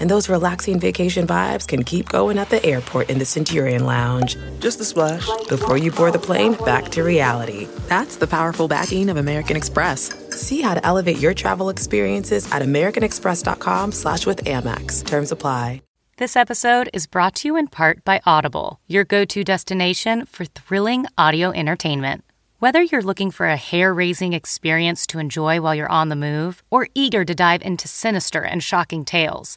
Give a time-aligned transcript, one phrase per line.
[0.00, 4.36] And those relaxing vacation vibes can keep going at the airport in the Centurion Lounge.
[4.58, 5.28] Just a splash.
[5.48, 7.68] Before you board the plane, back to reality.
[7.88, 10.12] That's the powerful backing of American Express.
[10.30, 15.06] See how to elevate your travel experiences at americanexpress.com slash with Amex.
[15.06, 15.82] Terms apply.
[16.16, 21.06] This episode is brought to you in part by Audible, your go-to destination for thrilling
[21.16, 22.24] audio entertainment.
[22.58, 26.88] Whether you're looking for a hair-raising experience to enjoy while you're on the move or
[26.94, 29.56] eager to dive into sinister and shocking tales,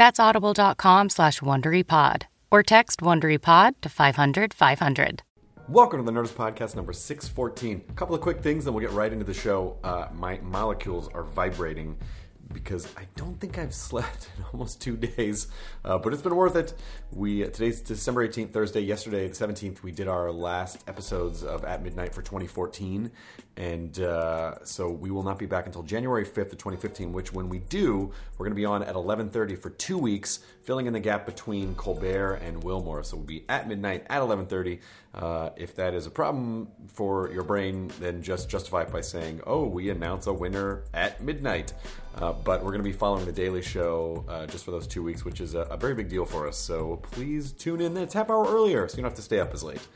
[0.00, 5.22] That's audible.com slash WonderyPod or text WonderyPod to 500 500.
[5.68, 7.82] Welcome to the Nerdist Podcast number 614.
[7.86, 9.76] A couple of quick things, then we'll get right into the show.
[9.84, 11.98] Uh, my molecules are vibrating
[12.50, 15.48] because I don't think I've slept in almost two days,
[15.84, 16.72] uh, but it's been worth it.
[17.12, 18.80] We Today's December 18th, Thursday.
[18.80, 23.10] Yesterday, the 17th, we did our last episodes of At Midnight for 2014,
[23.56, 27.48] and uh, so we will not be back until January 5th of 2015, which when
[27.48, 31.00] we do, we're going to be on at 11.30 for two weeks, filling in the
[31.00, 33.02] gap between Colbert and Wilmore.
[33.02, 34.80] So we'll be at midnight at 11.30.
[35.12, 39.40] Uh, if that is a problem for your brain, then just justify it by saying,
[39.46, 41.74] oh, we announce a winner at midnight.
[42.14, 45.02] Uh, but we're going to be following the Daily Show uh, just for those two
[45.02, 46.58] weeks, which is a, a, very big deal for us.
[46.58, 47.96] So please tune in.
[47.96, 49.86] It's half hour earlier, so you don't have to stay up as late.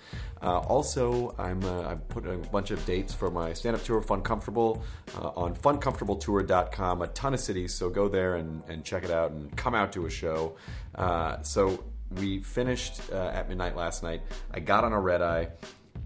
[0.45, 4.83] Uh, also, I'm uh, putting a bunch of dates for my stand-up tour, Fun Comfortable,
[5.17, 7.01] uh, on FunComfortableTour.com.
[7.01, 9.92] A ton of cities, so go there and, and check it out and come out
[9.95, 10.57] to a show.
[10.95, 11.83] Uh, so
[12.19, 14.20] we finished at midnight last night.
[14.52, 15.48] I got on a red eye,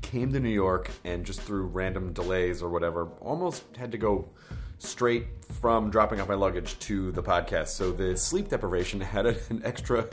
[0.03, 4.29] came to New York, and just through random delays or whatever, almost had to go
[4.79, 5.27] straight
[5.61, 7.69] from dropping off my luggage to the podcast.
[7.69, 10.09] So the sleep deprivation had an extra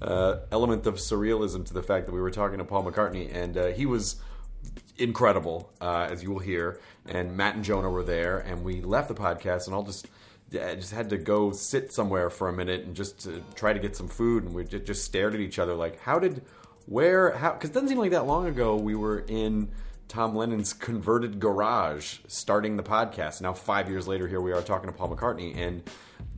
[0.00, 3.56] uh, element of surrealism to the fact that we were talking to Paul McCartney, and
[3.56, 4.16] uh, he was
[4.98, 6.80] incredible, uh, as you will hear.
[7.06, 10.08] And Matt and Jonah were there, and we left the podcast, and I'll just.
[10.52, 13.80] I just had to go sit somewhere for a minute and just to try to
[13.80, 16.42] get some food, and we just stared at each other like, "How did,
[16.86, 19.72] where, how?" Because it doesn't seem like that long ago we were in
[20.08, 23.40] Tom Lennon's converted garage starting the podcast.
[23.40, 25.82] Now, five years later, here we are talking to Paul McCartney, and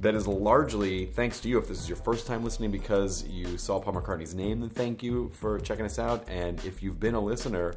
[0.00, 1.58] that is largely thanks to you.
[1.58, 5.02] If this is your first time listening because you saw Paul McCartney's name, then thank
[5.02, 6.26] you for checking us out.
[6.28, 7.74] And if you've been a listener,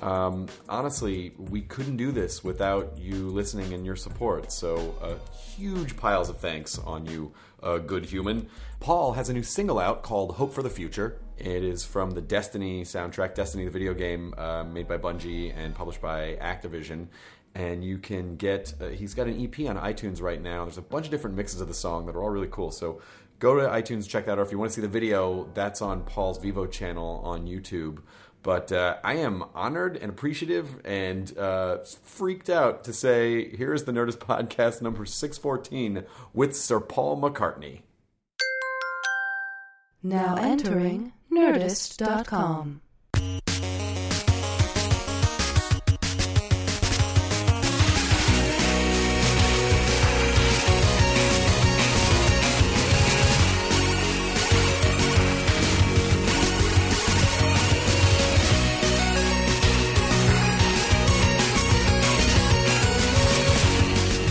[0.00, 4.50] um, honestly, we couldn't do this without you listening and your support.
[4.50, 8.48] So, uh, huge piles of thanks on you, uh, good human.
[8.80, 11.18] Paul has a new single out called Hope for the Future.
[11.36, 15.74] It is from the Destiny soundtrack, Destiny, the video game uh, made by Bungie and
[15.74, 17.08] published by Activision.
[17.54, 20.64] And you can get, uh, he's got an EP on iTunes right now.
[20.64, 22.70] There's a bunch of different mixes of the song that are all really cool.
[22.70, 23.00] So
[23.38, 24.46] go to iTunes, check that out.
[24.46, 27.98] If you want to see the video, that's on Paul's Vevo channel on YouTube.
[28.44, 33.84] But uh, I am honored and appreciative and uh, freaked out to say here is
[33.84, 37.80] the Nerdist Podcast number 614 with Sir Paul McCartney.
[40.02, 42.80] Now entering Nerdist.com.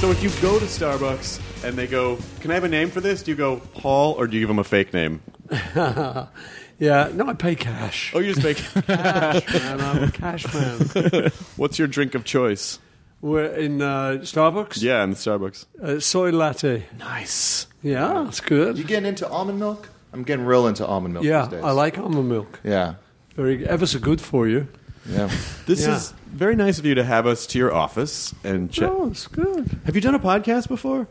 [0.03, 2.99] So if you go to Starbucks and they go, "Can I have a name for
[2.99, 5.21] this?" Do you go Paul or do you give them a fake name?
[6.83, 8.11] yeah, no, I pay cash.
[8.15, 9.81] Oh, you just pay cash, man.
[9.81, 11.31] I'm a cash man.
[11.55, 12.79] What's your drink of choice?
[13.21, 14.81] We're in uh, Starbucks.
[14.81, 15.65] Yeah, in the Starbucks.
[15.81, 16.83] Uh, soy latte.
[16.99, 17.67] Nice.
[17.81, 18.77] Yeah, that's good.
[18.77, 19.89] You getting into almond milk?
[20.11, 21.25] I'm getting real into almond milk.
[21.25, 21.63] Yeah, these days.
[21.63, 22.59] I like almond milk.
[22.63, 22.95] Yeah,
[23.35, 24.67] very ever so good for you.
[25.09, 25.29] Yeah.
[25.65, 25.95] This Yeah.
[25.95, 28.89] is very nice of you to have us to your office and check.
[28.91, 29.79] Oh, it's good.
[29.85, 31.07] Have you done a podcast before?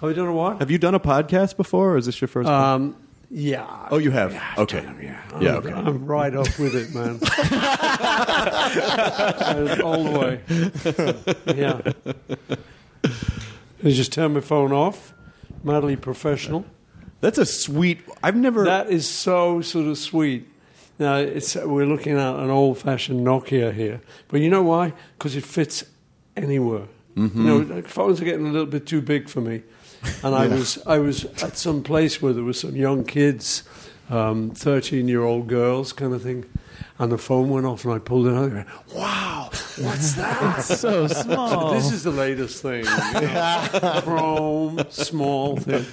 [0.00, 0.58] Have you done a what?
[0.58, 2.48] Have you done a podcast before, or is this your first?
[2.48, 2.54] one?
[2.60, 2.96] Um,
[3.32, 3.88] yeah.
[3.90, 4.32] oh, you have.
[4.32, 4.80] Yeah, I've okay.
[4.82, 5.22] done 'em, yeah.
[5.40, 5.72] Yeah, I'm, okay.
[5.72, 7.18] I'm right up with it, man.
[9.82, 10.40] All the way.
[11.56, 11.80] Yeah.
[13.84, 15.14] I just turn my phone off.
[15.64, 16.64] Madly professional.
[17.20, 18.00] That's a sweet.
[18.22, 18.64] I've never.
[18.64, 20.48] That is so sort of sweet.
[20.98, 24.92] Now it's we're looking at an old-fashioned Nokia here, but you know why?
[25.16, 25.84] Because it fits
[26.36, 26.86] anywhere.
[27.16, 27.46] Mm-hmm.
[27.46, 29.62] You know, like, phones are getting a little bit too big for me,
[30.22, 33.62] and I was I was at some place where there were some young kids,
[34.10, 36.44] um, thirteen-year-old girls, kind of thing,
[36.98, 38.44] and the phone went off, and I pulled it out.
[38.44, 40.62] and went, Wow, what's that?
[40.62, 41.72] so small.
[41.74, 42.84] This is the latest thing.
[42.84, 44.00] you know.
[44.04, 45.84] Chrome, small thing.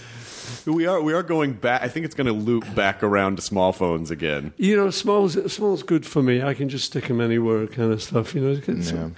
[0.65, 1.81] we are we are going back.
[1.83, 4.53] I think it's going to loop back around to small phones again.
[4.57, 6.41] You know, small's small's good for me.
[6.41, 8.33] I can just stick them anywhere, kind of stuff.
[8.33, 9.09] You know, it's- Yeah.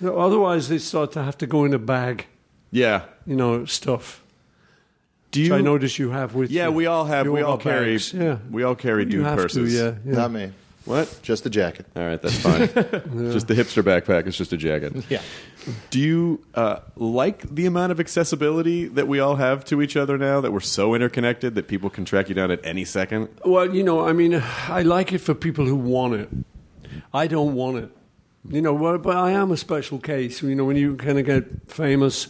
[0.00, 2.26] you know, otherwise they start to have to go in a bag.
[2.70, 3.04] Yeah.
[3.26, 4.22] You know, stuff.
[5.30, 5.54] Do Which you?
[5.54, 6.50] I noticed you have with.
[6.50, 6.72] yeah, you.
[6.72, 7.26] we all have.
[7.26, 7.92] You we all carry.
[7.94, 9.72] bags, Yeah, We all carry you dude have purses.
[9.72, 9.78] to.
[9.78, 10.18] Yeah, yeah.
[10.20, 10.52] Not me.
[10.84, 11.18] What?
[11.22, 11.84] Just the jacket.
[11.96, 12.60] All right, that's fine.
[13.32, 14.28] Just the hipster backpack.
[14.28, 14.92] It's just a jacket.
[15.10, 15.20] Yeah.
[15.90, 20.16] Do you uh, like the amount of accessibility that we all have to each other
[20.16, 20.40] now?
[20.40, 23.28] That we're so interconnected that people can track you down at any second.
[23.44, 26.28] Well, you know, I mean, I like it for people who want it.
[27.12, 27.90] I don't want it.
[28.48, 30.40] You know, but I am a special case.
[30.40, 32.28] You know, when you kind of get famous,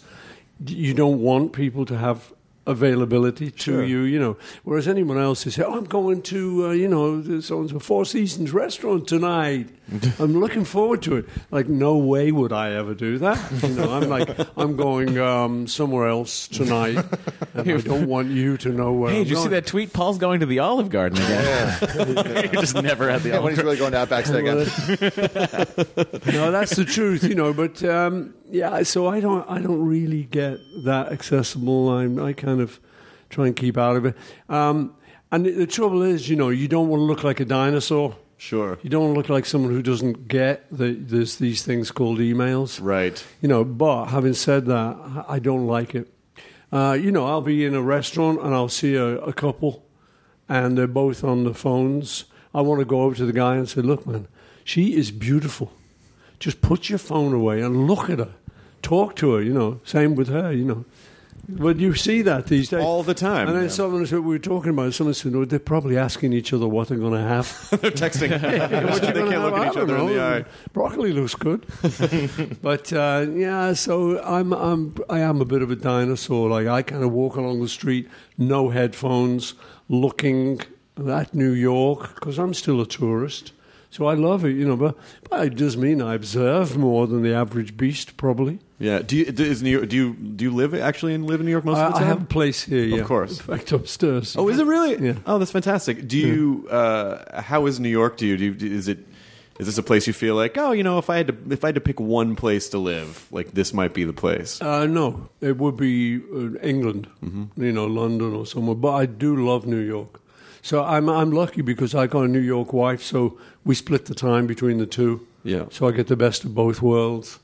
[0.64, 2.32] you don't want people to have
[2.68, 3.84] availability to Sure.
[3.84, 4.00] you.
[4.00, 7.60] You know, whereas anyone else they say, "Oh, I'm going to, uh, you know, so
[7.60, 9.68] and so Four Seasons restaurant tonight.
[10.18, 13.38] I'm looking forward to it." Like, no way would I ever do that.
[13.62, 16.96] You know, I'm like, I'm going um, somewhere else tonight,
[17.54, 19.12] and I don't want you to know where.
[19.12, 19.92] Hey, I'm did you see that tweet?
[19.92, 21.78] Paul's going to the Olive Garden again.
[22.52, 24.44] You're just never at the Yeah, when he's really going to Outback Steak.
[26.34, 27.52] no, that's the truth, you know.
[27.52, 31.90] But um, yeah, so I don't, I don't really get that accessible.
[31.90, 32.80] I'm, I kind of
[33.30, 34.16] try and keep out of it.
[34.48, 34.94] Um,
[35.32, 38.16] and the, the trouble is, you know, you don't want to look like a dinosaur.
[38.38, 38.78] Sure.
[38.82, 42.18] You don't want to look like someone who doesn't get that there's these things called
[42.18, 42.78] emails.
[42.82, 43.24] Right.
[43.40, 46.12] You know, but having said that, I- don't like it.
[46.70, 49.84] Uh, you know, I'll be in a restaurant and I'll see a, a couple
[50.48, 52.24] and they're both on the phones.
[52.54, 54.28] I want to go over to the guy and say, look, man,
[54.64, 55.72] she is beautiful.
[56.38, 58.34] Just put your phone away and look at her.
[58.82, 59.80] Talk to her, you know.
[59.84, 60.84] Same with her, you know.
[61.48, 62.82] But you see that these days.
[62.82, 63.46] All the time.
[63.46, 63.68] And then Yeah.
[63.70, 66.66] someone said, we were talking about it, someone said, no, they're probably asking each other
[66.66, 67.46] what they're going to have.
[67.80, 68.30] They're texting.
[68.90, 70.44] What they can't look at each other in the eye.
[70.72, 71.64] Broccoli looks good,
[72.62, 73.72] but uh, yeah.
[73.74, 76.48] So I'm I'm I am a bit of a dinosaur.
[76.50, 79.54] Like I kind of walk along the street, no headphones,
[79.88, 80.60] looking
[81.08, 83.52] at New York because I'm still a tourist.
[83.96, 84.76] So I love it, you know.
[84.76, 84.94] But,
[85.30, 88.58] but it does mean I observe more than the average beast, probably.
[88.78, 88.98] Yeah.
[89.00, 91.46] Do you do, is New York, do you do you live actually in live in
[91.46, 92.04] New York most I, of the time?
[92.04, 93.00] I have a place here, yeah.
[93.00, 93.40] Of course.
[93.40, 94.36] In fact, upstairs.
[94.36, 95.02] Oh, is it really?
[95.02, 95.14] Yeah.
[95.24, 96.06] Oh, that's fantastic.
[96.06, 96.68] Do you?
[96.70, 98.36] Uh, how is New York to you?
[98.36, 98.76] Do you?
[98.76, 98.98] Is it?
[99.58, 100.58] Is this a place you feel like?
[100.58, 102.78] Oh, you know, if I had to, if I had to pick one place to
[102.78, 104.60] live, like this might be the place.
[104.60, 107.62] Uh, no, it would be uh, England, Mm-hmm.
[107.64, 108.76] you know, London or somewhere.
[108.76, 110.20] But I do love New York.
[110.60, 114.14] So I'm I'm lucky because I got a New York wife, so we split the
[114.14, 115.26] time between the two.
[115.42, 115.66] Yeah.
[115.70, 117.40] So I get the best of both worlds.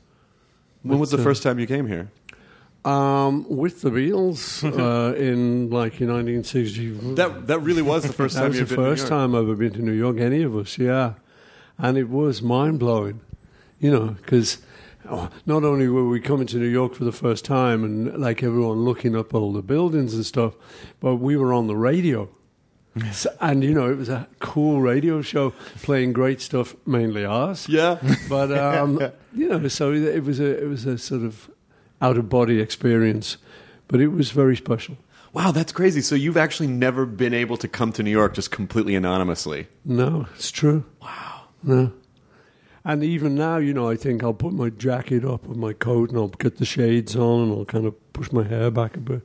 [0.82, 2.10] When was the uh, first time you came here?
[2.84, 7.14] Um, with the Beatles uh, in like in 1960.
[7.14, 8.44] That that really was the first time.
[8.44, 10.18] that was you've the been first time I've ever been to New York.
[10.18, 11.14] Any of us, yeah,
[11.76, 13.20] and it was mind blowing.
[13.78, 14.58] You know, because
[15.04, 18.84] not only were we coming to New York for the first time and like everyone
[18.84, 20.54] looking up all the buildings and stuff,
[21.00, 22.28] but we were on the radio.
[23.12, 25.50] So, and you know, it was a cool radio show
[25.82, 27.66] playing great stuff, mainly ours.
[27.68, 27.98] Yeah.
[28.28, 29.00] But um,
[29.34, 31.50] you know, so it was a it was a sort of
[32.02, 33.38] out of body experience,
[33.88, 34.98] but it was very special.
[35.32, 36.02] Wow, that's crazy.
[36.02, 39.68] So you've actually never been able to come to New York just completely anonymously.
[39.84, 40.84] No, it's true.
[41.00, 41.44] Wow.
[41.62, 41.92] No.
[42.84, 46.10] And even now, you know, I think I'll put my jacket up and my coat
[46.10, 49.00] and I'll get the shades on and I'll kind of push my hair back a
[49.00, 49.22] bit.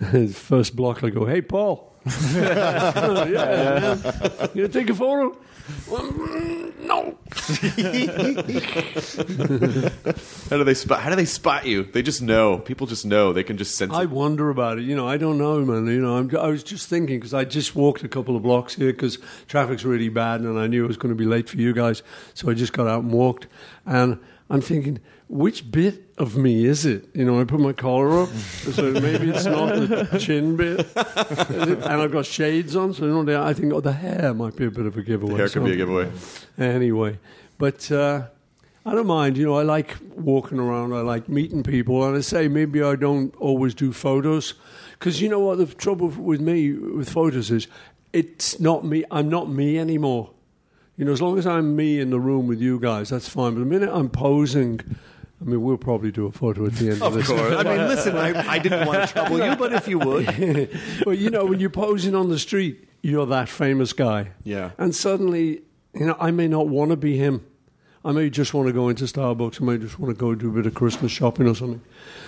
[0.32, 1.88] First block, I go, hey, Paul.
[2.34, 4.50] yeah, man.
[4.54, 5.36] You take a photo?
[5.88, 7.16] Well, mm, no.
[10.50, 11.00] How do they spot?
[11.00, 11.84] How do they spot you?
[11.84, 12.58] They just know.
[12.58, 13.32] People just know.
[13.32, 14.10] They can just sense I it.
[14.10, 14.84] wonder about it.
[14.84, 15.86] You know, I don't know, man.
[15.86, 18.74] You know, I'm, I was just thinking because I just walked a couple of blocks
[18.74, 21.58] here because traffic's really bad, and I knew it was going to be late for
[21.58, 22.02] you guys,
[22.34, 23.46] so I just got out and walked.
[23.86, 24.18] And
[24.50, 27.08] I'm thinking, which bit of me is it?
[27.14, 31.84] You know, I put my collar up, so maybe it's not the chin bit, and
[31.84, 34.70] I've got shades on, so you know, I think oh, the hair might be a
[34.70, 35.36] bit of a giveaway.
[35.36, 36.10] Hair could be a giveaway.
[36.58, 37.18] anyway.
[37.58, 38.26] But uh,
[38.84, 39.36] I don't mind.
[39.36, 40.92] You know, I like walking around.
[40.92, 42.04] I like meeting people.
[42.04, 44.54] And I say maybe I don't always do photos
[44.98, 47.68] because you know what the trouble with me with photos is
[48.12, 49.04] it's not me.
[49.10, 50.30] I'm not me anymore.
[50.96, 53.54] You know, as long as I'm me in the room with you guys, that's fine.
[53.54, 54.80] But the minute I'm posing
[55.42, 57.26] I mean, we'll probably do a photo at the end of, Of this.
[57.26, 57.54] course.
[57.54, 60.70] I mean, listen, I, I didn't want to trouble you, but if you would.
[61.06, 64.28] well, you know, when you're posing on the street, you're that famous guy.
[64.44, 64.70] Yeah.
[64.78, 65.62] And suddenly,
[65.94, 67.44] you know, I may not want to be him.
[68.04, 69.60] I may just want to go into Starbucks.
[69.60, 71.82] I may just want to go do a bit of Christmas shopping or something.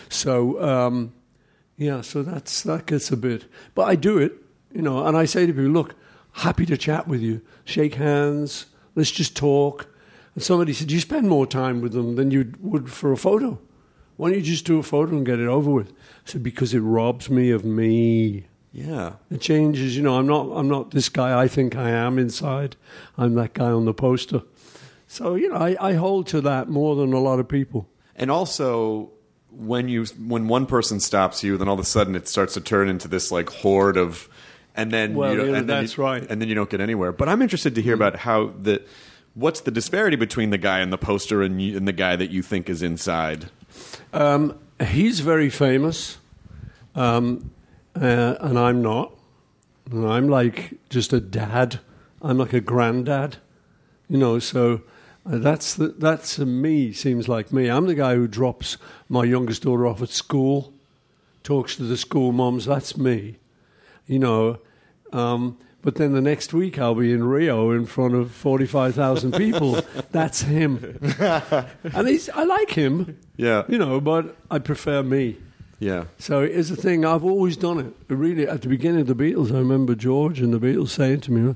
[0.08, 1.12] So, um,
[1.76, 3.44] yeah, so that's that gets a bit.
[3.74, 4.32] But I do it,
[4.72, 5.94] you know, and I say to people, look,
[6.32, 9.88] happy to chat with you, shake hands, let's just talk.
[10.34, 13.58] And somebody said, you spend more time with them than you would for a photo.
[14.16, 15.90] Why don't you just do a photo and get it over with?
[15.90, 15.92] I
[16.30, 18.46] said, because it robs me of me.
[18.72, 19.14] Yeah.
[19.30, 20.16] It changes, you know.
[20.18, 20.48] I'm not.
[20.50, 21.40] I'm not this guy.
[21.40, 22.74] I think I am inside.
[23.16, 24.42] I'm that guy on the poster.
[25.06, 27.88] So you know, I, I hold to that more than a lot of people.
[28.16, 29.12] And also,
[29.50, 32.60] when you when one person stops you, then all of a sudden it starts to
[32.60, 34.28] turn into this like horde of,
[34.74, 36.26] and then Well, you don't- yeah, and then that's you- right.
[36.28, 37.12] and then you don't get anywhere.
[37.12, 38.02] But I'm interested to hear mm-hmm.
[38.02, 38.82] about how the
[39.34, 42.30] what's the disparity between the guy in the poster and, you, and the guy that
[42.30, 43.50] you think is inside.
[44.12, 46.18] Um, he's very famous,
[46.94, 47.50] um,
[48.00, 49.12] uh, and I'm not.
[49.92, 51.80] I'm like just a dad.
[52.22, 53.36] I'm like a granddad,
[54.08, 54.38] you know.
[54.38, 54.82] So
[55.26, 56.92] uh, that's the, that's me.
[56.92, 57.68] Seems like me.
[57.68, 60.72] I'm the guy who drops my youngest daughter off at school,
[61.42, 62.64] talks to the school moms.
[62.64, 63.36] That's me,
[64.06, 64.58] you know.
[65.12, 69.32] Um, but then the next week I'll be in Rio in front of forty-five thousand
[69.32, 69.80] people.
[70.10, 73.18] that's him, and he's, I like him.
[73.36, 73.64] Yeah.
[73.68, 75.36] You know, but I prefer me.
[75.78, 76.04] Yeah.
[76.18, 77.04] So it's a thing.
[77.04, 77.94] I've always done it.
[78.08, 81.32] Really, at the beginning of the Beatles, I remember George and the Beatles saying to
[81.32, 81.54] me,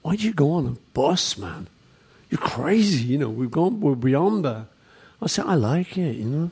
[0.00, 1.68] "Why'd you go on a bus, man?
[2.30, 3.04] You're crazy.
[3.04, 3.80] You know, we've gone.
[3.80, 4.66] We're beyond that."
[5.20, 6.16] I said, "I like it.
[6.16, 6.50] You know,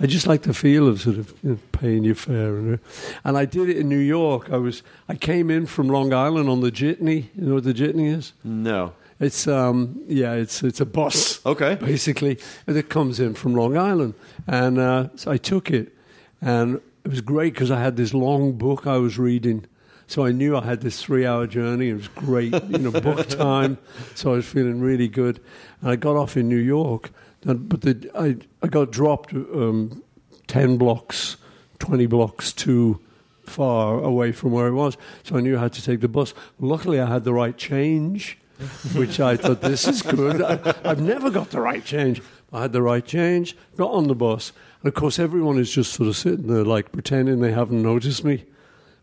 [0.00, 2.78] I just like the feel of sort of you know, paying your fare." And,
[3.24, 4.50] and I did it in New York.
[4.50, 4.82] I was.
[5.08, 7.26] I came in from Long Island on the Jitney.
[7.36, 8.32] You know what the Jitney is?
[8.42, 8.92] No.
[9.20, 11.44] It's um yeah, it's it's a bus.
[11.44, 11.74] Okay.
[11.74, 14.14] Basically, and it comes in from Long Island,
[14.46, 15.94] and uh, so I took it,
[16.40, 19.66] and it was great because I had this long book I was reading,
[20.06, 21.90] so I knew I had this three-hour journey.
[21.90, 23.76] It was great, you know, book time.
[24.14, 25.38] So I was feeling really good,
[25.82, 27.10] and I got off in New York,
[27.44, 30.02] but the, I I got dropped um,
[30.46, 31.36] ten blocks,
[31.78, 33.00] twenty blocks too
[33.44, 36.34] far away from where I was, so I knew I had to take the bus.
[36.58, 38.38] Luckily, I had the right change
[38.94, 40.42] which I thought this is good.
[40.42, 42.20] I, I've never got the right change.
[42.52, 45.92] I had the right change, got on the bus, and of course everyone is just
[45.92, 48.44] sort of sitting there like pretending they haven't noticed me,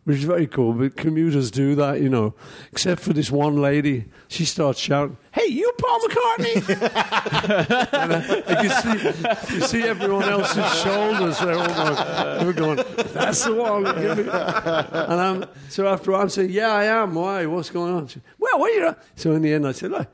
[0.08, 0.72] which is very cool.
[0.72, 2.34] But commuters do that, you know.
[2.72, 6.70] Except for this one lady, she starts shouting, "Hey, you Paul McCartney!"
[7.92, 11.38] and uh, I can see, you see everyone else's shoulders.
[11.40, 12.78] They're all going, they're going
[13.12, 14.32] "That's the one." Give me.
[14.32, 17.14] And I'm, so after I'm saying, "Yeah, I am.
[17.14, 17.46] Why?
[17.46, 18.96] What's going on?" She, well, what are you?
[19.18, 20.08] So in the end, I said, Look,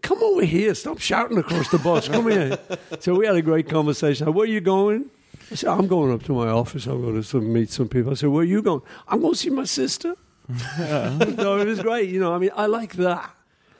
[0.00, 0.74] "Come over here.
[0.74, 2.08] Stop shouting across the bus.
[2.08, 2.58] Come here."
[3.00, 4.32] So we had a great conversation.
[4.32, 5.10] Where are you going?
[5.50, 6.86] I said, "I'm going up to my office.
[6.86, 9.32] I'm going to some, meet some people." I said, "Where are you going?" "I'm going
[9.34, 10.14] to see my sister."
[10.78, 12.08] no, it was great.
[12.10, 13.30] You know, I mean, I like that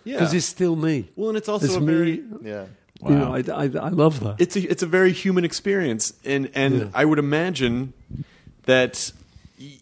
[0.05, 0.15] Yeah.
[0.15, 1.11] because it's still me.
[1.17, 1.87] Well, and it's also It's a me.
[1.95, 2.65] very Yeah.
[3.07, 4.37] You know, I, I, I love that.
[4.41, 6.89] it's a it's a very human experience, and and Yeah.
[6.95, 7.93] I would imagine
[8.65, 9.13] that,
[9.61, 9.73] y-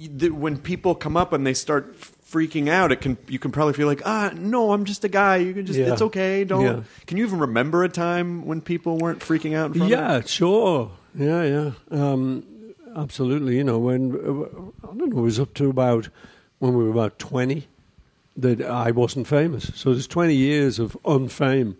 [0.00, 1.98] y- that when people come up and they start
[2.30, 5.36] freaking out, it can you can probably feel like ah no, I'm just a guy.
[5.38, 5.92] You can just Yeah.
[5.92, 6.44] it's okay.
[6.44, 6.62] Don't.
[6.64, 6.82] Yeah.
[7.08, 9.68] Can you even remember a time when people weren't freaking out?
[9.72, 10.92] In front of Yeah, sure.
[11.14, 11.70] Yeah, yeah.
[11.90, 12.44] Um,
[12.96, 13.56] absolutely.
[13.56, 16.08] You know, when uh, I don't know, it was up to about
[16.58, 17.68] when we were about twenty
[18.36, 19.70] that I wasn't famous.
[19.74, 21.76] So there's twenty years of unfame,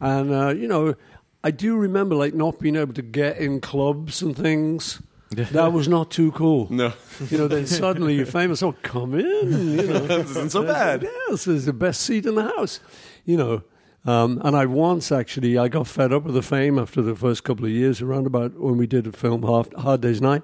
[0.00, 0.94] and uh, you know,
[1.42, 5.00] I do remember like not being able to get in clubs and things.
[5.30, 6.68] that was not too cool.
[6.70, 6.92] No.
[7.30, 8.62] You know, then suddenly you're famous.
[8.62, 9.24] Oh, come in.
[9.50, 11.02] You know, This isn't so bad.
[11.02, 12.78] Yes, it's the best seat in the house.
[13.24, 13.62] You know,
[14.06, 17.42] um, and I once actually I got fed up with the fame after the first
[17.44, 20.42] couple of years, around about when we did a film Hard, Hard Day's Night,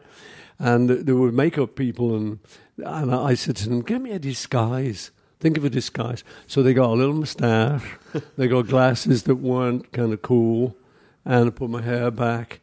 [0.58, 2.40] and there were makeup people, and
[2.78, 6.22] and I said to them, "Give me a disguise." Think of a disguise.
[6.46, 7.82] So they got a little moustache,
[8.36, 10.76] they got glasses that weren't kind of cool,
[11.24, 12.60] and I put my hair back.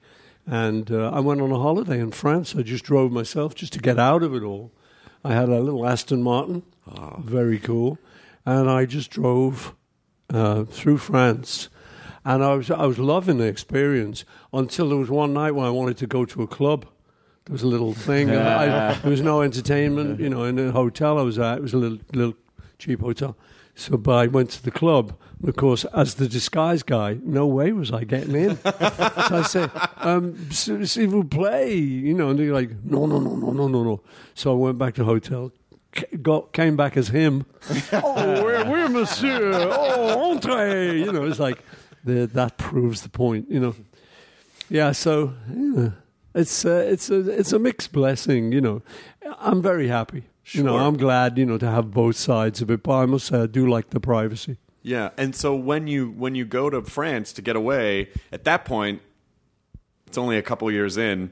[0.47, 2.55] And uh, I went on a holiday in France.
[2.55, 4.71] I just drove myself just to get out of it all.
[5.25, 6.63] I had a little Aston Martin,
[7.19, 7.97] very cool,
[8.45, 9.75] and I just drove
[10.33, 11.69] uh, through France.
[12.25, 15.69] And I was I was loving the experience until there was one night when I
[15.71, 16.85] wanted to go to a club.
[17.45, 18.29] There was a little thing.
[18.39, 21.57] and I, there was no entertainment, you know, in the hotel I was at.
[21.57, 22.35] It was a little little
[22.77, 23.35] cheap hotel.
[23.75, 25.13] So, but I went to the club.
[25.39, 28.57] And of course, as the disguise guy, no way was I getting in.
[28.63, 33.19] so I said, um, "S- s'il vous plaît, you know, and they're like, no, no,
[33.19, 34.01] no, no, no, no, no.
[34.35, 35.53] So I went back to the hotel,
[36.21, 37.45] got, came back as him.
[37.93, 39.51] oh, we're monsieur.
[39.53, 41.05] Oh, entrez.
[41.05, 41.63] You know, it's like,
[42.03, 43.75] the, that proves the point, you know.
[44.69, 45.89] yeah, so yeah,
[46.33, 48.51] it's uh, it's a it's a mixed blessing.
[48.51, 48.81] You know,
[49.39, 50.23] I'm very happy.
[50.51, 52.81] You know, I'm glad you know to have both sides of it.
[52.83, 54.57] But I must say, I do like the privacy.
[54.81, 58.65] Yeah, and so when you when you go to France to get away, at that
[58.65, 59.01] point,
[60.07, 61.31] it's only a couple years in.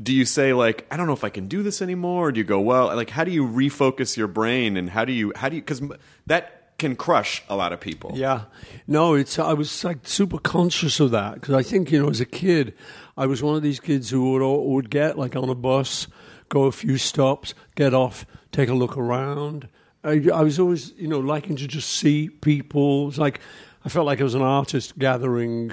[0.00, 2.28] Do you say like, I don't know if I can do this anymore?
[2.28, 5.12] Or do you go, well, like, how do you refocus your brain and how do
[5.12, 5.82] you how do you because
[6.26, 8.10] that can crush a lot of people.
[8.14, 8.46] Yeah,
[8.88, 12.20] no, it's I was like super conscious of that because I think you know as
[12.20, 12.74] a kid,
[13.16, 16.08] I was one of these kids who would would get like on a bus,
[16.48, 19.68] go a few stops, get off, take a look around.
[20.02, 23.08] I, I was always you know liking to just see people.
[23.08, 23.40] It's like
[23.84, 25.72] I felt like I was an artist gathering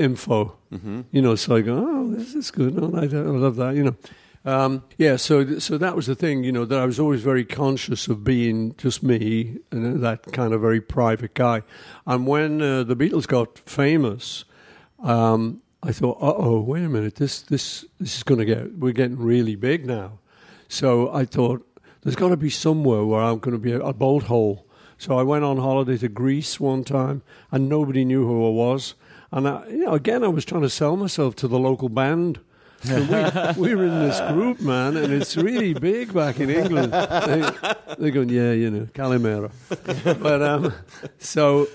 [0.00, 0.56] info.
[0.72, 1.02] Mm-hmm.
[1.12, 2.78] You know, so I go, oh, this is good.
[2.78, 3.74] Oh, I, I love that.
[3.76, 3.96] You know.
[4.42, 7.44] Um, yeah, so so that was the thing, you know, that I was always very
[7.44, 11.62] conscious of being just me and that kind of very private guy.
[12.06, 14.46] And when uh, the Beatles got famous,
[15.02, 18.78] um, I thought, uh oh, wait a minute, this this this is going to get
[18.78, 20.20] we're getting really big now.
[20.68, 21.66] So I thought
[22.02, 24.66] there's got to be somewhere where I'm going to be a, a bolt hole.
[24.96, 28.94] So I went on holiday to Greece one time, and nobody knew who I was.
[29.32, 32.40] And I, you know, again, I was trying to sell myself to the local band.
[32.82, 36.92] So we, we were in this group, man, and it's really big back in England.
[36.92, 37.50] They,
[37.98, 39.50] they're going, yeah, you know, Calimera.
[40.18, 40.72] But um,
[41.18, 41.68] so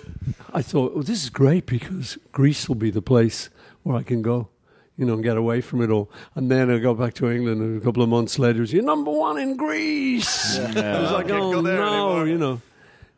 [0.54, 3.50] I thought, well, this is great because Greece will be the place
[3.84, 4.50] where I can go,
[4.98, 6.10] you know, and get away from it all.
[6.34, 8.74] And then I go back to England, and a couple of months later, it was,
[8.74, 10.58] you're number one in Greece.
[10.58, 12.28] I was like, Can't oh, no, anymore.
[12.28, 12.62] you know.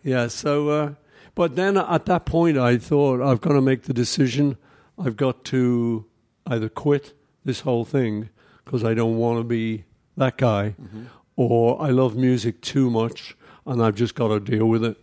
[0.04, 0.94] Yeah, so, uh,
[1.38, 4.58] but then at that point, I thought, I've got to make the decision.
[4.98, 6.06] I've got to
[6.48, 7.14] either quit
[7.46, 8.30] this whole thing
[8.66, 9.86] because I don't want to be
[10.18, 11.04] that guy, Mm-hmm.
[11.36, 14.98] or I love music too much and I've just got to deal with it.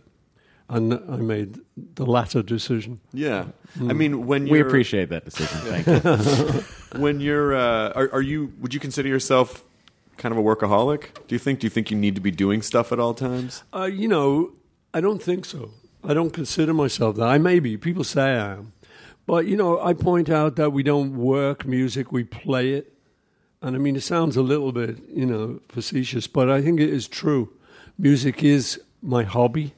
[0.67, 2.99] And I made the latter decision.
[3.13, 3.45] Yeah,
[3.79, 5.59] I mean, when We you're, appreciate that decision.
[5.61, 6.99] Thank you.
[6.99, 9.63] when you're uh, are, are you would you consider yourself
[10.17, 11.01] kind of a workaholic?
[11.27, 13.61] Do you think do you think you need to be doing stuff at all times?
[13.75, 14.53] Uh, you know,
[14.91, 15.69] I don't think so.
[16.07, 17.27] I don't consider myself that.
[17.27, 17.77] I may be.
[17.77, 18.73] People say I am.
[19.25, 22.93] But, you know, I point out that we don't work music, we play it.
[23.61, 26.89] And I mean, it sounds a little bit, you know, facetious, but I think it
[26.89, 27.51] is true.
[27.97, 29.73] Music is my hobby.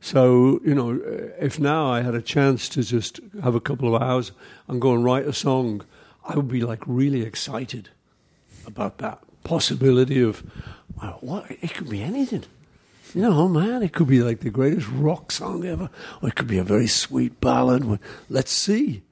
[0.00, 3.94] So, you know, eh, if now I had a chance to just have a couple
[3.94, 4.32] of hours
[4.66, 5.84] and go and write a song,
[6.24, 7.90] I would be like really excited
[8.66, 10.42] about that possibility of,
[11.00, 11.50] well, what?
[11.50, 12.44] It could be anything.
[13.14, 15.88] You know, man, it could be like the greatest rock song ever,
[16.20, 18.00] or it could be a very sweet ballad.
[18.28, 19.02] Let's see.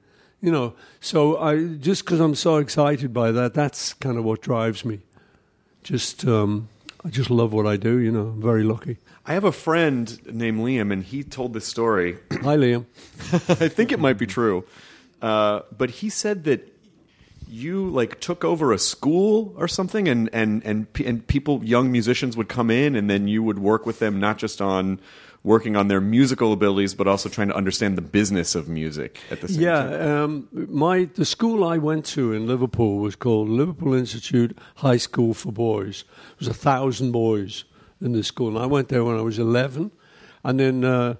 [0.41, 4.41] You know, so I just because I'm so excited by that, that's kind of what
[4.41, 4.99] drives me.
[5.83, 6.67] Just, um,
[7.05, 7.97] I just love what I do.
[7.97, 8.97] You know, I'm very lucky.
[9.25, 12.17] I have a friend named Liam, and he told this story.
[12.29, 12.85] Hi, Liam.
[13.61, 14.65] I think it might be true,
[15.21, 16.72] uh, but he said that
[17.53, 22.35] you like took over a school or something, and and and and people, young musicians,
[22.35, 24.99] would come in, and then you would work with them not just on
[25.43, 29.41] working on their musical abilities, but also trying to understand the business of music at
[29.41, 29.91] the same time.
[29.91, 34.97] Yeah, um, my the school I went to in Liverpool was called Liverpool Institute High
[34.97, 36.05] School for Boys.
[36.33, 37.65] It was a thousand boys
[38.01, 39.91] in this school, and I went there when I was eleven,
[40.43, 41.15] and then uh,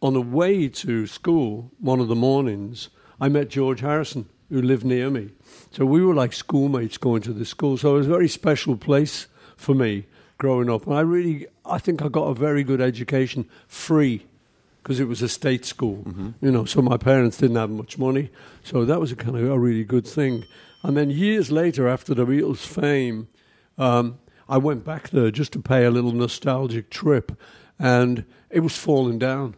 [0.00, 2.88] on the way to school, one of the mornings,
[3.20, 5.30] I met George Harrison, who lived near me.
[5.70, 7.76] So we were like schoolmates going to the school.
[7.76, 10.06] So it was a very special place for me
[10.38, 10.86] growing up.
[10.86, 14.26] And I really, I think I got a very good education free
[14.82, 16.04] because it was a state school,
[16.40, 16.64] you know.
[16.64, 18.30] So my parents didn't have much money,
[18.64, 20.44] so that was a kind of a really good thing.
[20.82, 23.28] And then years later, after the Beatles' fame,
[23.78, 27.40] um, I went back there just to pay a little nostalgic trip,
[27.78, 29.54] and it was falling down.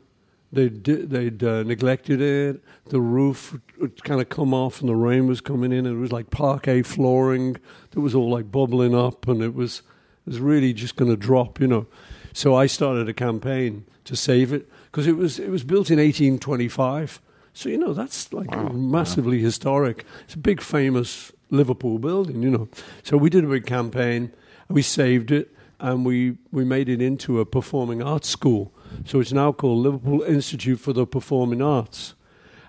[0.55, 2.63] They'd they'd uh, neglected it.
[2.87, 5.87] The roof would, kind of come off, and the rain was coming in.
[5.87, 7.57] And it was like parquet flooring
[7.91, 9.83] that was all like bubbling up, and it was
[10.27, 11.87] it was really just going to drop, you know.
[12.33, 15.99] So I started a campaign to save it because it was it was built in
[15.99, 17.21] 1825.
[17.53, 20.05] So you know that's like massively historic.
[20.25, 22.69] It's a big famous Liverpool building, you know.
[23.03, 24.33] So we did a big campaign.
[24.69, 28.73] We saved it and we we made it into a performing arts school.
[29.05, 32.15] So it's now called Liverpool Institute for the Performing Arts.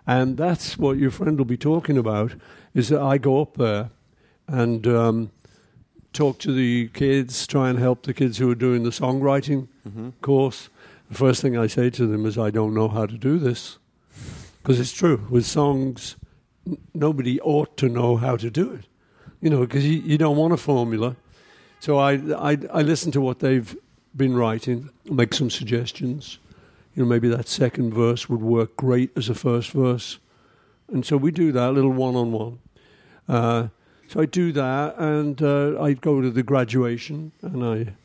[0.07, 2.35] And that's what your friend will be talking about.
[2.73, 3.89] Is that I go up there
[4.47, 5.31] and um,
[6.13, 9.67] talk to the kids, try and help the kids who are doing the songwriting
[10.21, 10.69] course.
[11.09, 13.77] The first thing I say to them is, I don't know how to do this.
[14.61, 15.25] Because it's true.
[15.29, 16.15] With songs,
[16.65, 18.85] n- nobody ought to know how to do it.
[19.41, 21.15] You know, because you, you don't want a formula.
[21.79, 23.75] So I, I, I listen to what they've
[24.15, 26.39] been writing, make some suggestions.
[26.95, 30.19] You know, maybe that second verse would work great as a first verse.
[30.91, 32.59] and so we do that little one on one.
[34.07, 37.95] So I do that, and uh, I go to the graduation, and I,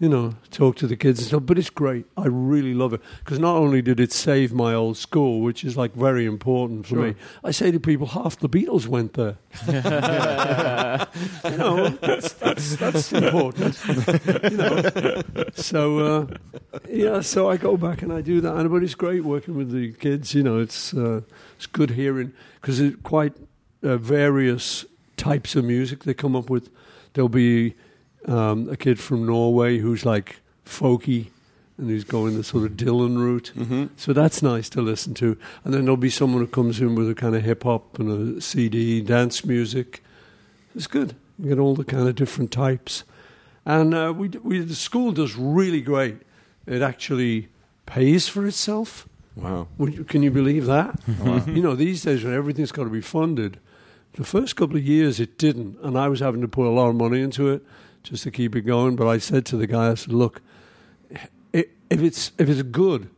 [0.00, 1.42] you know, talk to the kids and stuff.
[1.44, 2.06] But it's great.
[2.16, 5.76] I really love it because not only did it save my old school, which is
[5.76, 7.14] like very important for me.
[7.42, 9.38] I say to people, half the Beatles went there.
[11.50, 13.76] you know, that's that's, that's important.
[14.44, 16.26] you know, so uh,
[16.88, 19.72] yeah, so I go back and I do that, and but it's great working with
[19.72, 20.32] the kids.
[20.32, 21.22] You know, it's uh,
[21.56, 23.32] it's good hearing because it's quite
[23.82, 24.84] uh, various
[25.16, 26.70] types of music they come up with.
[27.14, 27.74] There'll be
[28.26, 31.28] um, a kid from Norway who's like folky
[31.78, 33.52] and who's going the sort of Dylan route.
[33.56, 33.86] Mm-hmm.
[33.96, 35.38] So that's nice to listen to.
[35.64, 38.38] And then there'll be someone who comes in with a kind of hip hop and
[38.38, 40.02] a CD, dance music.
[40.74, 41.14] It's good.
[41.38, 43.04] You get all the kind of different types.
[43.64, 46.16] And uh, we, we, the school does really great.
[46.66, 47.48] It actually
[47.86, 49.08] pays for itself.
[49.36, 49.68] Wow.
[50.08, 50.98] Can you believe that?
[51.20, 51.44] Wow.
[51.46, 53.60] you know, these days when everything's got to be funded,
[54.14, 56.88] the first couple of years it didn't, and I was having to put a lot
[56.88, 57.62] of money into it
[58.08, 58.96] just to keep it going.
[58.96, 60.42] But I said to the guy, I said, "Look,
[61.90, 63.10] if it's if it's good,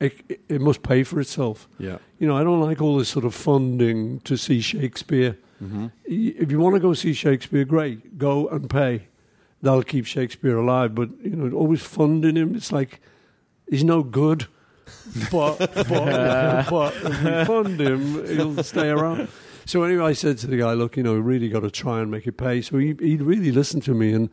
[0.00, 1.68] it, it must pay for itself.
[1.78, 5.38] Yeah, you know, I don't like all this sort of funding to see Shakespeare.
[5.62, 5.86] Mm-hmm.
[6.04, 9.08] If you want to go see Shakespeare, great, go and pay.
[9.62, 10.94] That'll keep Shakespeare alive.
[10.94, 13.00] But you know, always funding him, it's like
[13.68, 14.46] he's no good.
[15.30, 19.28] but but, but if we fund him, he'll stay around.
[19.66, 22.10] So anyway, I said to the guy, "Look, you know, really got to try and
[22.10, 24.30] make it pay." So he he really listened to me and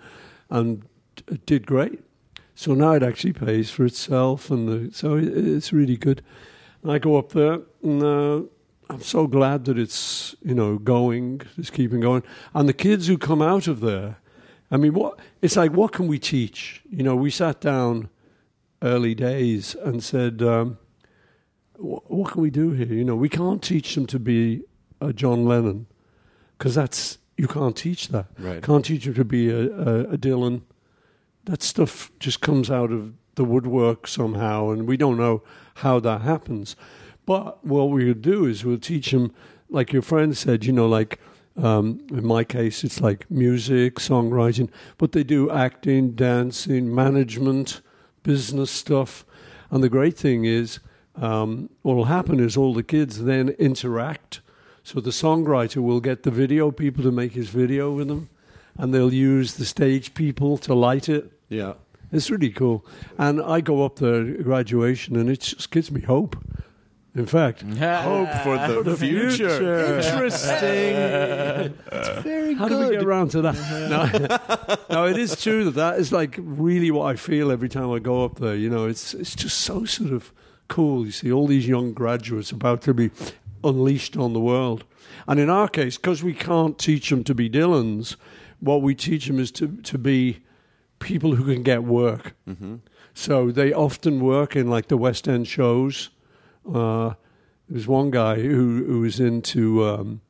[0.49, 0.83] and
[1.45, 1.99] did great.
[2.55, 6.21] So now it actually pays for itself, and the, so it, it's really good.
[6.83, 8.41] And I go up there, and uh,
[8.89, 12.23] I'm so glad that it's you know going, it's keeping going.
[12.53, 14.17] And the kids who come out of there,
[14.69, 16.81] I mean, what it's like, what can we teach?
[16.89, 18.09] You know, we sat down
[18.81, 20.77] early days and said, um,
[21.77, 22.87] what can we do here?
[22.87, 24.63] You know, we can't teach them to be
[25.01, 25.87] a John Lennon
[26.57, 28.27] because that's you can't teach that.
[28.37, 28.61] Right.
[28.61, 30.61] Can't teach you to be a, a, a Dylan.
[31.45, 35.41] That stuff just comes out of the woodwork somehow, and we don't know
[35.75, 36.75] how that happens.
[37.25, 39.33] But what we would do is we'll teach them,
[39.69, 41.19] like your friend said, you know, like
[41.57, 47.81] um, in my case, it's like music, songwriting, but they do acting, dancing, management,
[48.23, 49.25] business stuff.
[49.69, 50.79] And the great thing is,
[51.15, 54.40] um, what will happen is all the kids then interact
[54.83, 58.29] so the songwriter will get the video people to make his video with them,
[58.77, 61.31] and they'll use the stage people to light it.
[61.49, 61.73] Yeah.
[62.11, 62.85] It's really cool.
[63.17, 66.35] And I go up there at graduation, and it just gives me hope.
[67.13, 69.49] In fact, hope for the, the future.
[69.49, 69.97] future.
[69.97, 71.77] Interesting.
[71.91, 72.77] It's very How good.
[72.77, 74.79] How do we get around to that?
[74.89, 77.91] no, no, it is true that that is like really what I feel every time
[77.91, 78.55] I go up there.
[78.55, 80.31] You know, it's it's just so sort of
[80.69, 81.05] cool.
[81.05, 83.11] You see all these young graduates about to be
[83.63, 84.83] unleashed on the world.
[85.27, 88.15] And in our case, because we can't teach them to be Dylans,
[88.59, 90.39] what we teach them is to, to be
[90.99, 92.35] people who can get work.
[92.47, 92.77] Mm-hmm.
[93.13, 96.09] So they often work in like the West End shows.
[96.71, 97.13] Uh,
[97.67, 100.21] there's one guy who, who was into um,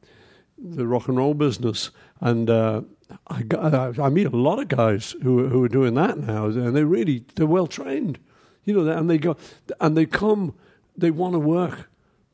[0.57, 2.81] the rock and roll business, and uh,
[3.27, 6.85] I, I, meet a lot of guys who who are doing that now, and they're
[6.85, 8.19] really they're well trained,
[8.63, 9.37] you know, and they go
[9.79, 10.53] and they come,
[10.95, 11.89] they want to work,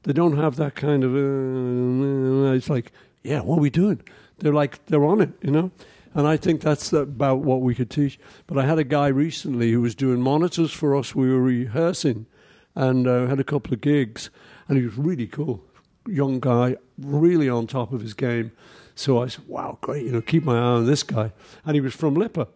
[0.08, 1.13] they don't have that kind of.
[1.13, 2.93] Uh, it's like,
[3.24, 4.02] yeah, what are we doing?
[4.38, 5.70] They're like they're on it, you know.
[6.13, 8.17] And I think that's about what we could teach.
[8.48, 11.13] But I had a guy recently who was doing monitors for us.
[11.13, 12.26] We were rehearsing,
[12.74, 14.30] and uh, had a couple of gigs,
[14.70, 15.62] and he was really cool,
[16.08, 18.54] young guy, really on top of his game.
[18.96, 20.06] So I said, "Wow, great!
[20.06, 21.34] You know, keep my eye on this guy."
[21.65, 22.48] And he was from LIPA.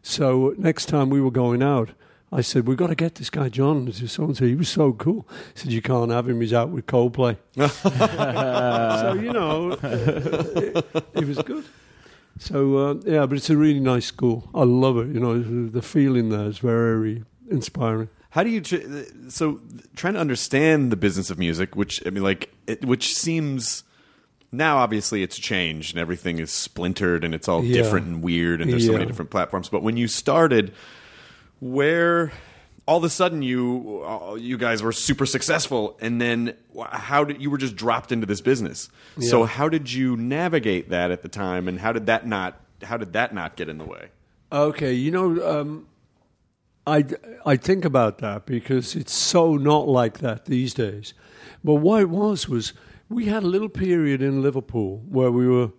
[0.00, 1.90] So next time we were going out,
[2.34, 4.44] I said, we've got to get this guy John to so and so.
[4.44, 5.24] He was so cool.
[5.54, 6.40] He said, you can't have him.
[6.40, 7.36] He's out with Coldplay.
[7.54, 11.64] so, you know, it, it, was good.
[12.40, 14.50] So, uh, yeah, but it's a really nice school.
[14.52, 15.14] I love it.
[15.14, 18.08] You know, the feeling there is very inspiring.
[18.30, 19.60] How do you tr- so
[19.94, 23.84] trying to understand the business of music, which I mean, like, it, which seems
[24.50, 27.80] now obviously it's changed and everything is splintered and it's all yeah.
[27.80, 28.90] different and weird and there's yeah.
[28.90, 29.68] so many different platforms.
[29.68, 30.72] But when you started,
[31.60, 32.32] where
[32.86, 36.54] all of a sudden you uh, you guys were super successful and then
[36.90, 38.88] how did you were just dropped into this business
[39.18, 39.28] yeah.
[39.28, 42.96] so how did you navigate that at the time and how did that not how
[42.96, 44.08] did that not get in the way
[44.52, 45.86] okay you know um,
[46.86, 47.04] I,
[47.46, 51.14] I think about that because it's so not like that these days
[51.62, 52.74] but what it was was
[53.08, 55.70] we had a little period in liverpool where we were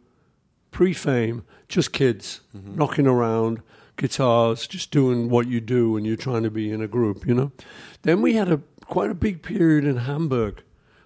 [0.71, 2.75] pre-fame just kids mm-hmm.
[2.75, 3.61] knocking around
[3.97, 7.33] guitars, just doing what you do when you're trying to be in a group, you
[7.33, 7.51] know.
[8.01, 10.61] Then we had a quite a big period in Hamburg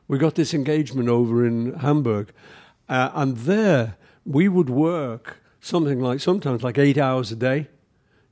[0.10, 2.34] we got this engagement over in Hamburg,
[2.90, 7.68] uh, and there we would work something like sometimes like eight hours a day,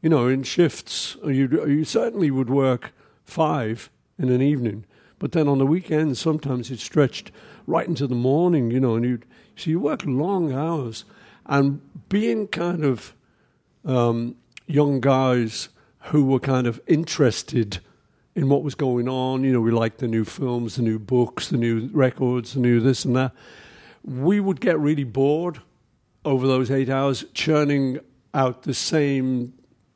[0.02, 1.16] you know, in shifts.
[1.24, 2.94] You you certainly would work
[3.24, 4.86] five in an evening,
[5.20, 7.32] but then on the weekends sometimes it stretched
[7.68, 9.20] right into the morning, you know, and you
[9.56, 11.06] so you work long hours,
[11.46, 13.14] and being kind of
[13.86, 14.36] um,
[14.68, 17.80] young guys who were kind of interested
[18.36, 19.44] in what was going on.
[19.44, 22.80] You know, we liked the new films, the new books, the new records, the new
[22.80, 23.34] this and that.
[24.04, 25.60] We would get really bored
[26.24, 28.00] over those eight hours, churning
[28.34, 29.54] out the same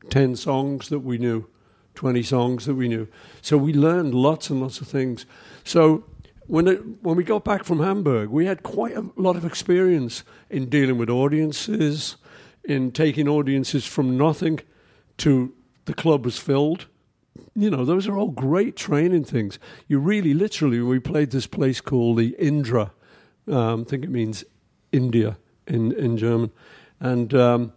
[0.09, 1.47] 10 songs that we knew,
[1.95, 3.07] 20 songs that we knew.
[3.41, 5.25] So we learned lots and lots of things.
[5.63, 6.05] So
[6.47, 10.23] when, it, when we got back from Hamburg, we had quite a lot of experience
[10.49, 12.17] in dealing with audiences,
[12.63, 14.59] in taking audiences from nothing
[15.17, 15.53] to
[15.85, 16.87] the club was filled.
[17.55, 19.59] You know, those are all great training things.
[19.87, 22.91] You really, literally, we played this place called the Indra.
[23.47, 24.43] Um, I think it means
[24.91, 26.51] India in, in German.
[26.99, 27.73] And um,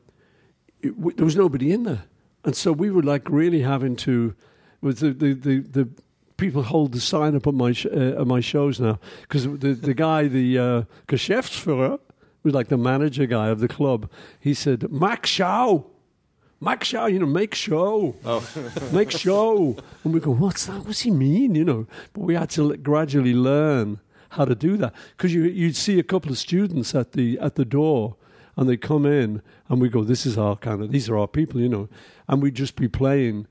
[0.83, 2.05] it, w- there was nobody in there.
[2.44, 4.35] And so we were like really having to,
[4.81, 5.88] with the, the, the, the
[6.37, 8.99] people hold the sign up at my, sh- uh, at my shows now.
[9.23, 11.99] Because the, the guy, the uh, Geschäftsführer,
[12.44, 15.87] was like the manager guy of the club, he said, Mach Schau.
[16.61, 18.14] Mach Schau, you know, make show.
[18.24, 18.48] Oh.
[18.92, 19.76] make show.
[20.04, 20.87] And we go, what's that?
[20.87, 21.54] What's he mean?
[21.54, 25.76] You know, but we had to gradually learn how to do that because you, you'd
[25.76, 28.16] see a couple of students at the, at the door
[28.57, 31.28] and they come in and we go, this is our kind of, these are our
[31.28, 31.88] people, you know,
[32.28, 33.46] and we'd just be playing.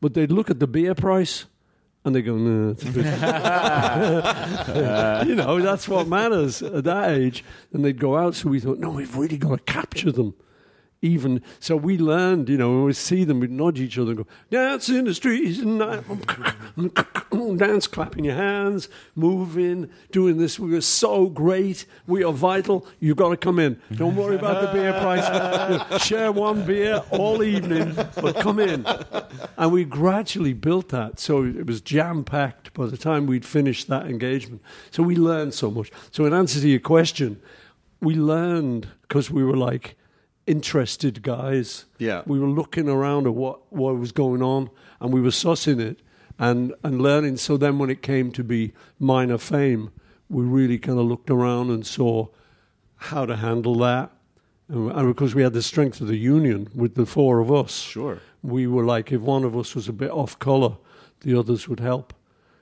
[0.00, 1.46] But they'd look at the beer price
[2.08, 3.04] and they go, no, it's a bit.
[5.28, 7.44] you know, that's what matters at that age.
[7.72, 8.34] And they'd go out.
[8.34, 10.34] So we thought, no, we've really got to capture them
[11.00, 14.26] even so we learned, you know, we see them, we nudge each other and go,
[14.50, 20.58] dance in the streets, and dance, clapping your hands, moving, doing this.
[20.58, 21.86] We are so great.
[22.08, 22.84] We are vital.
[22.98, 23.80] You've got to come in.
[23.92, 26.02] Don't worry about the beer price.
[26.02, 28.84] Share one beer all evening, but come in.
[29.56, 31.20] And we gradually built that.
[31.20, 34.62] So it was jam packed by the time we'd finished that engagement.
[34.90, 35.92] So we learned so much.
[36.10, 37.40] So, in answer to your question,
[38.00, 39.96] we learned because we were like,
[40.48, 41.84] interested guys.
[41.98, 42.22] Yeah.
[42.26, 46.00] We were looking around at what, what was going on and we were sussing it
[46.38, 47.36] and, and learning.
[47.36, 49.90] So then when it came to be minor fame,
[50.28, 52.28] we really kind of looked around and saw
[52.96, 54.10] how to handle that.
[54.68, 57.72] And, and because we had the strength of the union with the four of us,
[57.72, 58.18] Sure.
[58.42, 60.76] we were like, if one of us was a bit off colour,
[61.20, 62.12] the others would help.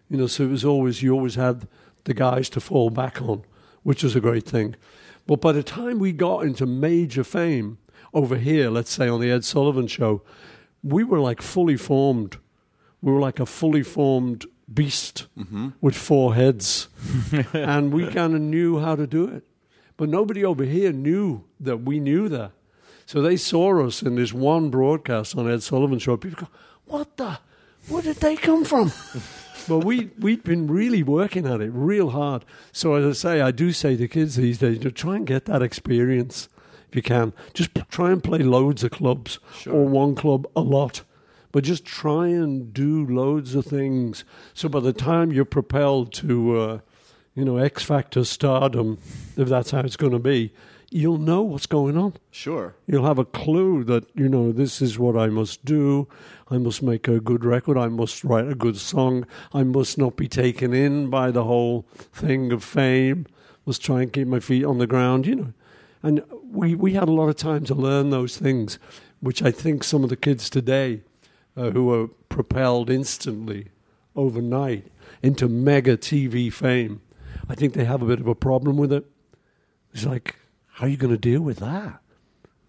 [0.08, 1.66] You know, so it was always, you always had
[2.04, 3.42] the guys to fall back on,
[3.82, 4.76] which was a great thing.
[5.26, 7.78] But by the time we got into major fame
[8.14, 10.22] over here, let's say on the Ed Sullivan show,
[10.82, 12.38] we were like fully formed.
[13.02, 15.70] We were like a fully formed beast mm-hmm.
[15.80, 16.88] with four heads.
[17.52, 19.44] and we kind of knew how to do it.
[19.96, 22.52] But nobody over here knew that we knew that.
[23.06, 26.16] So they saw us in this one broadcast on Ed Sullivan show.
[26.16, 26.48] People go,
[26.86, 27.38] What the?
[27.88, 28.92] Where did they come from?
[29.68, 32.44] but we we'd been really working at it real hard.
[32.72, 35.46] So as I say, I do say to kids these days, to try and get
[35.46, 36.48] that experience
[36.88, 37.32] if you can.
[37.54, 41.02] Just p- try and play loads of clubs or one club a lot.
[41.52, 44.24] But just try and do loads of things.
[44.52, 46.78] So by the time you're propelled to, uh,
[47.34, 48.98] you know, X Factor stardom,
[49.36, 50.52] if that's how it's going to be,
[50.90, 52.14] you'll know what's going on.
[52.30, 52.74] Sure.
[52.86, 56.08] You'll have a clue that, you know, this is what I must do.
[56.48, 57.76] I must make a good record.
[57.76, 59.26] I must write a good song.
[59.52, 63.26] I must not be taken in by the whole thing of fame.
[63.64, 65.52] Must try and keep my feet on the ground, you know.
[66.02, 68.78] And we, we had a lot of time to learn those things,
[69.18, 71.02] which I think some of the kids today
[71.56, 73.68] uh, who are propelled instantly
[74.14, 74.86] overnight
[75.22, 77.00] into mega TV fame,
[77.48, 79.04] I think they have a bit of a problem with it.
[79.92, 80.36] It's like,
[80.74, 82.00] how are you going to deal with that?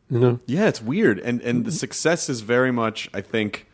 [0.09, 0.39] You know?
[0.45, 3.09] Yeah, it's weird, and and the success is very much.
[3.13, 3.66] I think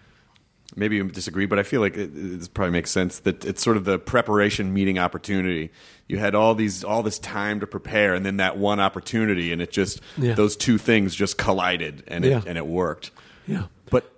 [0.76, 3.78] maybe you disagree, but I feel like it, it probably makes sense that it's sort
[3.78, 5.72] of the preparation meeting opportunity.
[6.08, 9.62] You had all these all this time to prepare, and then that one opportunity, and
[9.62, 10.34] it just Yeah.
[10.34, 13.12] those two things just collided, and it and it worked.
[13.48, 13.64] Yeah.
[13.90, 14.12] But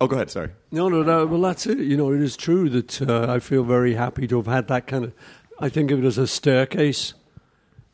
[0.00, 0.30] oh, go ahead.
[0.30, 0.50] Sorry.
[0.70, 1.26] No, no, no.
[1.26, 1.78] Well, that's it.
[1.78, 4.86] You know, it is true that uh, I feel very happy to have had that
[4.86, 5.12] kind of.
[5.58, 7.14] I think of it as a staircase.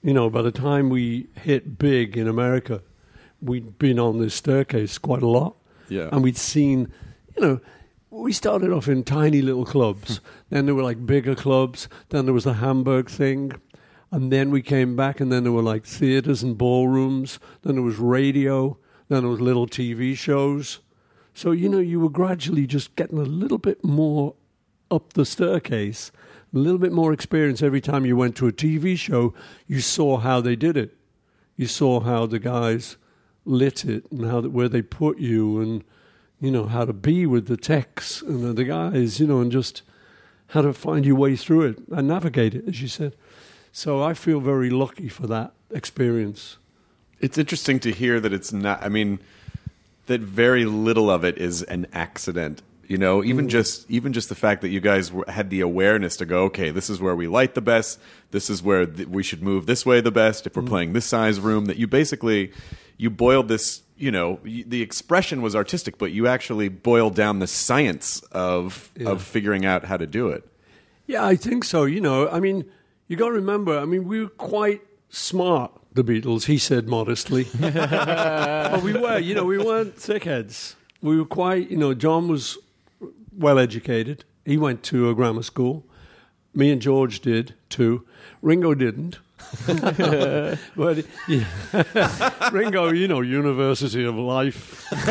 [0.02, 2.82] You know, by the time we hit big in America,
[3.40, 5.56] we'd been on this staircase quite a lot.
[5.88, 6.08] Yeah.
[6.12, 6.92] And we'd seen,
[7.36, 7.60] you know,
[8.22, 10.18] we started off in tiny little clubs.
[10.18, 10.24] Hmm.
[10.50, 11.88] then there were like bigger clubs.
[12.08, 13.52] Then there was the Hamburg thing.
[14.10, 17.38] And then we came back, and then there were like theaters and ballrooms.
[17.62, 18.78] Then there was radio.
[19.08, 20.80] Then there was little TV shows.
[21.34, 24.34] So, you know, you were gradually just getting a little bit more
[24.90, 26.12] up the staircase
[26.56, 29.34] a little bit more experience every time you went to a TV show.
[29.66, 30.96] You saw how they did it.
[31.56, 32.96] You saw how the guys
[33.44, 35.84] lit it and how where they put you and
[36.40, 39.82] you know how to be with the techs and the guys, you know, and just
[40.48, 43.14] how to find your way through it and navigate it, as you said.
[43.72, 46.56] So I feel very lucky for that experience.
[47.20, 48.82] It's interesting to hear that it's not.
[48.82, 49.18] I mean,
[50.06, 52.62] that very little of it is an accident.
[52.86, 53.50] You know, even mm.
[53.50, 56.88] just even just the fact that you guys had the awareness to go, okay, this
[56.88, 57.98] is where we light the best.
[58.30, 60.46] This is where th- we should move this way the best.
[60.46, 60.68] If we're mm.
[60.68, 62.52] playing this size room, that you basically
[62.96, 63.82] you boiled this.
[63.96, 69.08] You know, the expression was artistic, but you actually boiled down the science of yeah.
[69.08, 70.46] of figuring out how to do it.
[71.06, 71.84] Yeah, I think so.
[71.84, 72.64] You know, I mean,
[73.08, 73.78] you got to remember.
[73.78, 77.46] I mean, we were quite smart the Beatles, he said modestly.
[77.60, 80.74] but we were, you know, we weren't thickheads.
[81.02, 82.58] We were quite, you know, John was
[83.36, 84.24] well educated.
[84.44, 85.84] He went to a grammar school.
[86.54, 88.06] Me and George did too.
[88.40, 89.18] Ringo didn't.
[90.76, 92.50] but yeah.
[92.52, 94.84] Ringo, you know, University of Life.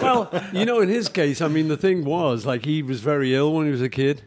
[0.00, 3.34] well, you know, in his case, I mean, the thing was, like, he was very
[3.34, 4.22] ill when he was a kid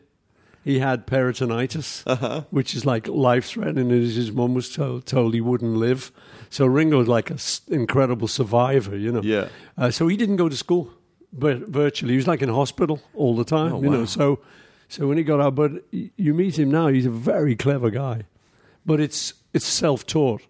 [0.64, 2.44] he had peritonitis, uh-huh.
[2.52, 3.92] which is like life threatening.
[3.92, 6.12] And his mum was told, told he wouldn't live.
[6.50, 9.22] So Ringo was like an incredible survivor, you know.
[9.22, 9.50] Yeah.
[9.78, 10.92] Uh, so he didn't go to school,
[11.32, 13.98] but virtually he was like in hospital all the time, oh, you wow.
[13.98, 14.06] know.
[14.06, 14.40] So,
[14.89, 18.23] so when he got out, but you meet him now, he's a very clever guy,
[18.86, 20.41] but it's it's self taught.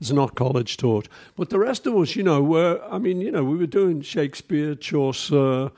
[0.00, 1.08] It's not college taught.
[1.36, 4.02] But the rest of us, you know, were I mean, you know, we were doing
[4.02, 5.72] Shakespeare, Chaucer,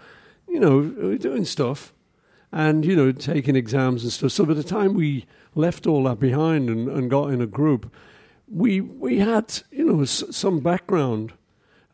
[0.48, 1.92] you know, we were doing stuff
[2.52, 4.32] and you know taking exams and stuff.
[4.32, 7.90] So by the time we left all that behind and, and got in a group,
[8.48, 11.32] we we had you know s- some background.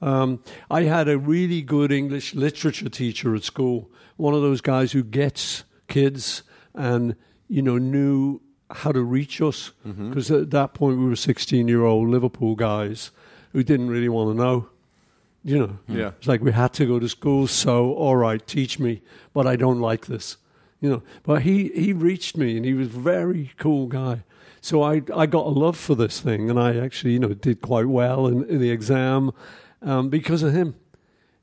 [0.01, 4.93] Um, I had a really good English literature teacher at school, one of those guys
[4.93, 6.43] who gets kids
[6.75, 7.17] and
[7.49, 10.43] you know knew how to reach us because mm-hmm.
[10.43, 13.11] at that point we were 16 year old Liverpool guys
[13.53, 14.69] who didn't really want to know.
[15.45, 16.11] You know, yeah.
[16.19, 19.01] It's like we had to go to school, so all right, teach me,
[19.33, 20.37] but I don't like this
[20.81, 21.03] you know.
[21.23, 24.25] But he, he reached me, and he was a very cool guy.
[24.61, 27.61] So I, I got a love for this thing, and I actually, you know, did
[27.61, 29.33] quite well in, in the exam
[29.83, 30.75] um, because of him.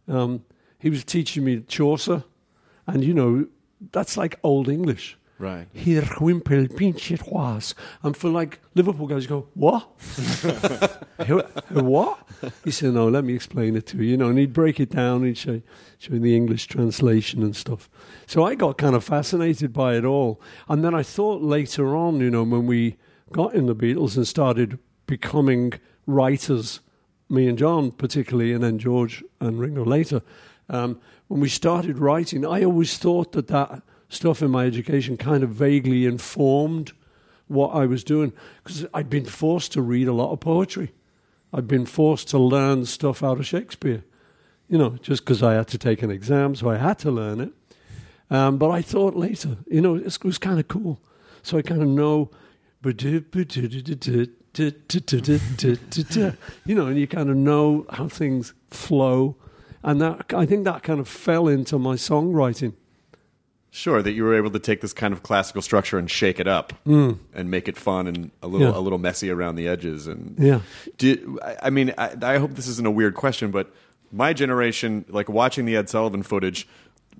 [0.07, 0.43] Um,
[0.79, 2.23] he was teaching me Chaucer,
[2.87, 3.47] and, you know,
[3.91, 5.17] that's like Old English.
[5.37, 5.67] Right.
[5.73, 7.75] Hier wimpel pinche was.
[8.03, 9.81] And for like Liverpool guys go, what?
[11.71, 12.19] what?
[12.63, 14.03] He said, no, let me explain it to you.
[14.11, 15.25] You know, and he'd break it down.
[15.25, 15.61] He'd show,
[15.97, 17.89] show the English translation and stuff.
[18.27, 20.39] So I got kind of fascinated by it all.
[20.69, 22.95] And then I thought later on, you know, when we
[23.33, 25.73] got in the Beatles and started becoming
[26.07, 26.79] writers,
[27.29, 30.21] me and John particularly, and then George and Ringo later,
[30.69, 35.43] um, when we started writing, I always thought that that stuff in my education kind
[35.43, 36.93] of vaguely informed
[37.47, 40.93] what I was doing because I'd been forced to read a lot of poetry.
[41.53, 44.03] I'd been forced to learn stuff out of Shakespeare,
[44.67, 47.39] you know, just because I had to take an exam, so I had to learn
[47.39, 47.51] it.
[48.29, 50.99] Um, but I thought later, you know, it was kind of cool.
[51.43, 52.31] So I kind of know,
[56.65, 59.35] you know, and you kind of know how things flow.
[59.85, 62.73] And that I think that kind of fell into my songwriting.
[63.69, 66.47] Sure, that you were able to take this kind of classical structure and shake it
[66.47, 67.19] up mm.
[67.35, 68.77] and make it fun and a little yeah.
[68.77, 70.07] a little messy around the edges.
[70.07, 70.61] And yeah,
[70.97, 73.71] do, I mean, I, I hope this isn't a weird question, but
[74.11, 76.67] my generation, like watching the Ed Sullivan footage,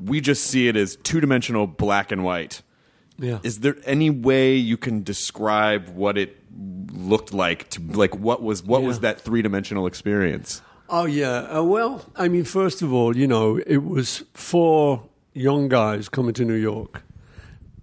[0.04, 2.64] we just see it as two dimensional black and white.
[3.20, 3.40] Yeah.
[3.44, 6.36] Is there any way you can describe what it
[6.94, 7.70] looked like?
[7.72, 8.88] To like what was what yeah.
[8.88, 10.64] was that three dimensional experience?
[10.90, 11.58] Oh yeah.
[11.58, 16.34] Uh, well, I mean, first of all, you know, it was four young guys coming
[16.36, 17.02] to New York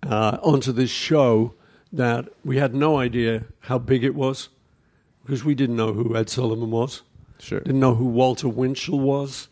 [0.04, 1.54] uh, onto this show
[1.92, 4.48] that we had no idea how big it was
[5.24, 7.02] because we didn't know who Ed Sullivan was.
[7.38, 7.60] Sure.
[7.60, 9.48] Didn't know who Walter Winchell was.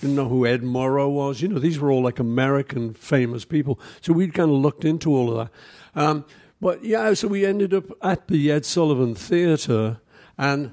[0.00, 1.42] Didn't know who Ed Murrow was.
[1.42, 3.78] You know, these were all like American famous people.
[4.00, 5.48] So we'd kind of looked into all of
[5.94, 6.00] that.
[6.00, 6.24] Um,
[6.60, 9.98] but yeah, so we ended up at the Ed Sullivan Theatre,
[10.38, 10.72] and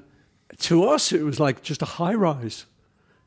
[0.60, 2.66] to us, it was like just a high rise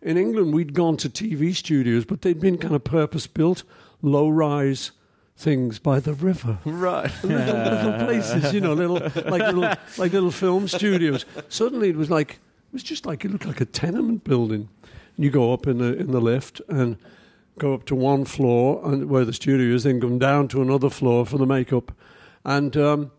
[0.03, 3.63] in England, we'd gone to TV studios, but they'd been kind of purpose built,
[4.01, 4.91] low rise
[5.37, 6.59] things by the river.
[6.65, 7.11] Right.
[7.23, 9.61] Little, little, places, you know, little like little
[9.97, 11.25] like little film studios.
[11.49, 14.69] Suddenly it was like it was just like it looked like a tenement building.
[15.15, 16.97] And you go up in the in the lift and
[17.57, 20.89] go up to one floor and where the studio is, then come down to another
[20.89, 21.91] floor for the makeup.
[22.43, 23.11] And um,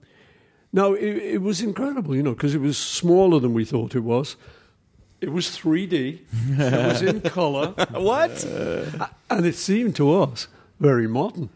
[0.74, 4.00] no, it, it was incredible, you know, because it was smaller than we thought it
[4.00, 4.34] was.
[5.20, 6.20] It was 3D.
[6.58, 7.68] it was in color.
[7.92, 8.44] what?
[9.30, 10.48] and it seemed to us
[10.80, 11.48] very modern.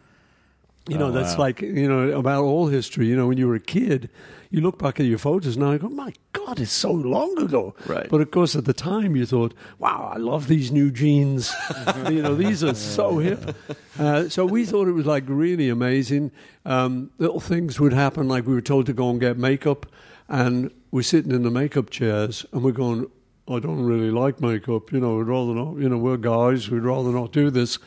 [0.89, 1.41] You know, Oh, that's wow.
[1.47, 3.07] like, you know, about all history.
[3.09, 4.09] You know, when you were a kid,
[4.51, 7.75] you look back at your photos now and go, my God, it's so long ago.
[7.87, 8.09] Right.
[8.09, 11.53] But of course, at the time, you thought, wow, I love these new jeans.
[12.09, 13.55] you know, these are so hip.
[13.99, 16.31] Uh, so we thought it was like really amazing.
[16.65, 19.87] Um, little things would happen, like we were told to go and get makeup,
[20.29, 23.11] and we're sitting in the makeup chairs, and we're going,
[23.49, 24.93] I don't really like makeup.
[24.93, 27.79] You know, we'd rather not, you know, we're guys, we'd rather not do this.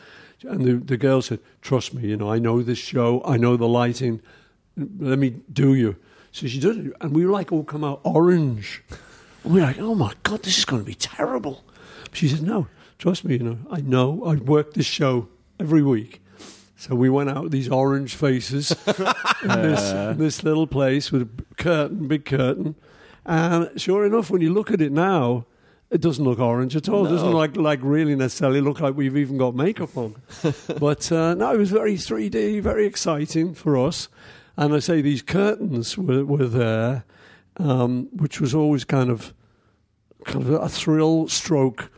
[0.42, 3.56] And the, the girl said, Trust me, you know, I know this show, I know
[3.56, 4.20] the lighting,
[4.76, 5.96] let me do you.
[6.32, 8.82] So she did it, and we were like all come out orange.
[9.44, 11.62] And we were like, Oh my God, this is going to be terrible.
[12.12, 12.66] She said, No,
[12.98, 15.28] trust me, you know, I know, I work this show
[15.60, 16.22] every week.
[16.76, 18.72] So we went out with these orange faces
[19.42, 21.28] in this, in this little place with a
[21.62, 22.74] curtain, big curtain.
[23.24, 25.46] And sure enough, when you look at it now,
[25.90, 27.06] it doesn't look orange at all.
[27.06, 30.16] It doesn't like like really necessarily look like we've even got makeup on.
[30.80, 34.08] but uh, no, it was very 3D, very exciting for us.
[34.56, 37.04] And I say these curtains were, were there,
[37.56, 39.32] um, which was always kind of
[40.24, 41.90] kind of a thrill stroke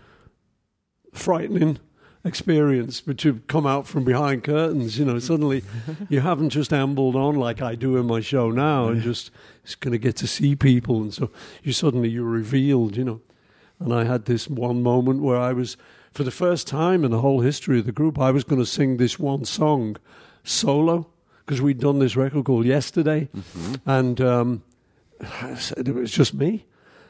[1.12, 1.78] frightening
[2.24, 5.62] experience but to come out from behind curtains you know suddenly
[6.09, 9.30] you haven't just ambled on like i do in my show now and just
[9.62, 11.30] it's going to get to see people and so
[11.62, 13.20] you suddenly you're revealed you know.
[13.78, 15.76] And i had this one moment where i was
[16.12, 18.66] for the first time in the whole history of the group i was going to
[18.66, 19.96] sing this one song
[20.42, 21.11] solo
[21.45, 23.28] because we'd done this record called yesterday
[23.86, 24.62] and um,
[25.20, 26.64] I said it was just me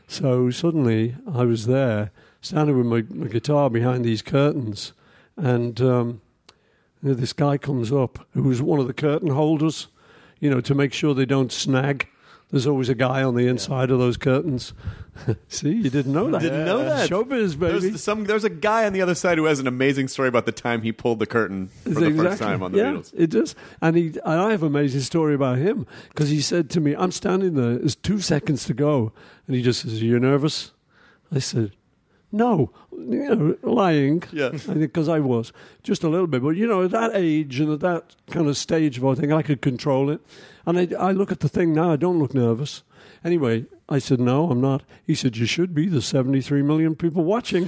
[0.07, 2.11] so suddenly I was there,
[2.41, 4.93] standing with my, my guitar behind these curtains,
[5.37, 6.20] and um,
[7.03, 9.89] this guy comes up who was one of the curtain holders,
[10.41, 12.09] you know, to make sure they don't snag.
[12.51, 14.74] There's always a guy on the inside of those curtains.
[15.49, 16.40] See, you didn't know that.
[16.40, 17.09] Didn't know that.
[17.09, 17.78] Showbiz, baby.
[17.78, 18.24] There's some.
[18.24, 20.82] There's a guy on the other side who has an amazing story about the time
[20.82, 23.12] he pulled the curtain for the first time on the yeah, Beatles.
[23.16, 23.55] It does.
[23.80, 26.95] And, he, and I have an amazing story about him because he said to me,
[26.95, 29.12] I'm standing there, there's two seconds to go.
[29.47, 30.72] And he just says, Are you nervous?
[31.32, 31.72] I said,
[32.30, 32.70] No.
[32.92, 34.22] You know, lying.
[34.32, 34.51] Yeah.
[34.51, 36.42] Because I was just a little bit.
[36.42, 39.32] But, you know, at that age and at that kind of stage of I think
[39.32, 40.20] I could control it.
[40.67, 42.83] And I, I look at the thing now, I don't look nervous.
[43.25, 44.83] Anyway, I said, No, I'm not.
[45.07, 45.87] He said, You should be.
[45.89, 47.65] There's 73 million people watching.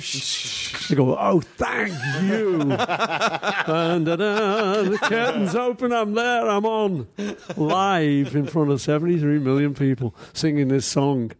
[0.90, 1.92] I go, Oh, thank
[2.24, 2.58] you.
[3.66, 5.92] The curtain's open.
[5.92, 6.48] I'm there.
[6.48, 7.08] I'm on
[7.56, 11.32] live in front of 73 million people singing this song.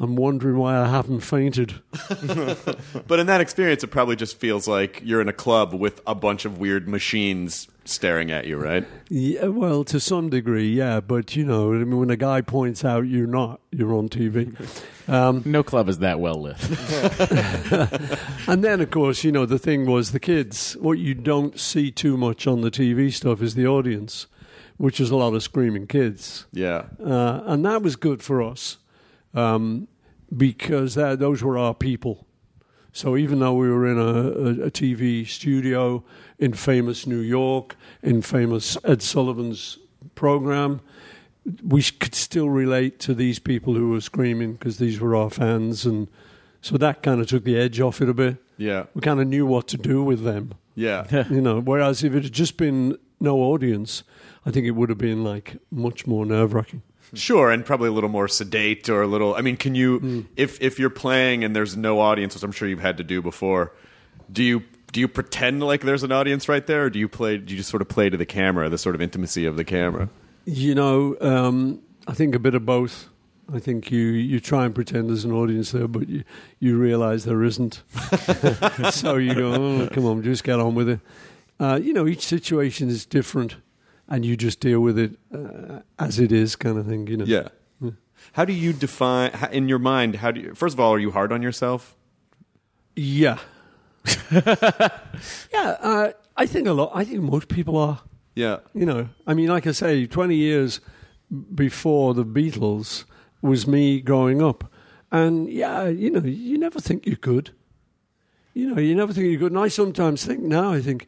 [0.00, 1.74] I'm wondering why I haven't fainted.
[3.06, 6.14] But in that experience, it probably just feels like you're in a club with a
[6.14, 8.86] bunch of weird machines staring at you, right?
[9.08, 11.00] Yeah, well, to some degree, yeah.
[11.00, 14.54] But you know, I mean, when a guy points out you're not, you're on TV.
[15.08, 16.56] Um, No club is that well lit.
[18.48, 20.76] and then, of course, you know, the thing was the kids.
[20.76, 24.26] What you don't see too much on the TV stuff is the audience,
[24.76, 26.46] which is a lot of screaming kids.
[26.52, 26.84] Yeah.
[27.02, 28.78] uh, and that was good for us
[29.34, 29.88] um,
[30.36, 32.26] because that, those were our people.
[32.92, 36.02] So even though we were in a, a, a TV studio
[36.38, 39.78] in famous New York, in famous Ed Sullivan's
[40.14, 40.80] program,
[41.64, 45.86] we could still relate to these people who were screaming because these were our fans,
[45.86, 46.08] and
[46.60, 48.36] so that kind of took the edge off it a bit.
[48.56, 48.84] Yeah.
[48.94, 51.26] We kind of knew what to do with them, Yeah.
[51.30, 51.60] you know.
[51.60, 54.02] Whereas if it had just been no audience,
[54.44, 56.82] I think it would have been like much more nerve wracking.
[57.14, 59.34] Sure, and probably a little more sedate or a little.
[59.34, 60.20] I mean, can you, Hmm.
[60.36, 63.22] if if you're playing and there's no audience, which I'm sure you've had to do
[63.22, 63.72] before,
[64.30, 64.62] do you
[64.92, 67.38] do you pretend like there's an audience right there, or do you play?
[67.38, 69.64] Do you just sort of play to the camera, the sort of intimacy of the
[69.64, 70.08] camera?
[70.44, 73.08] You know, um, I think a bit of both.
[73.52, 76.22] I think you, you try and pretend there's an audience there, but you,
[76.58, 77.82] you realize there isn't.
[78.90, 81.00] so you go, oh, come on, just get on with it.
[81.58, 83.56] Uh, you know, each situation is different,
[84.06, 87.06] and you just deal with it uh, as it is, kind of thing.
[87.06, 87.24] You know.
[87.24, 87.48] Yeah.
[88.32, 90.16] How do you define in your mind?
[90.16, 90.54] How do you?
[90.54, 91.96] First of all, are you hard on yourself?
[92.96, 93.38] Yeah.
[95.52, 95.76] yeah.
[95.80, 96.92] Uh, I think a lot.
[96.94, 98.00] I think most people are.
[98.34, 98.58] Yeah.
[98.72, 100.80] You know, I mean, like I say, 20 years
[101.54, 103.04] before the Beatles
[103.42, 104.70] was me growing up.
[105.10, 107.50] And yeah, you know, you never think you're good.
[108.54, 109.52] You know, you never think you're good.
[109.52, 111.06] And I sometimes think now, I think,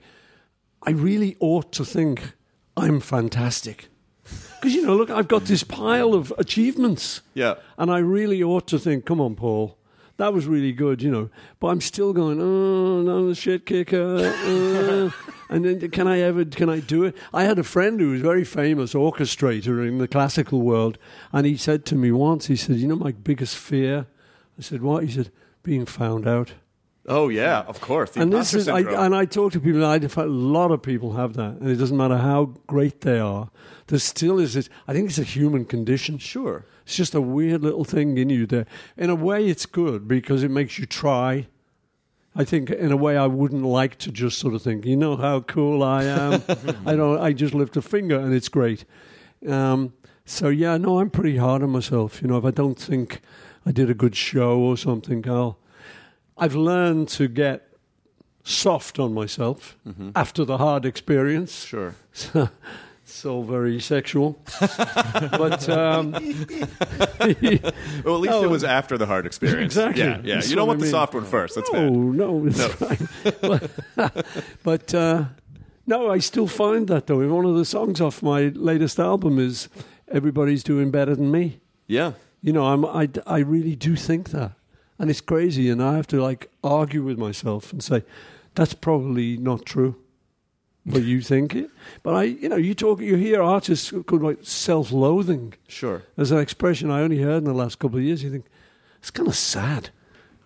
[0.83, 2.35] I really ought to think
[2.77, 3.89] I'm fantastic.
[4.25, 7.23] Because, you know, look, I've got this pile of achievements.
[7.35, 7.55] Yeah.
[7.79, 9.79] And I really ought to think, come on, Paul,
[10.21, 11.31] that was really good, you know.
[11.59, 14.33] But I'm still going, oh, no, shit kicker.
[14.45, 15.11] Uh,
[15.49, 17.17] and then can I ever, can I do it?
[17.33, 20.99] I had a friend who was a very famous orchestrator in the classical world.
[21.33, 24.07] And he said to me once, he said, you know, my biggest fear?
[24.59, 25.05] I said, what?
[25.05, 26.53] He said, being found out.
[27.07, 28.11] Oh yeah, of course.
[28.11, 30.83] The and this is, I, and I talk to people, and I a lot of
[30.83, 33.51] people have that, and it doesn't matter how great they are.
[33.87, 34.69] There still is this.
[34.87, 36.19] I think it's a human condition.
[36.19, 36.67] sure.
[36.85, 38.67] It's just a weird little thing in you there.
[38.97, 41.47] In a way, it's good because it makes you try.
[42.35, 45.17] I think, in a way, I wouldn't like to just sort of think, you know
[45.17, 46.43] how cool I am.
[46.87, 47.19] I don't.
[47.19, 48.85] I just lift a finger and it's great.
[49.47, 52.23] Um, so yeah, no, I'm pretty hard on myself.
[52.23, 53.21] You know, if I don't think
[53.67, 55.59] I did a good show or something, I'll.
[56.39, 57.71] I've learned to get
[58.43, 59.77] soft on myself
[60.15, 61.65] after the hard experience.
[61.65, 61.95] Sure.
[62.13, 62.31] it's
[63.25, 67.43] all very sexual, but um, Well, at
[68.21, 68.45] least No.
[68.45, 69.75] it was after the hard experience.
[69.77, 70.03] Exactly.
[70.03, 70.35] Yeah, yeah.
[70.37, 71.55] That's You don't what want I the soft one first.
[71.55, 71.91] That's no, fair.
[71.91, 73.09] no, it's fine.
[73.41, 74.27] but
[74.63, 75.25] but uh,
[75.87, 77.27] no, I still find that though.
[77.29, 79.69] One of the songs off my latest album is
[80.09, 82.13] "Everybody's Doing Better Than Me." Yeah.
[82.43, 84.53] You know, I'm, I I really do think that,
[84.99, 88.03] and it's crazy, and I have to like argue with myself and say
[88.55, 89.97] that's probably not true.
[90.87, 91.71] But you think it.
[92.03, 96.03] But I, you know, you talk, you hear artists called like self-loathing Sure.
[96.17, 98.23] as an expression I only heard in the last couple of years.
[98.23, 98.47] You think
[98.99, 99.91] it's kind of sad.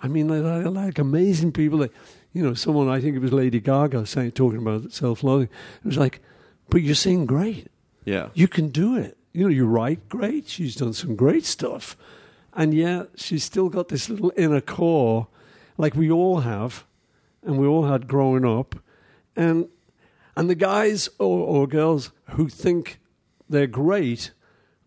[0.03, 1.79] I mean, they're, they're like amazing people.
[1.79, 1.93] That,
[2.33, 5.49] you know, someone I think it was Lady Gaga saying talking about self-loathing.
[5.85, 6.21] It was like,
[6.69, 7.69] but you sing great.
[8.05, 8.31] Yeah.
[8.35, 9.17] You can do it.
[9.33, 10.49] You know, you write great.
[10.49, 11.97] She's done some great stuff,
[12.53, 15.29] and yet she's still got this little inner core,
[15.79, 16.85] like we all have,
[17.43, 18.77] and we all had growing up,
[19.37, 19.69] and
[20.37, 23.01] and the guys or, or girls who think
[23.49, 24.33] they're great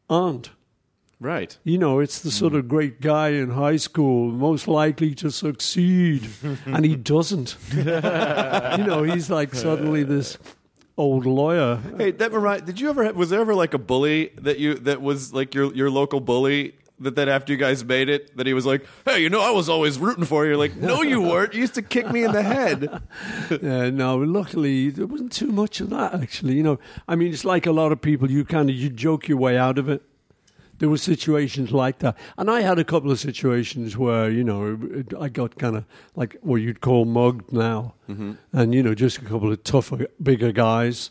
[0.09, 0.51] aren't.
[1.19, 1.57] Right.
[1.63, 2.67] You know, it's the sort of mm.
[2.67, 6.29] great guy in high school, most likely to succeed,
[6.65, 7.57] and he doesn't.
[7.73, 10.37] you know, he's like suddenly this
[10.95, 11.79] old lawyer.
[11.97, 12.65] Hey, that remind.
[12.65, 13.03] Did you ever?
[13.03, 16.19] Have, was there ever like a bully that you that was like your your local
[16.19, 19.41] bully that that after you guys made it that he was like, hey, you know,
[19.41, 20.49] I was always rooting for you.
[20.51, 21.53] You're like, no, you weren't.
[21.53, 23.01] You used to kick me in the head.
[23.51, 26.13] Uh, no, luckily there wasn't too much of that.
[26.13, 28.29] Actually, you know, I mean, it's like a lot of people.
[28.29, 30.01] You kind of you joke your way out of it.
[30.79, 34.77] There were situations like that, and I had a couple of situations where you know
[34.91, 35.85] it- I got kind of
[36.15, 40.51] like what you'd call mugged now, and you know just a couple of tougher, bigger
[40.51, 41.09] guys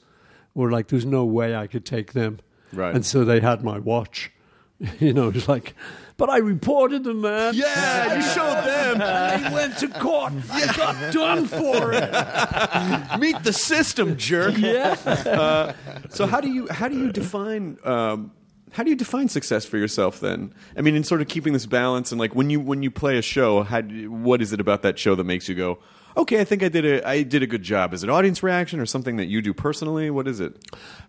[0.55, 2.39] were like, "There's no way I could take them,"
[2.73, 2.95] Right.
[2.95, 4.31] And so they had my watch.
[5.01, 5.75] you know, it's like,
[6.19, 7.55] but I reported them, man.
[7.55, 8.99] Yeah, you showed them.
[9.43, 10.33] They went to court.
[10.51, 13.19] I got done for it.
[13.21, 14.57] Meet the system, jerk.
[14.59, 15.75] Yeah.
[16.11, 18.33] So how do you how do you define um,
[18.73, 20.53] how do you define success for yourself then?
[20.77, 23.17] I mean, in sort of keeping this balance and like when you when you play
[23.19, 25.79] a show, how you- what is it about that show that makes you go,
[26.17, 27.95] okay, I think I did a I did a good job?
[27.95, 30.11] Is it audience reaction or something that you do personally?
[30.11, 30.57] What is it?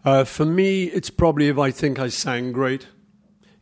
[0.05, 2.87] Uh, for me, it's probably if I think I sang great.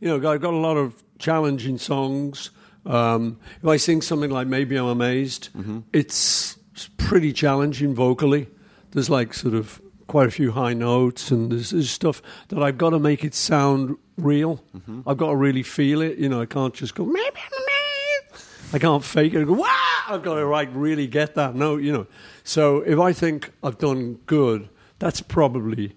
[0.00, 2.50] You know, I've got a lot of challenging songs.
[2.84, 5.48] Um, if I sing something like Maybe I'm Amazed,
[5.92, 6.56] it's
[6.98, 8.48] pretty challenging vocally.
[8.92, 12.78] There's like sort of quite a few high notes, and there's, there's stuff that I've
[12.78, 14.62] got to make it sound real.
[15.06, 16.18] I've got to really feel it.
[16.18, 18.44] You know, I can't just go, Maybe I'm Amazed.
[18.72, 19.72] I can't fake it and go, wow!
[20.08, 22.06] I've got to like really get that note, you know.
[22.44, 24.68] So if I think I've done good,
[24.98, 25.95] that's probably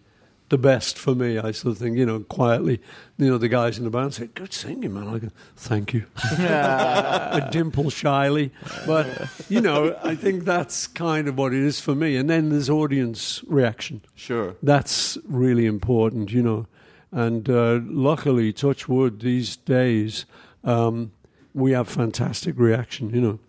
[0.49, 1.37] the best for me.
[1.37, 2.81] I sort of think, you know, quietly,
[3.17, 5.07] you know, the guys in the band say, good singing, man.
[5.07, 6.05] I go, thank you.
[6.17, 8.51] I dimple shyly.
[8.85, 12.15] But, you know, I think that's kind of what it is for me.
[12.15, 14.01] And then there's audience reaction.
[14.15, 14.55] Sure.
[14.61, 16.67] That's really important, you know.
[17.11, 20.25] And uh, luckily, touch wood, these days,
[20.63, 21.11] um,
[21.53, 23.39] we have fantastic reaction, you know.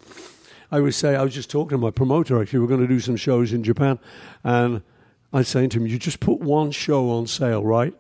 [0.72, 3.01] I would say, I was just talking to my promoter, actually, we're going to do
[3.01, 3.98] some shows in Japan.
[4.44, 4.82] And
[5.33, 7.95] I saying to him, you just put one show on sale, right?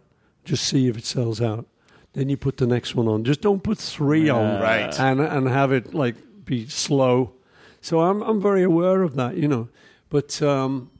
[0.44, 1.66] Just see if it sells out.
[2.12, 3.24] Then you put the next one on.
[3.24, 4.98] Just don't put three on, Right.
[4.98, 7.34] And and have it like be slow.
[7.80, 9.68] So I'm I'm very aware of that, you know.
[10.08, 10.90] But um,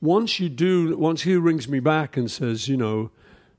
[0.00, 3.10] once you do, once he rings me back and says, you know,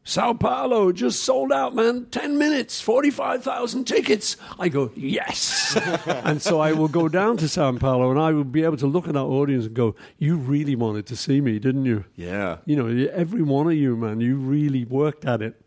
[0.04, 2.08] Sao Paulo just sold out, man.
[2.10, 4.38] 10 minutes, 45,000 tickets.
[4.58, 5.78] I go, yes.
[6.08, 8.88] and so I will go down to Sao Paulo and I will be able to
[8.88, 12.06] look at that audience and go, you really wanted to see me, didn't you?
[12.16, 12.58] Yeah.
[12.66, 15.62] You know, every one of you, man, you really worked at it.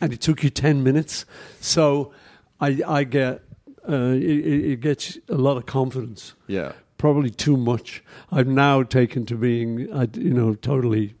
[0.00, 1.24] And it took you 10 minutes.
[1.60, 2.12] So
[2.60, 3.42] I, I get,
[3.88, 4.22] uh, it,
[4.72, 6.72] it gets a lot of confidence Yeah.
[6.98, 8.04] probably too much.
[8.30, 9.78] I've now taken to being,
[10.14, 11.14] you know, totally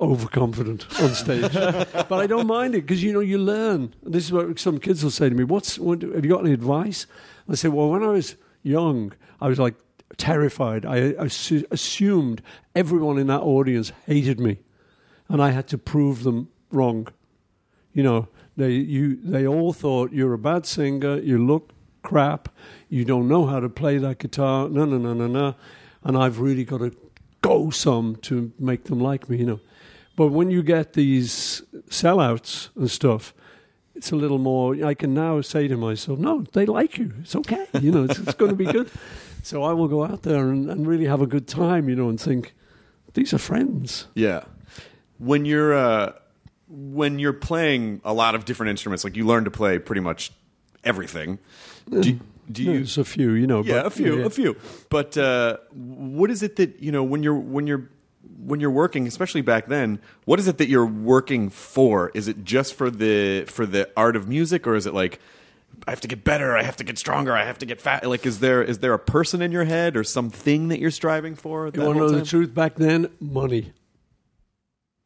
[0.00, 3.94] overconfident on stage, but I don't mind it because you know you learn.
[4.02, 5.44] This is what some kids will say to me.
[5.44, 7.06] What's what, have you got any advice?
[7.48, 9.74] I say, well, when I was young, I was like
[10.16, 10.86] terrified.
[10.86, 12.42] I assu- assumed
[12.74, 14.58] everyone in that audience hated me,
[15.28, 17.08] and I had to prove them wrong.
[17.92, 21.18] You know, they you they all thought you're a bad singer.
[21.18, 21.70] You look
[22.02, 22.48] crap.
[22.88, 24.68] You don't know how to play that guitar.
[24.68, 25.54] No, no, no, no, no.
[26.02, 26.94] And I've really got to
[27.40, 29.60] go some to make them like me, you know.
[30.16, 33.34] But when you get these sellouts and stuff,
[33.94, 34.84] it's a little more.
[34.84, 37.12] I can now say to myself, "No, they like you.
[37.20, 37.66] It's okay.
[37.80, 38.90] You know, it's, it's going to be good."
[39.44, 42.08] So I will go out there and, and really have a good time, you know,
[42.08, 42.54] and think
[43.12, 44.06] these are friends.
[44.14, 44.44] Yeah.
[45.18, 46.12] When you're uh,
[46.66, 50.32] when you're playing a lot of different instruments, like you learn to play pretty much
[50.82, 51.38] everything.
[51.90, 52.18] Do,
[52.50, 52.72] do you?
[52.72, 53.62] There's a few, you know.
[53.62, 54.24] Yeah, but- a few, yeah.
[54.24, 54.56] a few.
[54.88, 57.90] But uh, what is it that you know when you're when you're
[58.38, 60.00] when you're working, especially back then?
[60.24, 62.10] What is it that you're working for?
[62.14, 65.20] Is it just for the for the art of music, or is it like
[65.86, 68.06] I have to get better, I have to get stronger, I have to get fat?
[68.08, 71.34] Like, is there is there a person in your head or something that you're striving
[71.34, 71.70] for?
[71.70, 72.54] that You want to know the truth?
[72.54, 73.72] Back then, money.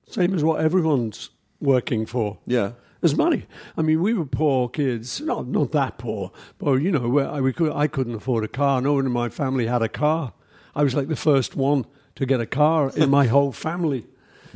[0.09, 2.39] Same as what everyone's working for.
[2.47, 2.73] Yeah.
[3.01, 3.47] There's money.
[3.77, 5.21] I mean, we were poor kids.
[5.21, 8.81] Not not that poor, but you know, I, we could, I couldn't afford a car.
[8.81, 10.33] No one in my family had a car.
[10.75, 11.87] I was like the first one
[12.19, 14.05] to get a car in my whole family.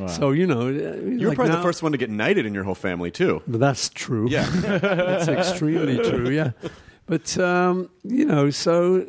[0.07, 2.75] So you know, You were probably the first one to get knighted in your whole
[2.75, 3.41] family too.
[3.47, 4.27] That's true.
[4.29, 4.49] Yeah.
[4.51, 6.29] that's extremely true.
[6.31, 6.51] Yeah,
[7.07, 9.01] but um, you know, so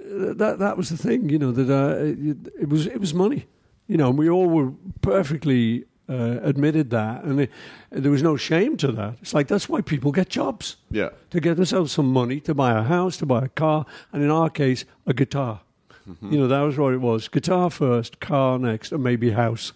[0.42, 1.30] that that was the thing.
[1.30, 3.48] You know that uh, it, it was it was money.
[3.88, 7.50] You know, and we all were perfectly uh, admitted that, and it,
[7.90, 9.16] there was no shame to that.
[9.22, 11.10] It's like that's why people get jobs Yeah.
[11.32, 14.30] to get themselves some money to buy a house, to buy a car, and in
[14.30, 15.62] our case, a guitar.
[16.06, 19.74] You know, that was what it was: guitar first, car next, and maybe house.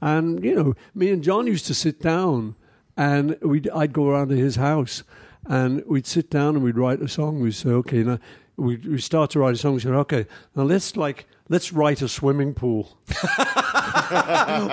[0.00, 2.56] And you know, me and John used to sit down,
[2.96, 5.04] and we'd I'd go around to his house,
[5.46, 7.40] and we'd sit down and we'd write a song.
[7.40, 8.18] We'd say, okay, now
[8.56, 9.74] we we start to write a song.
[9.74, 12.98] We said, okay, now let's like let's write a swimming pool.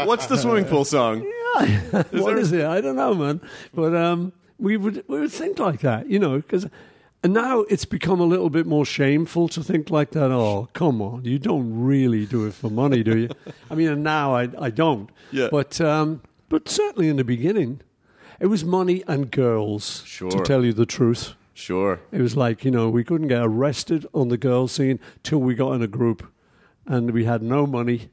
[0.06, 1.22] What's the swimming pool song?
[2.12, 2.66] what is it?
[2.66, 3.42] I don't know, man.
[3.74, 6.68] But um, we would we would think like that, you know, because.
[7.24, 10.32] And now it's become a little bit more shameful to think like that.
[10.32, 11.26] Oh, come on.
[11.26, 13.30] You don't really do it for money, do you?
[13.72, 15.10] I mean, and now I, I don't.
[15.32, 15.48] Yeah.
[15.52, 17.82] But, um, but certainly in the beginning,
[18.40, 20.30] it was money and girls, Sure.
[20.30, 21.34] to tell you the truth.
[21.56, 22.00] Sure.
[22.12, 25.56] It was like, you know, we couldn't get arrested on the girl scene till we
[25.56, 26.32] got in a group
[26.86, 28.10] and we had no money.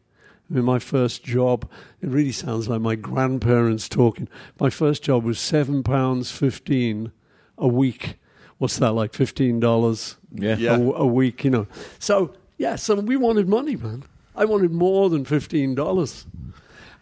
[0.50, 4.28] I mean, my first job, it really sounds like my grandparents talking.
[4.59, 7.12] My first job was £7.15
[7.59, 8.16] a week.
[8.59, 10.57] What's that, like $15 Yeah.
[10.57, 10.76] Yeah.
[10.76, 11.66] a, a week, you know?
[11.98, 14.05] So, yeah, so we wanted money, man.
[14.36, 16.24] I wanted more than $15.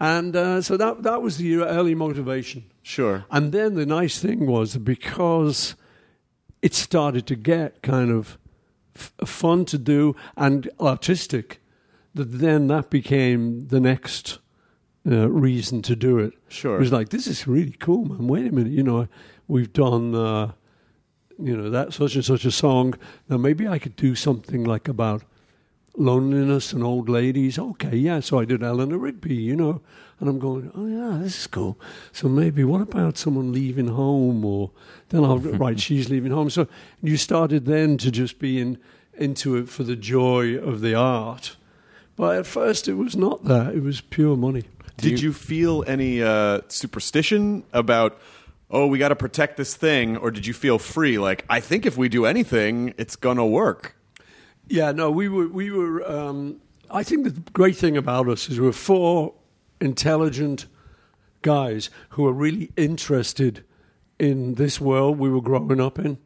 [0.01, 2.65] And uh, so that, that was the early motivation.
[2.83, 3.25] Sure.
[3.31, 5.77] And then the nice thing was because
[6.61, 8.39] it started to get kind of
[8.97, 11.61] f- fun to do and artistic,
[12.15, 14.39] that then that became the next
[15.07, 16.33] uh, reason to do it.
[16.49, 16.77] Sure.
[16.77, 18.27] It was like, this is really cool, man.
[18.27, 18.73] Wait a minute.
[18.73, 19.09] You know,
[19.49, 20.53] we've done, uh,
[21.47, 22.95] you know, that such and such a song.
[23.29, 25.23] Now maybe I could do something like about
[25.97, 27.59] loneliness and old ladies.
[27.59, 28.21] Okay, yeah.
[28.21, 29.81] So I did Eleanor Rigby, you know,
[30.21, 31.79] and I'm going, oh yeah, this is cool.
[32.13, 34.71] So maybe what about someone leaving home, or
[35.11, 36.51] then I'll write she's leaving home.
[36.51, 36.67] So
[37.03, 38.79] you started then to just be in
[39.15, 41.57] into it for the joy of the art.
[42.17, 44.65] But at first it was not that; it was pure money.
[44.99, 48.21] Did you, feel any uh, superstition about?
[48.75, 51.19] Oh, we got to protect this thing, or did you feel free?
[51.19, 53.97] Like, I think if we do anything, it's gonna work.
[54.67, 56.11] Yeah, no, we were we were.
[56.11, 59.35] Um, I think the great thing about us is we're four
[59.81, 60.67] intelligent
[61.43, 63.63] guys who are really interested
[64.19, 66.19] in this world we were growing up in.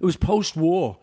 [0.00, 0.98] It was post-war,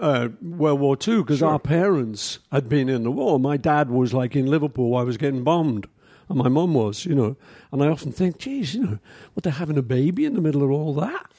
[0.00, 3.38] uh, World War Two, because our parents had been in the war.
[3.38, 4.96] My dad was like in Liverpool.
[4.96, 5.86] I was getting bombed.
[6.28, 7.36] And my mum was, you know.
[7.80, 8.98] And I often think, geez, you know,
[9.34, 11.30] what, they're having a baby in the middle of all that?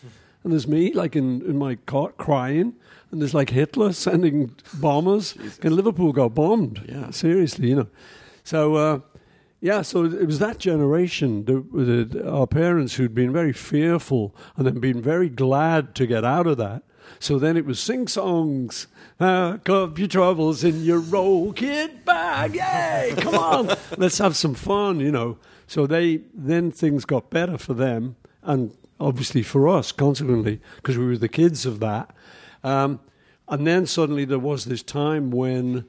[0.44, 2.76] And there's me, like, in, in my cot crying.
[3.12, 5.36] And there's, like, Hitler sending bombers.
[5.64, 6.86] And Liverpool got bombed.
[6.88, 7.10] Yeah.
[7.10, 7.88] Seriously, you know.
[8.44, 9.00] So, uh,
[9.60, 14.68] yeah, so it was that generation, the, the, our parents who'd been very fearful and
[14.68, 16.84] then been very glad to get out of that.
[17.20, 18.88] So then it was sing songs.
[19.20, 22.55] Uh, cup your troubles in your roll kid bag.
[22.55, 23.16] Yay!
[23.18, 24.99] Come on, let's have some fun.
[24.99, 25.38] You know.
[25.68, 31.05] So they then things got better for them, and obviously for us, consequently, because we
[31.05, 32.12] were the kids of that.
[32.64, 32.99] Um,
[33.47, 35.86] and then suddenly there was this time when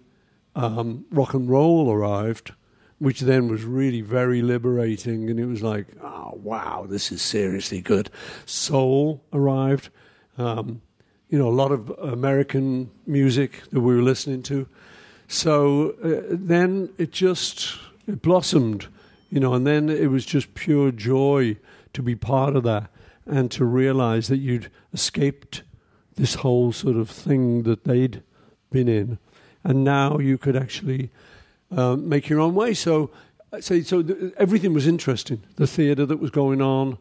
[0.54, 2.52] um, rock and roll arrived,
[2.98, 5.30] which then was really very liberating.
[5.30, 8.10] And it was like, oh, wow, this is seriously good.
[8.46, 9.90] Soul arrived.
[10.36, 10.82] Um,
[11.28, 14.66] you know, a lot of American music that we were listening to.
[15.28, 17.76] So uh, then it just
[18.06, 18.86] it blossomed,
[19.30, 21.56] you know, and then it was just pure joy
[21.92, 22.90] to be part of that
[23.26, 25.62] and to realize that you'd escaped
[26.14, 28.22] this whole sort of thing that they'd
[28.70, 29.18] been in,
[29.62, 31.10] and now you could actually
[31.70, 32.72] um, make your own way.
[32.72, 33.10] So,
[33.60, 35.42] so, so th- everything was interesting.
[35.56, 36.96] The theatre that was going on,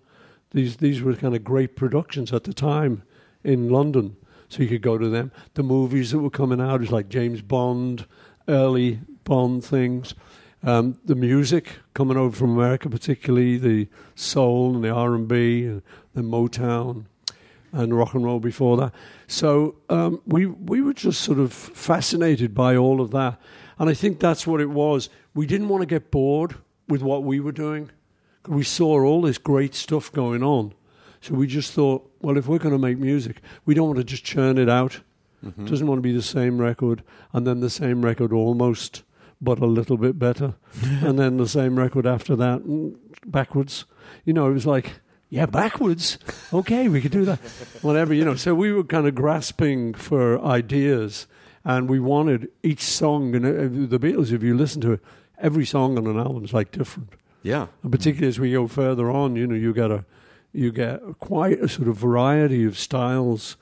[0.52, 3.04] these these were kind of great productions at the time
[3.48, 4.16] in London.
[4.50, 5.32] So you could go to them.
[5.56, 8.06] The movies that were coming out was like James Bond,
[8.48, 10.14] early Bond things.
[10.64, 15.66] Um, the music coming over from America, particularly the soul and the R and B
[15.66, 15.82] and
[16.14, 17.06] the Motown
[17.72, 18.94] and rock and roll before that.
[19.28, 23.40] So um, we we were just sort of fascinated by all of that,
[23.78, 25.10] and I think that's what it was.
[25.34, 26.56] We didn't want to get bored
[26.88, 27.92] with what we were doing.
[28.48, 30.74] We saw all this great stuff going on,
[31.22, 34.04] so we just thought, well, if we're going to make music, we don't want to
[34.04, 35.02] just churn it out.
[35.46, 35.66] Mm-hmm.
[35.66, 37.04] Doesn't want to be the same record
[37.34, 39.04] and then the same record almost,
[39.40, 42.96] but a little bit better, and then the same record after that, mm,
[43.26, 43.86] backwards.
[44.26, 45.00] You know, it was like
[45.30, 46.18] yeah, backwards.
[46.54, 47.40] Okay, we could do that.
[47.82, 48.36] Whatever, you know.
[48.36, 51.28] So we were kind of grasping for ideas,
[51.66, 53.36] and we wanted each song.
[53.36, 55.02] And uh, the Beatles, if you listen to it,
[55.38, 57.10] every song on an album is like different.
[57.44, 57.68] Yeah.
[57.84, 60.06] And particularly as we go further on, you know, you get a
[60.54, 63.58] you get quite a sort of variety of styles,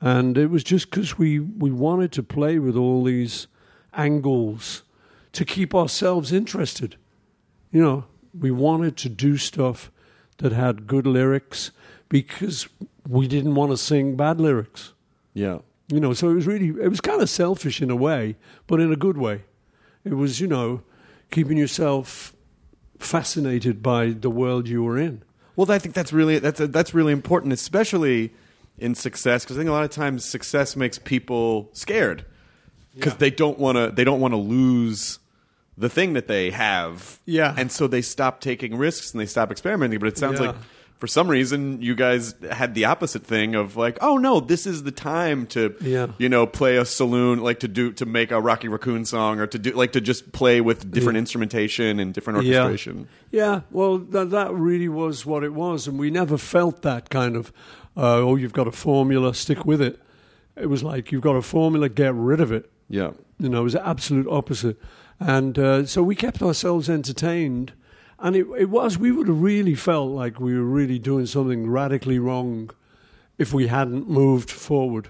[0.00, 3.46] and it was just because we we wanted to play with all these
[3.94, 4.82] angles
[5.32, 6.96] to keep ourselves interested.
[7.70, 8.04] You know,
[8.38, 9.90] we wanted to do stuff
[10.38, 11.70] that had good lyrics
[12.08, 12.68] because
[13.08, 14.92] we didn't want to sing bad lyrics.
[15.34, 15.58] Yeah.
[15.88, 18.80] You know, so it was really, it was kind of selfish in a way, but
[18.80, 19.44] in a good way.
[20.04, 20.82] It was, you know,
[21.30, 22.34] keeping yourself
[22.98, 25.22] fascinated by the world you were in.
[25.56, 28.32] Well, I think that's really that's that's really important, especially
[28.78, 32.26] in success, because I think a lot of times success makes people scared
[32.94, 33.18] because yeah.
[33.18, 35.18] they don't want to they don't want to lose
[35.78, 37.20] the thing that they have.
[37.24, 37.54] Yeah.
[37.56, 39.98] And so they stop taking risks and they stop experimenting.
[39.98, 40.48] But it sounds yeah.
[40.48, 40.56] like
[40.98, 44.82] for some reason you guys had the opposite thing of like, oh no, this is
[44.82, 46.08] the time to yeah.
[46.18, 49.46] you know, play a saloon like to do to make a Rocky Raccoon song or
[49.46, 51.20] to do like to just play with different yeah.
[51.20, 53.08] instrumentation and different orchestration.
[53.30, 53.60] Yeah, yeah.
[53.70, 57.52] well that that really was what it was and we never felt that kind of
[57.96, 60.00] uh, oh you've got a formula, stick with it.
[60.56, 62.70] It was like you've got a formula, get rid of it.
[62.88, 63.12] Yeah.
[63.38, 64.78] You know, it was the absolute opposite.
[65.20, 67.72] And uh, so we kept ourselves entertained.
[68.18, 71.68] And it, it was, we would have really felt like we were really doing something
[71.68, 72.70] radically wrong
[73.38, 75.08] if we hadn't moved forward.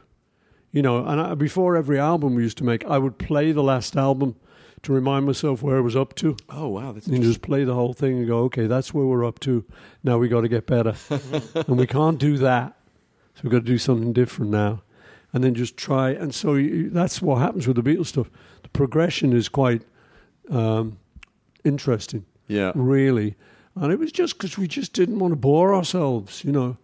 [0.72, 3.62] You know, and I, before every album we used to make, I would play the
[3.62, 4.36] last album
[4.82, 6.36] to remind myself where I was up to.
[6.50, 6.92] Oh wow!
[6.92, 9.64] That's and just play the whole thing and go, okay, that's where we're up to.
[10.04, 10.94] Now we got to get better,
[11.54, 12.76] and we can't do that.
[13.34, 14.82] So we've got to do something different now,
[15.32, 16.10] and then just try.
[16.10, 18.30] And so you, that's what happens with the Beatles stuff.
[18.62, 19.82] The progression is quite
[20.50, 20.98] um,
[21.64, 22.26] interesting.
[22.48, 22.72] Yeah.
[22.74, 23.34] Really.
[23.74, 26.76] And it was just because we just didn't want to bore ourselves, you know.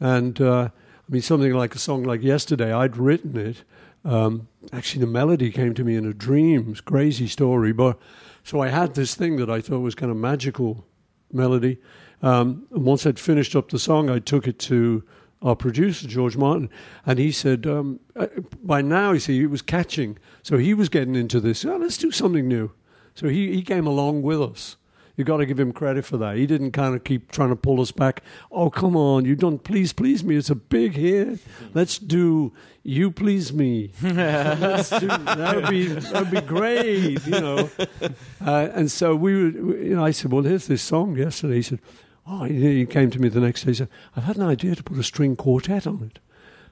[0.00, 3.64] And uh, I mean, something like a song like Yesterday, I'd written it.
[4.04, 6.70] Um, actually, the melody came to me in a dream.
[6.70, 7.72] It's a crazy story.
[7.72, 7.98] But
[8.44, 10.86] so I had this thing that I thought was kind of magical
[11.32, 11.78] melody.
[12.22, 15.02] Um, and once I'd finished up the song, I took it to
[15.42, 16.70] our producer George Martin,
[17.04, 18.26] and he said, um, uh,
[18.62, 21.64] by now, you see, it was catching, so he was getting into this.
[21.64, 22.72] Oh, let's do something new.
[23.14, 24.76] So he, he came along with us.
[25.16, 26.36] You got to give him credit for that.
[26.36, 28.22] He didn't kind of keep trying to pull us back.
[28.52, 30.36] Oh, come on, you don't please please me.
[30.36, 31.40] It's a big hit.
[31.72, 32.52] Let's do
[32.82, 33.90] you please me.
[34.00, 37.70] Do, that would be that would be great, you know.
[38.44, 39.76] Uh, and so we were.
[39.76, 41.56] You know, I said, well, here's this song yesterday.
[41.56, 41.80] He said,
[42.26, 43.70] oh, he came to me the next day.
[43.70, 46.20] He said, I've had an idea to put a string quartet on it.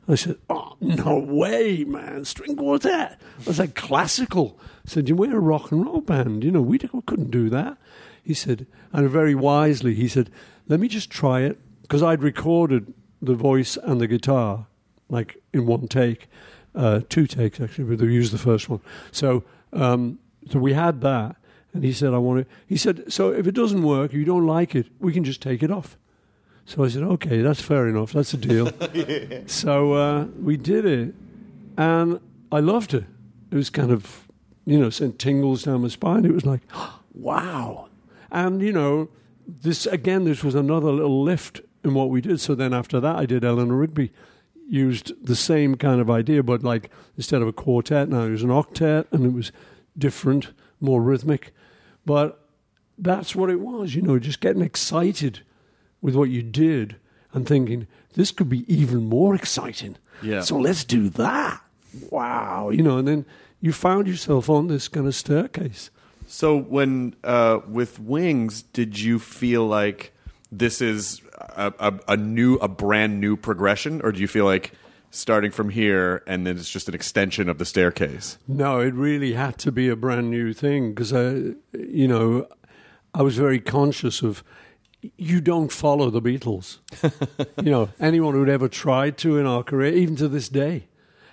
[0.07, 2.27] I said, "Oh no way, man!
[2.27, 6.45] String quartet." I was like, "Classical." I said, "We're a rock and roll band.
[6.45, 7.79] You know, we, we couldn't do that."
[8.25, 10.31] He said, and very wisely, he said,
[10.67, 14.67] "Let me just try it," because I'd recorded the voice and the guitar
[15.09, 16.29] like in one take,
[16.75, 18.81] uh, two takes actually, but they used the first one.
[19.13, 20.19] So, um,
[20.51, 21.37] so we had that,
[21.73, 24.47] and he said, "I want it." He said, "So if it doesn't work, you don't
[24.47, 25.99] like it, we can just take it off."
[26.67, 28.13] So I said, okay, that's fair enough.
[28.13, 28.71] That's a deal.
[28.95, 29.41] yeah.
[29.47, 31.15] So uh, we did it,
[31.77, 32.21] and
[32.51, 33.05] I loved it.
[33.51, 34.27] It was kind of,
[34.65, 36.25] you know, sent tingles down my spine.
[36.25, 36.63] It was like,
[37.15, 37.89] wow.
[38.35, 39.09] And, you know,
[39.47, 42.41] this, again, this was another little lift in what we did.
[42.41, 44.13] So then after that, I did Eleanor Rigby.
[44.67, 48.43] Used the same kind of idea, but like instead of a quartet, now it was
[48.43, 49.53] an octet, and it was
[49.97, 51.53] different, more rhythmic.
[52.07, 52.49] But
[52.97, 55.41] that's what it was, you know, just getting excited
[56.01, 56.97] with what you did
[57.35, 59.97] and thinking, this could be even more exciting.
[60.23, 60.41] Yeah.
[60.41, 61.61] So let's do that.
[62.11, 62.71] Wow.
[62.71, 63.27] You know, and then
[63.61, 65.91] you found yourself on this kind of staircase.
[66.27, 70.13] So when uh, with Wings, did you feel like
[70.51, 74.73] this is a, a, a, new, a brand new progression, or do you feel like
[75.15, 78.37] starting from here, and then it's just an extension of the staircase.
[78.49, 82.49] No, it really had to be a brand new thing because I, you know,
[83.15, 84.43] I was very conscious of
[85.17, 86.79] you don't follow the Beatles.
[87.63, 90.89] you know, anyone who'd ever tried to in our career, even to this day,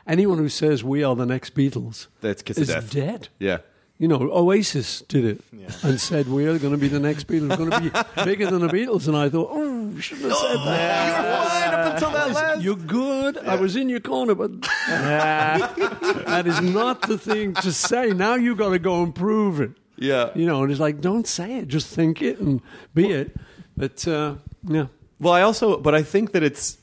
[0.06, 2.92] anyone who says we are the next Beatles That's kiss is death.
[2.92, 3.30] dead.
[3.39, 3.60] Yeah.
[4.02, 5.41] You know, Oasis did it
[5.84, 8.62] and said we are going to be the next Beatles, going to be bigger than
[8.62, 9.08] the Beatles.
[9.08, 12.02] And I thought, oh, we shouldn't have said that.
[12.02, 13.38] Guys, You're good.
[13.38, 18.10] I was in your corner, but that is not the thing to say.
[18.10, 19.70] Now you've got to go and prove it.
[19.97, 20.32] Yeah.
[20.34, 22.60] You know, and it's like, don't say it, just think it and
[22.95, 23.36] be it.
[23.78, 24.38] But uh,
[24.68, 24.88] yeah,
[25.20, 26.80] Well, I also, but I think that it's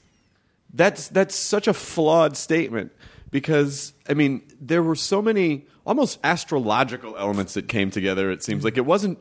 [0.73, 2.93] that's that's such a flawed statement
[3.33, 8.31] because I mean there were so many almost astrological elements that came together.
[8.31, 9.19] It seems like it wasn't.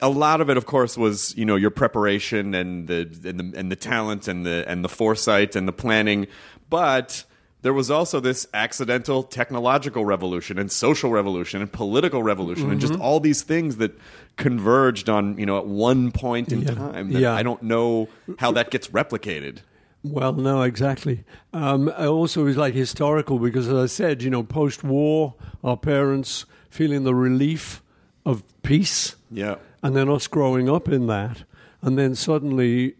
[0.00, 3.58] A lot of it, of course, was you know your preparation and the and the,
[3.58, 6.26] and the talent and the and the foresight and the planning,
[6.70, 7.24] but
[7.62, 12.92] there was also this accidental technological revolution and social revolution and political revolution and just
[12.92, 13.00] mm-hmm.
[13.00, 13.98] all these things that
[14.36, 16.74] converged on you know at one point in Yeah.
[16.74, 17.34] time that Yeah.
[17.34, 18.08] I don't know
[18.38, 19.58] how that gets replicated.
[20.04, 21.24] Well, no, exactly.
[21.54, 25.34] Um, also it was like historical because, as I said, you know, post-war,
[25.64, 27.82] our parents feeling the relief
[28.26, 29.56] of peace, Yeah.
[29.82, 31.44] and then us growing up in that,
[31.80, 32.96] and then suddenly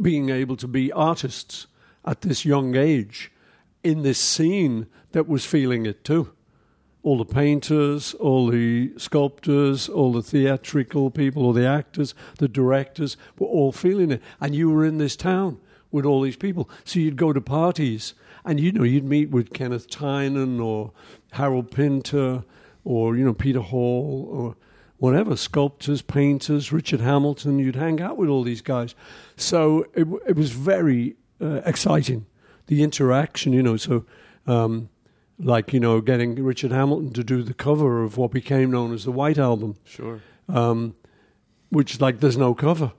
[0.00, 1.66] being able to be artists
[2.04, 3.30] at this young age
[3.84, 6.30] in this scene that was feeling it too.
[7.02, 13.16] All the painters, all the sculptors, all the theatrical people, all the actors, the directors
[13.38, 14.22] were all feeling it.
[14.40, 15.58] And you were in this town
[15.90, 16.68] with all these people.
[16.84, 18.14] So you'd go to parties
[18.44, 20.92] and you know you'd meet with Kenneth Tynan or
[21.32, 22.44] Harold Pinter
[22.84, 24.56] or you know Peter Hall or
[24.98, 27.58] whatever sculptors, painters, Richard Hamilton.
[27.58, 28.94] You'd hang out with all these guys.
[29.36, 32.26] So it, it was very uh, exciting.
[32.66, 33.76] The interaction, you know.
[33.76, 34.04] So.
[34.46, 34.88] Um,
[35.40, 39.04] like you know, getting Richard Hamilton to do the cover of what became known as
[39.04, 40.20] the White Album, Sure.
[40.48, 40.96] um,
[41.70, 42.90] which like there's no cover.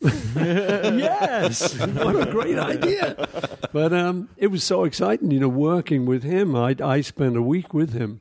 [0.34, 3.28] yes, what a great idea!
[3.72, 6.54] But um, it was so exciting, you know, working with him.
[6.54, 8.20] I I spent a week with him,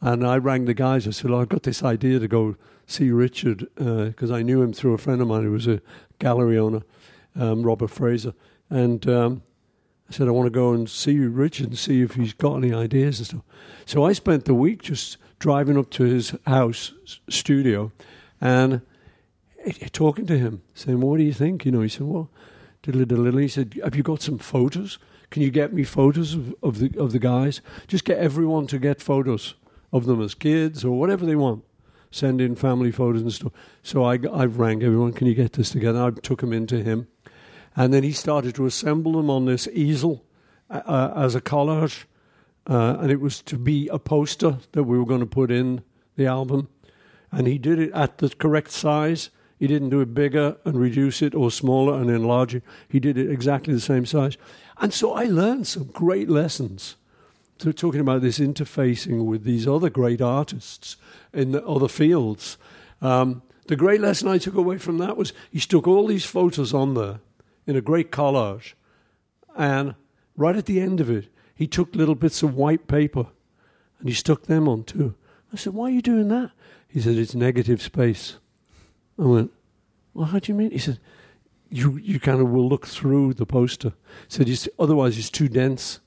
[0.00, 1.06] and I rang the guys.
[1.06, 2.56] I said, "Look, "I've got this idea to go
[2.86, 5.80] see Richard because I knew him through a friend of mine who was a
[6.18, 6.82] gallery owner,
[7.36, 8.34] um, Robert Fraser,
[8.70, 9.42] and." Um,
[10.08, 12.74] I said, I want to go and see Richard and see if he's got any
[12.74, 13.40] ideas and stuff.
[13.86, 16.92] So I spent the week just driving up to his house
[17.30, 17.92] studio
[18.38, 18.82] and
[19.92, 21.64] talking to him, saying, What do you think?
[21.64, 22.30] You know, he said, Well,
[22.82, 23.42] diddly diddly.
[23.42, 24.98] He said, Have you got some photos?
[25.30, 27.60] Can you get me photos of, of the of the guys?
[27.86, 29.54] Just get everyone to get photos
[29.92, 31.64] of them as kids or whatever they want.
[32.10, 33.52] Send in family photos and stuff.
[33.82, 36.02] So I, I rang everyone, Can you get this together?
[36.02, 37.08] I took them into him.
[37.74, 40.24] And then he started to assemble them on this easel
[40.68, 42.04] uh, uh, as a collage.
[42.68, 45.82] Uh, and it was to be a poster that we were going to put in
[46.16, 46.68] the album.
[47.30, 49.30] And he did it at the correct size.
[49.62, 52.64] He didn't do it bigger and reduce it or smaller and enlarge it.
[52.88, 54.36] He did it exactly the same size.
[54.78, 56.96] And so I learned some great lessons.
[57.58, 60.96] So talking about this interfacing with these other great artists
[61.32, 62.58] in the other fields.
[63.00, 66.74] Um, the great lesson I took away from that was he stuck all these photos
[66.74, 67.20] on there
[67.64, 68.72] in a great collage.
[69.56, 69.94] And
[70.36, 73.28] right at the end of it, he took little bits of white paper
[74.00, 75.14] and he stuck them on too.
[75.52, 76.50] I said, Why are you doing that?
[76.88, 78.38] He said, It's negative space.
[79.18, 79.50] I went,
[80.14, 80.70] Well, how do you mean?
[80.70, 80.98] He said,
[81.70, 83.90] You, you kind of will look through the poster.
[83.90, 83.94] He
[84.28, 86.00] said, "It's- Otherwise, it's too dense.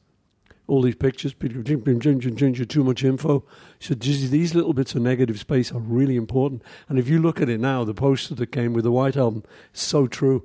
[0.67, 3.43] All these pictures, too much info.
[3.79, 6.63] He said, "These- These little bits of negative space are really important.
[6.89, 9.43] And if you look at it now, the poster that came with the White Album,
[9.73, 10.43] so true.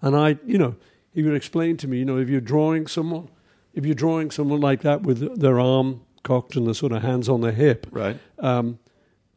[0.00, 0.76] And I, you know,
[1.12, 3.28] he would explain to me, you know, if you're drawing someone,
[3.74, 7.28] if you're drawing someone like that with their arm cocked and the sort of hands
[7.28, 8.18] on their hip, Right.
[8.38, 8.78] um,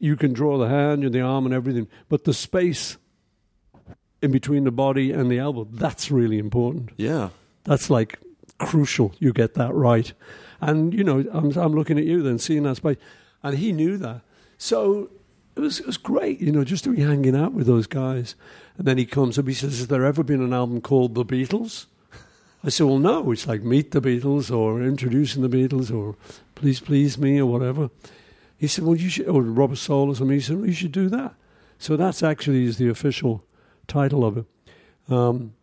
[0.02, 2.98] you can draw the hand and the arm and everything, but the space
[4.22, 6.90] in between the body and the elbow, that's really important.
[6.98, 7.30] Yeah.
[7.64, 8.20] That's like
[8.58, 9.14] crucial.
[9.20, 10.12] You get that right.
[10.60, 12.98] And, you know, I'm, I'm looking at you then, seeing that space.
[13.44, 14.22] And he knew that.
[14.58, 15.10] So
[15.56, 18.36] it was, it was great, you know, just to be hanging out with those guys.
[18.78, 21.26] And then he comes up, he says, Has there ever been an album called The
[21.26, 21.86] Beatles?
[22.64, 23.32] I said, Well, no.
[23.32, 26.16] It's like Meet the Beatles or Introducing the Beatles or
[26.56, 27.90] Please Please Me or whatever.
[28.62, 30.36] He said, Well, you should, or Rubber Soul or something.
[30.36, 31.34] He said, Well, you should do that.
[31.80, 33.44] So that's actually is the official
[33.88, 34.46] title of it.
[35.10, 35.54] Um,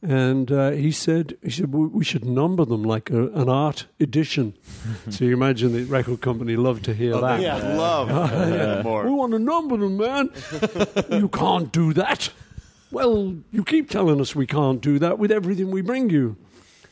[0.00, 3.86] and uh, he said, he said we we should number them like a, an art
[3.98, 4.54] edition.
[5.10, 7.40] so you imagine the record company loved to hear that.
[7.40, 9.04] I love more.
[9.04, 10.30] We want to number them, man.
[11.10, 12.30] you can't do that.
[12.92, 16.36] Well, you keep telling us we can't do that with everything we bring you.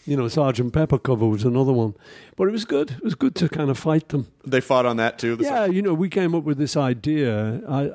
[0.06, 1.94] You know, Sergeant Pepper cover was another one.
[2.36, 2.92] But it was good.
[2.92, 4.28] It was good to kind of fight them.
[4.44, 5.36] They fought on that too.
[5.40, 7.60] Yeah, you know, we came up with this idea.
[7.68, 7.90] I,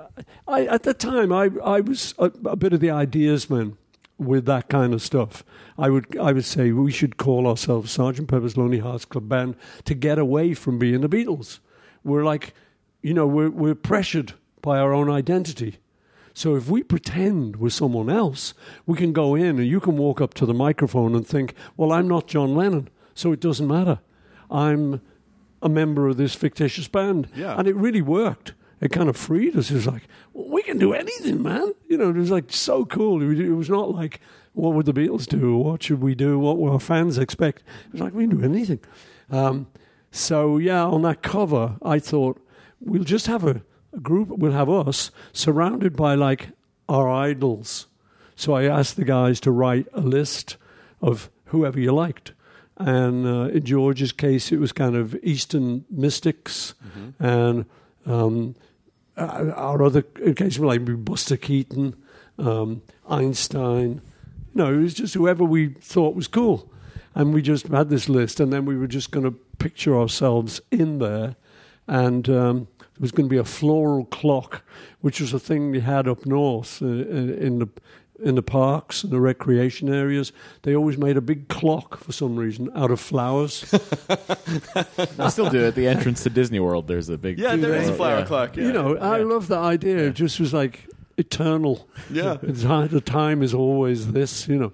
[0.47, 3.77] I at the time, I, I was a, a bit of the ideas man
[4.17, 5.43] with that kind of stuff.
[5.77, 9.55] I would, I would say we should call ourselves Sergeant Pepper's Lonely Hearts Club Band
[9.83, 11.59] to get away from being the Beatles.
[12.03, 12.53] We're like,
[13.01, 15.79] you know, we're, we're pressured by our own identity.
[16.37, 18.53] So if we pretend we're someone else,
[18.85, 21.93] we can go in and you can walk up to the microphone and think, well,
[21.93, 23.99] I'm not John Lennon, so it doesn't matter.
[24.51, 24.99] I'm
[25.61, 27.29] a member of this fictitious band.
[27.35, 27.55] Yeah.
[27.57, 28.53] And it really worked.
[28.81, 29.71] It kind of freed us.
[29.71, 31.73] It was like, well, we can do anything, man.
[31.87, 33.21] You know, it was like so cool.
[33.21, 34.19] It was- not like,
[34.51, 35.55] what would the Beatles do?
[35.55, 36.37] What should we do?
[36.37, 37.59] What will our fans expect?
[37.87, 38.79] It was like, we can do anything.
[39.31, 39.67] Um,
[40.11, 42.45] so, yeah, on that cover, I thought,
[42.81, 43.61] we'll just have a,
[43.95, 46.49] a group, we'll have us surrounded by like
[46.87, 47.87] our idols.
[48.35, 50.57] So I asked the guys to write a list
[51.01, 52.33] of whoever you liked.
[52.77, 56.73] And uh, in George's case, it was kind of Eastern mystics,
[57.19, 57.65] and
[58.05, 58.55] um,
[59.15, 61.95] uh, our other cases were like Buster Keaton,
[62.37, 64.01] um, Einstein.
[64.53, 66.69] No, it was just whoever we thought was cool.
[67.13, 70.59] And we just had this list, and then we were just going to picture ourselves
[70.69, 71.37] in there.
[71.87, 74.63] And um, there was going to be a floral clock,
[75.01, 77.67] which was a thing they had up north uh, in in the
[78.23, 80.31] in the parks and the recreation areas.
[80.61, 83.65] They always made a big clock for some reason out of flowers.
[85.19, 85.67] I still do it.
[85.67, 87.37] At the entrance to Disney World, there's a big.
[87.39, 88.25] Yeah, there is a flower Yeah.
[88.25, 88.55] clock.
[88.55, 88.63] Yeah.
[88.67, 89.97] You know, I love the idea.
[89.97, 90.87] It just was like
[91.17, 91.87] eternal.
[92.09, 92.37] Yeah.
[92.43, 94.73] It's, the time is always this, you know.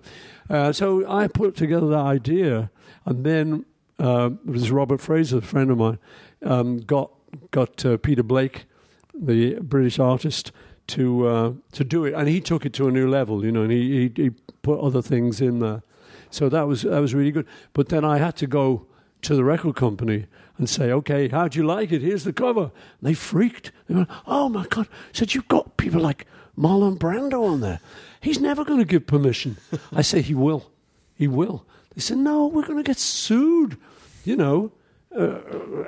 [0.49, 2.69] Uh, so I put together that idea,
[3.05, 3.65] and then
[3.99, 5.97] uh, it was Robert Fraser, a friend of mine,
[6.43, 7.11] um, got
[7.52, 8.66] got uh, Peter Blake,
[9.14, 10.52] the British artist,
[10.88, 13.64] to uh, to do it, and he took it to a new level, you know,
[13.64, 14.30] and he, he he
[14.62, 15.84] put other things in there.
[16.30, 17.48] So that was that was really good.
[17.74, 18.86] But then I had to go
[19.22, 20.26] to the record company
[20.58, 22.02] and say, "Okay, how do you like it?
[22.02, 23.72] Here's the cover." And they freaked.
[23.88, 26.26] They went, "Oh my god!" I said, "You've got people like
[26.58, 27.80] Marlon Brando on there.
[28.20, 29.58] He's never going to give permission."
[29.92, 30.72] I say, "He will.
[31.16, 31.66] He will."
[31.96, 33.78] They said, "No, we're going to get sued."
[34.24, 34.72] You know.
[35.16, 35.39] Uh,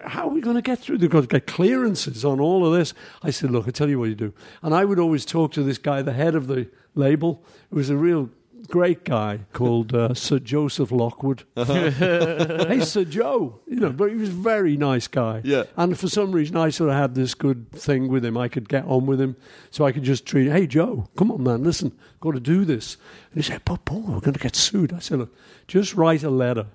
[0.06, 0.98] how are we going to get through?
[0.98, 2.94] They've got to get clearances on all of this.
[3.22, 4.34] I said, look, I tell you what you do.
[4.62, 7.90] And I would always talk to this guy, the head of the label, who was
[7.90, 8.30] a real
[8.68, 11.44] great guy called uh, Sir Joseph Lockwood.
[11.56, 15.42] hey, Sir Joe, you know, but he was a very nice guy.
[15.44, 15.64] Yeah.
[15.78, 18.38] And for some reason, I sort of had this good thing with him.
[18.38, 19.36] I could get on with him,
[19.72, 20.52] so I could just treat.
[20.52, 22.98] Hey, Joe, come on, man, listen, got to do this.
[23.32, 24.94] And he said, but Paul, we're going to get sued.
[24.94, 25.36] I said, look,
[25.68, 26.68] just write a letter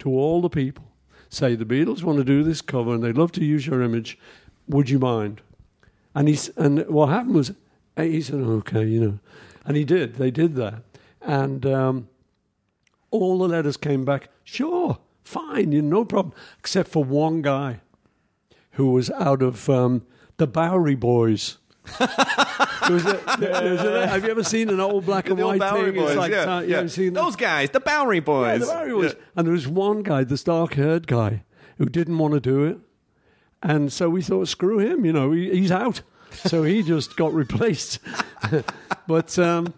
[0.00, 0.84] to all the people.
[1.28, 4.18] Say the Beatles want to do this cover and they'd love to use your image.
[4.68, 5.42] Would you mind?
[6.14, 7.52] And he's and what happened was
[7.96, 9.18] he said, okay, you know,
[9.64, 10.16] and he did.
[10.16, 10.82] They did that,
[11.20, 12.08] and um,
[13.10, 14.28] all the letters came back.
[14.44, 17.80] Sure, fine, you know, no problem, except for one guy
[18.72, 20.06] who was out of um,
[20.36, 21.58] the Bowery Boys.
[22.86, 25.44] There was a- there was a- have you ever seen an old black and The
[25.44, 25.96] white thing?
[25.96, 26.78] It's like, yeah, uh, yeah.
[26.78, 27.20] ever seen that?
[27.20, 28.60] Those guys, the Bowery Yeah, Boys.
[28.60, 29.14] the Bowery Boys.
[29.16, 29.24] Yeah.
[29.36, 31.42] And there was one guy, this dark haired guy,
[31.78, 32.78] who didn't want to do it.
[33.62, 36.02] And so we thought, screw him, you know, he, he's out.
[36.30, 37.98] So he just got replaced.
[39.06, 39.72] but um,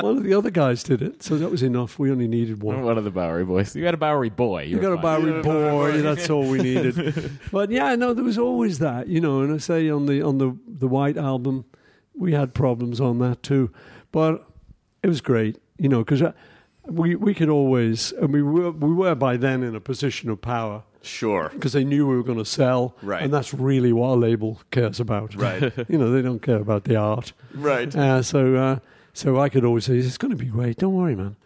[0.00, 1.22] one of the other guys did it.
[1.22, 1.98] So that was enough.
[1.98, 2.82] We only needed one.
[2.82, 3.74] One of the Bowery boys.
[3.74, 4.64] You got a Bowery boy.
[4.64, 4.96] You got a.
[4.96, 6.02] Bowery boy.
[6.02, 7.38] That's all we needed.
[7.52, 9.40] but yeah, no, there was always that, you know.
[9.40, 11.64] And I say on the on the the White album,
[12.14, 13.70] we had problems on that too,
[14.10, 14.46] but
[15.02, 16.22] it was great, you know, because
[16.86, 20.40] we we could always, and we were we were by then in a position of
[20.40, 21.50] power Sure.
[21.52, 23.22] because they knew we were going to sell, Right.
[23.22, 25.72] And that's really what a label cares about, Right.
[25.88, 27.94] you know, they don't care about the art, Right.
[27.96, 28.78] uh, so, uh,
[29.12, 30.76] so I could always say, "It's going to be great.
[30.78, 31.36] Don't worry, man."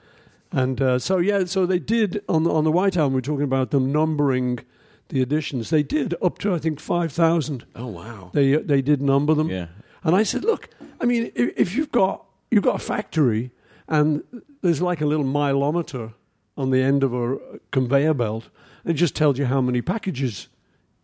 [0.53, 3.15] And uh, so, yeah, so they did on the on the White Album.
[3.15, 4.61] We're talking about them numbering
[5.09, 5.71] the editions.
[5.71, 7.65] They did up to I think five thousand.
[7.75, 8.31] Oh wow.
[8.33, 9.49] They uh, they did number them.
[9.51, 9.67] Yeah.
[10.07, 10.69] And I said, look,
[11.01, 13.51] I mean, if, if you've got you've got a factory
[13.89, 14.23] and
[14.63, 16.15] there's like a little mileometer
[16.57, 17.39] on the end of a
[17.73, 18.49] conveyor belt,
[18.85, 20.47] it just tells you how many packages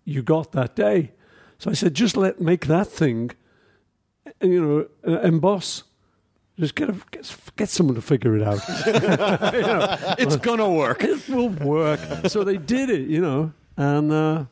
[0.05, 1.11] you got that day.
[1.59, 3.33] So I said, just let make that thing,
[4.41, 5.83] you know, uh, emboss.
[6.57, 8.61] Just get, a, get get someone to figure it out.
[10.21, 11.03] It's gonna work.
[11.03, 11.99] it will work.
[12.29, 14.45] so they did it, you know, and uh,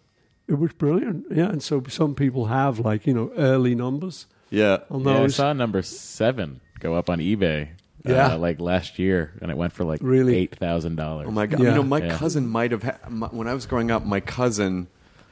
[0.48, 1.26] it was brilliant.
[1.30, 4.78] Yeah, and so some people have like you know early numbers Yeah.
[4.90, 5.34] on Yeah, I those.
[5.36, 7.68] saw number seven go up on eBay.
[8.04, 8.28] Yeah.
[8.34, 10.34] uh, like last year, and it went for like Really?
[10.34, 11.26] eight thousand dollars.
[11.28, 11.60] Oh my god!
[11.60, 11.68] Yeah.
[11.68, 12.16] You know, my Yeah.
[12.16, 12.82] cousin might have.
[12.82, 14.86] Ha- my, when I was growing up, my cousin,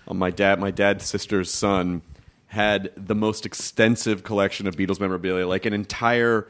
[0.07, 2.03] uh, my dad, my dad's sister's son,
[2.49, 5.47] had the most extensive collection of Beatles memorabilia.
[5.47, 6.47] Like an entire,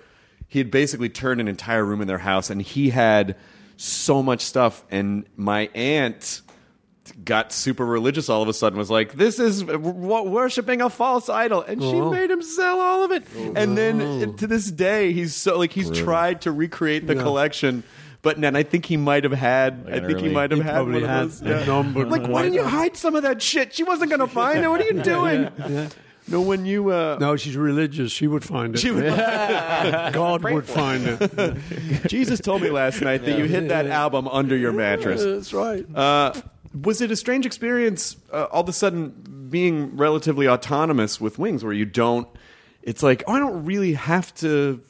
[0.49, 3.37] he had basically turned an entire room in their house, and he had
[3.77, 4.85] so much stuff.
[4.91, 6.41] And my aunt
[7.24, 11.28] got super religious all of a sudden was like this is w- worshiping a false
[11.28, 12.11] idol and she Oh.
[12.11, 13.24] made him sell all of it.
[13.54, 17.22] And then to this day he's so like he's tried to recreate the Yeah.
[17.22, 17.82] collection
[18.20, 20.80] but then I think he might have had Like I think he might have had
[20.82, 21.40] one of those.
[21.40, 23.74] a number like why didn't you hide some of that shit?
[23.74, 24.68] She wasn't gonna find it.
[24.68, 25.48] What are you doing?
[26.30, 28.12] No when you uh No, she's religious.
[28.12, 28.78] She would find it.
[28.80, 29.04] she was-
[30.12, 31.56] God would find it.
[32.06, 35.22] Jesus told me last night that you hid that album under your mattress.
[35.24, 35.86] That's right.
[35.94, 36.32] Uh,
[36.75, 41.64] was it a strange experience uh, all of a sudden being relatively autonomous with wings
[41.64, 42.29] where you don't
[42.83, 44.81] it's like oh i don't really have to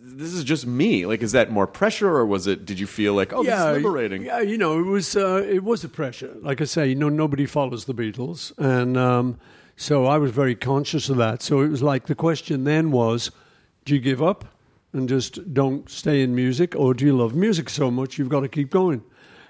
[0.00, 3.14] this is just me like is that more pressure or was it did you feel
[3.14, 6.34] like oh this is liberating Yeah, you know, it was uh, it was a pressure.
[6.40, 9.38] Like I say, you know, nobody follows the Beatles, and um,
[9.76, 11.42] so I was very conscious of that.
[11.42, 13.30] So it was like the question then was,
[13.84, 14.44] do you give up
[14.92, 18.40] and just don't stay in music, or do you love music so much you've got
[18.40, 19.02] to keep going?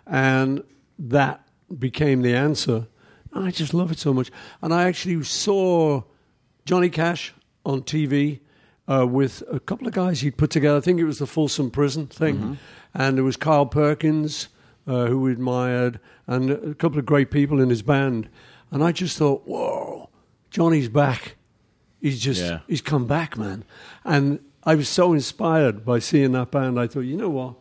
[0.07, 0.63] And
[0.99, 1.47] that
[1.77, 2.87] became the answer.
[3.33, 4.31] I just love it so much,
[4.63, 6.03] and I actually saw
[6.65, 8.41] Johnny Cash on TV
[8.91, 10.79] uh, with a couple of guys he'd put together.
[10.79, 12.59] I think it was the Folsom Prison thing,
[12.95, 14.49] and there was Carl Perkins,
[14.87, 18.29] uh, who we admired, and a couple of great people in his band.
[18.71, 20.09] And I just thought, whoa,
[20.51, 21.37] Johnny's back.
[22.01, 22.61] He's just Yeah.
[22.67, 23.65] he's come back, man.
[24.05, 26.79] And I was so inspired by seeing that band.
[26.81, 27.55] I thought, you know what,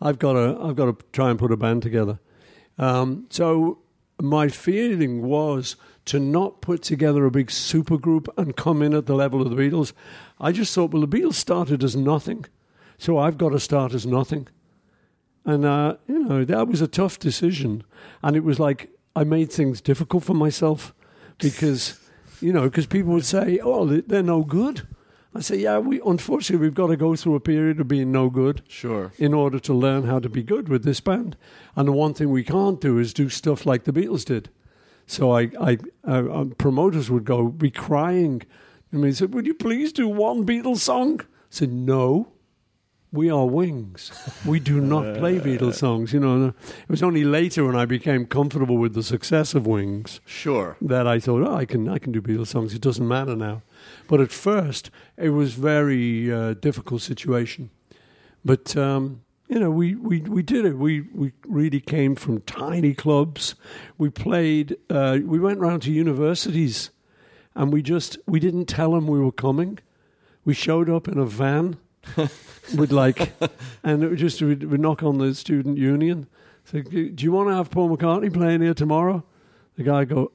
[0.00, 2.18] I've got to I've got to try and put a band together.
[2.78, 3.78] Um, so
[4.20, 9.14] my feeling was to not put together a big supergroup and come in at the
[9.14, 9.92] level of the Beatles.
[10.40, 12.46] I just thought, well, the Beatles started as nothing,
[12.98, 14.48] so I've got to start as nothing.
[15.44, 17.82] And uh, you know that was a tough decision,
[18.22, 20.94] and it was like I made things difficult for myself
[21.38, 21.98] because
[22.42, 24.86] you know because people would say, "Oh, they- they're no good."
[25.34, 28.30] I say, "Yeah, we unfortunately we've got to go through a period of being no
[28.30, 31.36] good." sure in order to learn how to be good with this band.
[31.76, 34.50] And the one thing we can't do is do stuff like the Beatles did.
[35.06, 38.42] So I, I, uh, uh, promoters would go be crying.
[38.92, 42.32] I mean, said, "Would you please do one Beatles song?" I said, "No,
[43.12, 44.12] we are Wings.
[44.46, 48.24] We do not play Beatles songs." You know, it was only later when I became
[48.24, 52.12] comfortable with the success of Wings sure that I thought, oh, I can I can
[52.12, 52.72] do Beatles songs.
[52.74, 53.62] It doesn't matter now.
[54.06, 54.90] But at first,
[55.20, 57.70] it was very uh, difficult situation.
[58.44, 60.78] But um, you know, we, we, we did it.
[60.78, 63.56] We we really came from tiny clubs.
[63.98, 64.76] We played.
[64.88, 66.90] Uh, we went round to universities,
[67.54, 69.78] and we just we didn't tell them we were coming.
[70.44, 71.78] We showed up in a van
[72.76, 73.32] with like,
[73.82, 76.28] and it was just we'd, we'd knock on the student union.
[76.64, 79.24] Say, do you want to have Paul McCartney playing here tomorrow?
[79.76, 80.30] The guy go,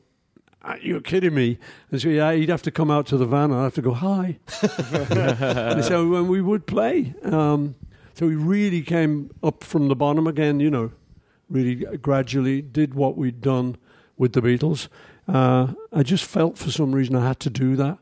[0.65, 1.57] "Are kidding me?"
[1.91, 3.51] And so yeah, he'd have to come out to the van.
[3.51, 4.39] and I'd have to go hi.
[4.61, 7.75] And so when we would play, um,
[8.13, 10.59] so we really came up from the bottom again.
[10.59, 10.91] You know,
[11.49, 13.77] really gradually did what we'd done
[14.17, 14.87] with the Beatles.
[15.27, 17.97] Uh, I just felt for some reason I had to do that,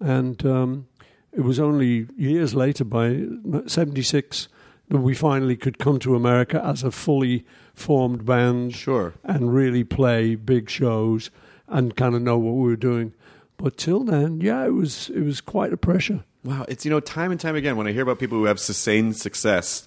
[0.00, 0.86] and um,
[1.32, 3.24] it was only years later, by
[3.66, 4.48] '76,
[4.88, 7.44] that we finally could come to America as a fully
[7.74, 11.30] formed band sure and really play big shows
[11.68, 13.12] and kind of know what we were doing.
[13.56, 16.24] But till then, yeah, it was it was quite a pressure.
[16.44, 18.60] Wow, it's you know time and time again when I hear about people who have
[18.60, 19.86] sustained success,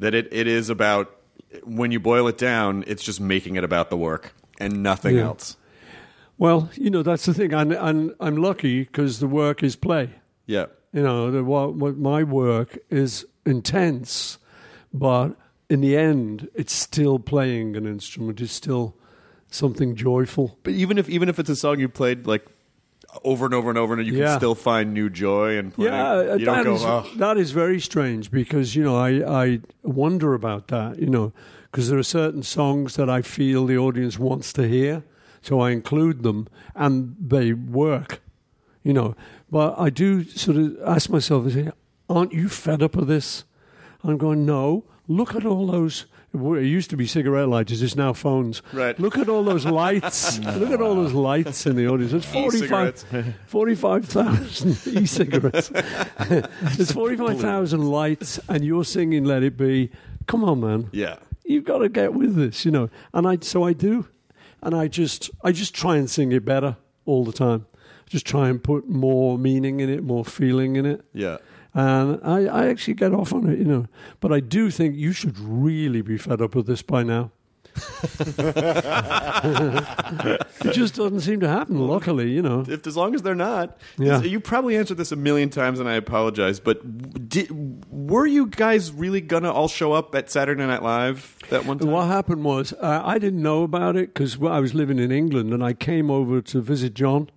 [0.00, 1.14] that it, it is about
[1.62, 5.26] when you boil it down, it's just making it about the work and nothing Yeah.
[5.26, 5.56] else.
[6.36, 10.10] Well, you know that's the thing, and and I'm lucky because the work is play.
[10.46, 14.36] Yeah, You know, the, what, what my work is intense,
[14.92, 15.36] but
[15.70, 18.40] in the end, it's still playing an instrument.
[18.42, 18.94] It's still
[19.54, 20.58] something joyful.
[20.62, 22.44] but even if even if it's a song you played like
[23.22, 24.26] over and over and over, and you Yeah.
[24.30, 25.92] can still find new joy and playing.
[25.92, 26.74] Yeah, uh, you don't that go.
[26.74, 27.06] is- oh.
[27.16, 29.10] that is very strange because you know I
[29.44, 30.98] I wonder about that.
[30.98, 31.32] You know,
[31.70, 35.04] because there are certain songs that I feel the audience wants to hear,
[35.42, 38.20] so I include them and they work.
[38.82, 39.14] You know,
[39.50, 41.46] but I do sort of ask myself,
[42.10, 43.44] aren't you fed up of this?
[44.02, 44.84] I'm going, no.
[45.08, 46.04] Look at all those.
[46.34, 47.80] It used to be cigarette lighters.
[47.80, 48.60] It's now phones.
[48.72, 48.98] Right.
[48.98, 50.38] Look at all those lights.
[50.56, 52.24] Look at all those lights in the audience.
[52.24, 55.68] 45 45,000 e-cigarettes.
[56.28, 59.90] There's 45,000 lights and you're singing Let It Be.
[60.26, 60.88] Come on, man.
[60.92, 62.88] Yeah, You've got to get with this, you know.
[63.12, 64.08] And I so I do.
[64.62, 67.66] And I just I just try and sing it better all the time.
[68.06, 71.04] Just try and put more meaning in it, more feeling in it.
[71.12, 71.38] yeah.
[71.74, 73.86] And I, I actually get off on it, you know.
[74.20, 77.32] But I do think you should really be fed up with this by now.
[80.64, 81.78] it just doesn't seem to happen.
[81.86, 82.64] Luckily, you know.
[82.68, 84.22] If as long as they're not, Yeah.
[84.22, 86.60] you probably answered this a million times, and I apologize.
[86.60, 87.48] But did,
[87.90, 91.90] were you guys really gonna all show up at Saturday Night Live that one time?
[91.90, 95.52] What happened was uh, I didn't know about it because I was living in England
[95.52, 97.30] and I came over to visit John,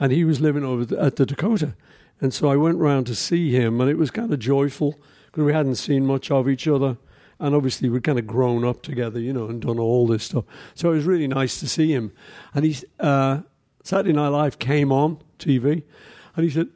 [0.00, 1.74] and he was living over at the Dakota,
[2.20, 5.44] and so I went round to see him, and it was kind of joyful because
[5.44, 6.96] we hadn't seen much of each other,
[7.38, 10.44] and obviously we'd kind of grown up together, you know, and done all this stuff.
[10.74, 12.12] So it was really nice to see him,
[12.54, 13.42] and he uh,
[13.82, 15.82] Saturday Night Live came on TV,
[16.34, 16.68] and he said,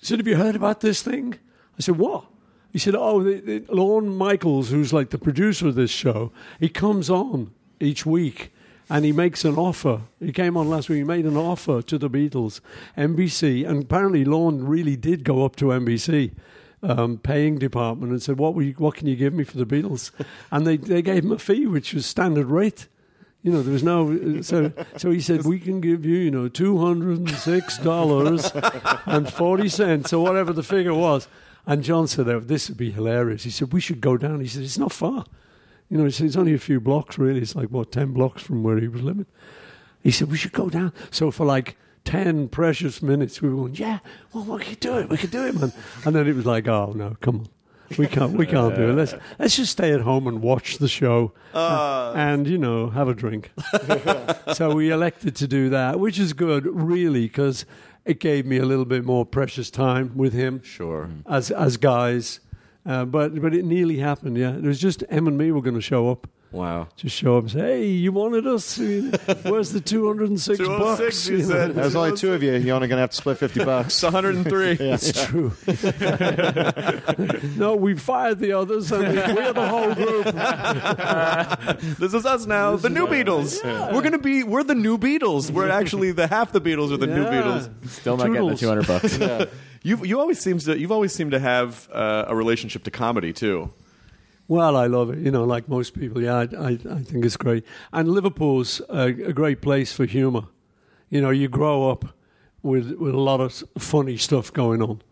[0.00, 1.38] said, "Have you heard about this thing?"
[1.78, 2.26] I said, "What?"
[2.72, 6.68] He said, "Oh, the, the, Lorne Michaels, who's like the producer of this show, he
[6.68, 8.52] comes on each week
[8.88, 10.02] and he makes an offer.
[10.20, 10.98] He came on last week.
[10.98, 12.60] He made an offer to the Beatles,
[12.96, 16.32] NBC, and apparently Lorne really did go up to NBC."
[16.82, 19.66] Um, paying department and said, "What will you, what can you give me for the
[19.66, 20.10] Beatles?"
[20.52, 22.86] And they, they gave him a fee which was standard rate.
[23.42, 24.42] You know, there was no.
[24.42, 28.52] So, so he said, "We can give you, you know, two hundred and six dollars
[29.06, 31.28] and forty cents, or whatever the figure was."
[31.64, 34.46] And John said, oh, "This would be hilarious." He said, "We should go down." He
[34.46, 35.24] said, "It's not far.
[35.88, 37.40] You know, he said, it's only a few blocks, really.
[37.40, 39.26] It's like what ten blocks from where he was living."
[40.02, 43.74] He said, "We should go down." So for like ten precious minutes, we were going,
[43.74, 43.98] "Yeah,
[44.32, 45.08] well, we could do it.
[45.08, 45.72] We could do it, man."
[46.04, 47.48] And then it was like, "Oh no, come on."
[47.98, 48.32] We can't.
[48.32, 48.94] We can't do it.
[48.94, 52.12] Let's let's just stay at home and watch the show, uh, ah.
[52.14, 53.52] and you know, have a drink.
[54.54, 57.64] so we elected to do that, which is good, really, because
[58.04, 60.62] it gave me a little bit more precious time with him.
[60.62, 61.10] Sure.
[61.26, 62.40] As as guys,
[62.86, 64.36] uh, but but it nearly happened.
[64.36, 66.26] Yeah, it was just Em and me were going to show up.
[66.52, 66.88] Wow.
[66.96, 68.78] Just show up and say, "Hey, you wanted us?
[69.42, 71.74] Where's the two hundred and six bucks?" you said.
[71.74, 72.54] There's only two of you.
[72.54, 73.94] You're only going to have to split 50 bucks.
[73.94, 74.76] It's 103.
[74.86, 75.52] It's true.
[77.56, 80.24] no, we fired the others, and we're the whole group.
[81.98, 83.62] This is us now, the new Beatles.
[83.92, 84.42] We're gonna be.
[84.44, 85.50] We're the new Beatles.
[85.50, 87.68] We're actually the half the Beatles are the new Beatles.
[87.88, 89.18] Still not getting the 200 bucks.
[89.86, 93.32] You you always seems to you've always seemed to have uh, a relationship to comedy
[93.32, 93.70] too.
[94.48, 95.18] Well, I love it.
[95.18, 97.64] You know, like most people, yeah, I, I, I think it's great.
[97.92, 100.44] And Liverpool's a, a great place for humour.
[101.08, 102.04] You know, you grow up
[102.62, 105.02] with with a lot of funny stuff going on.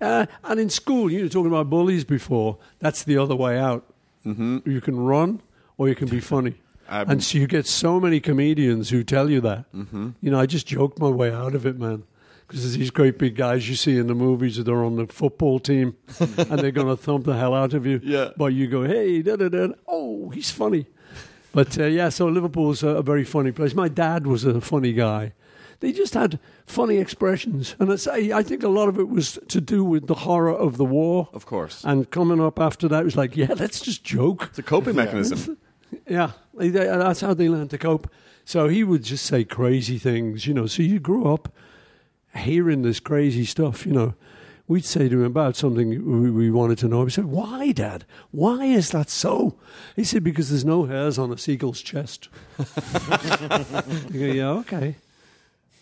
[0.00, 2.58] Uh, and in school, you were talking about bullies before.
[2.80, 3.84] That's the other way out.
[4.26, 4.68] Mm-hmm.
[4.68, 5.42] You can run
[5.76, 6.54] or you can be funny.
[6.88, 9.70] I'm- and so you get so many comedians who tell you that.
[9.72, 10.10] Mm-hmm.
[10.22, 12.02] You know, I just joked my way out of it, man.
[12.48, 15.58] Because these great big guys you see in the movies that are on the football
[15.60, 18.00] team and they're going to thump the hell out of you.
[18.02, 18.30] Yeah.
[18.38, 19.68] But you go, hey, da da da.
[19.86, 20.86] Oh, he's funny.
[21.52, 23.74] But uh, yeah, so Liverpool's a, a very funny place.
[23.74, 25.34] My dad was a funny guy.
[25.80, 27.76] They just had funny expressions.
[27.78, 30.52] And I say, I think a lot of it was to do with the horror
[30.52, 31.28] of the war.
[31.32, 34.44] Of course, And coming up after that, it was like, yeah, let's just joke.
[34.50, 35.58] it's a coping mechanism.
[36.06, 38.10] Yeah, that's how they learn to cope.
[38.44, 40.66] So he would just say crazy things, you know.
[40.66, 41.50] So you grew up
[42.38, 44.14] hearing this crazy stuff, you know.
[44.66, 45.88] We'd say to him about something
[46.34, 47.02] we, wanted to know.
[47.04, 48.04] He said, Why, Dad?
[48.32, 49.58] Why is that so?
[49.96, 52.28] He said, Because there's no hairs on a seagull's chest.
[52.58, 54.96] go, Yeah, okay.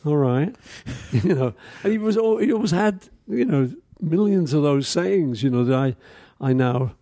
[0.04, 0.54] All right.
[1.12, 5.50] you know, and he was he always had, you know, millions of those sayings, you
[5.50, 5.96] know, that I,
[6.40, 6.94] I now,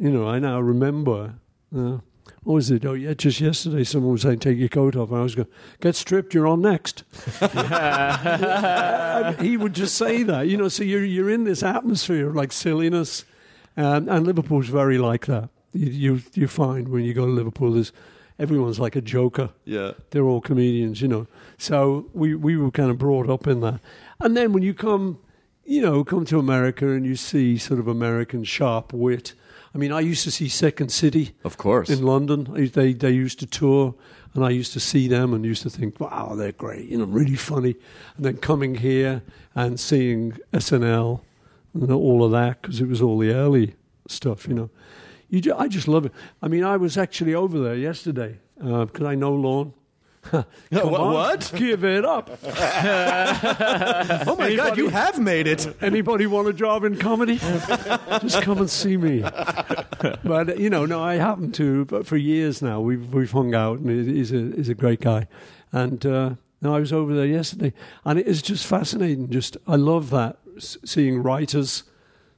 [0.00, 1.34] you know, I now remember.
[1.76, 1.98] Uh,
[2.46, 2.86] what was it?
[2.86, 5.10] Oh, yeah, just yesterday someone was saying, take your coat off.
[5.10, 5.48] And I was going,
[5.80, 7.02] get stripped, you're on next.
[9.40, 12.52] He would just say that, you know, so you're, you're in this atmosphere of like
[12.52, 13.24] silliness.
[13.76, 15.48] Um, and Liverpool's very like that.
[15.72, 17.90] You, you, you find when you go to Liverpool, there's,
[18.38, 21.26] everyone's like a joker Yeah, they're all comedians, you know.
[21.58, 23.80] So we we were kind of brought up in that.
[24.20, 25.18] And then when you come,
[25.64, 29.34] you know, come to America and you see sort of American sharp wit.
[29.76, 31.90] I mean, I used to see Second City of course.
[31.90, 32.48] in London.
[32.72, 33.94] They they used to tour,
[34.32, 37.04] and I used to see them and used to think, wow, they're great, you know,
[37.04, 37.74] really funny.
[38.16, 39.22] And then coming here
[39.54, 41.20] and seeing SNL
[41.74, 43.74] and all of that because it was all the early
[44.08, 44.70] stuff, you know.
[45.28, 46.12] You I just love it.
[46.40, 49.74] I mean, I was actually over there yesterday uh, because I know Lorne.
[50.72, 51.52] Come on, what?
[51.56, 52.30] Give it up.
[52.44, 55.66] oh my God, you have made it.
[55.82, 57.36] Anybody want a job in comedy?
[57.38, 59.20] Just come and see me.
[60.24, 61.84] But you know, no, I happen to.
[61.86, 65.28] But for years now, we've we've hung out, and he's a he's a great guy.
[65.72, 66.30] And uh,
[66.62, 67.72] no, I was over there yesterday,
[68.04, 69.30] and it is just fascinating.
[69.30, 71.84] Just I love that s- seeing writers,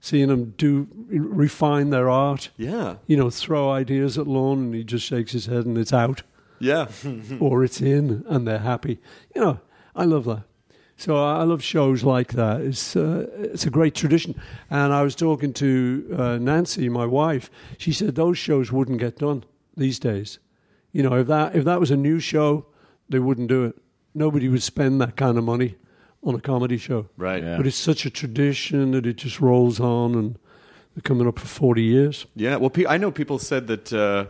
[0.01, 2.51] seeing them do refine their art.
[2.57, 5.93] Yeah, You know, throw ideas at Lorne, and he just shakes his head, and it's
[5.93, 6.23] out
[6.61, 6.89] yeah.
[7.41, 8.99] or it's in and they're happy.
[9.35, 9.61] You know,
[9.95, 10.45] I love that.
[10.97, 12.61] So I I love shows like that.
[12.61, 14.35] It's uh, it's a great tradition.
[14.69, 17.51] And I was talking to uh, Nancy, my wife.
[17.79, 19.45] She said those shows wouldn't get done
[19.77, 20.41] these days.
[20.93, 22.67] You know, if that if that was a new show,
[23.09, 23.77] they wouldn't do it.
[24.13, 25.77] Nobody would spend that kind of money
[26.25, 27.09] on a comedy show.
[27.17, 27.45] Right.
[27.45, 27.57] Yeah.
[27.57, 30.39] But it's such a tradition that it just rolls on, and
[30.95, 32.27] they're coming up for forty years.
[32.35, 34.27] Yeah, well, I know people said that uh,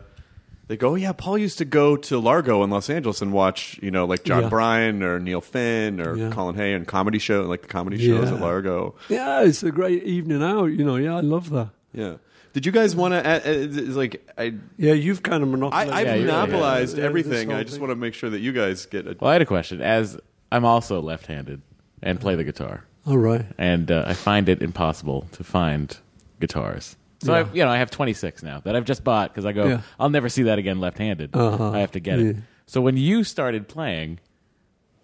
[0.68, 3.78] they go, oh, yeah, Paul used to go to Largo in Los Angeles and watch,
[3.82, 4.48] you know, like John Yeah.
[4.50, 6.30] Bryan or Neil Finn or Yeah.
[6.30, 8.34] Colin Hay and comedy show, like the comedy shows Yeah.
[8.36, 8.94] at Largo.
[9.08, 10.66] Yeah, it's a great evening out.
[10.66, 11.70] You know, yeah, I love that.
[11.92, 12.14] Yeah.
[12.52, 13.18] Did you guys want to?
[13.26, 15.90] Uh, uh, like, I, Yeah, you've kind of I monopolized.
[15.92, 17.50] I've Yeah, monopolized yeah, this everything.
[17.50, 17.80] whole I just thing.
[17.82, 19.16] want to make sure that you guys get a.
[19.20, 19.80] Well, I had a question.
[19.82, 20.18] As
[20.50, 21.60] I'm also left-handed
[22.02, 23.44] and play the guitar, All right.
[23.58, 25.96] and uh, I find it impossible to find
[26.40, 26.96] guitars.
[27.20, 27.40] So Yeah.
[27.50, 29.80] I, you know, I have 26 now that I've just bought because I go, Yeah.
[29.98, 31.30] I'll never see that again left-handed.
[31.34, 31.70] Uh-huh.
[31.72, 32.24] I have to get Yeah.
[32.26, 32.36] it.
[32.66, 34.20] So when you started playing,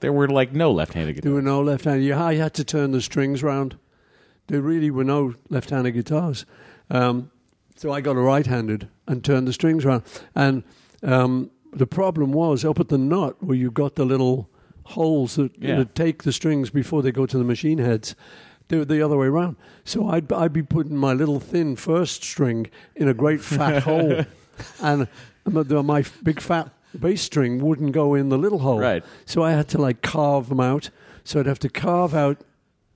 [0.00, 1.44] there were like no left-handed There were guitars.
[1.56, 2.04] no left-handed.
[2.04, 3.76] You, I had to turn the strings round.
[4.48, 6.44] There really were no left-handed guitars.
[6.90, 7.30] Um,
[7.76, 10.02] so I got a right-handed and turned the strings round.
[10.34, 10.62] And
[11.02, 14.48] um, the problem was up at the nut where you've got the little
[14.84, 15.76] holes that, Yeah.
[15.78, 18.14] that take the strings before they go to the machine heads.
[18.68, 19.56] They it the other way around.
[19.84, 24.24] So I'd, I'd be putting my little thin first string in a great fat hole.
[24.80, 25.06] And
[25.44, 28.78] my, my big fat bass string wouldn't go in the little hole.
[28.78, 29.04] Right.
[29.26, 30.90] So I had to like carve them out.
[31.24, 32.38] So I'd have to carve out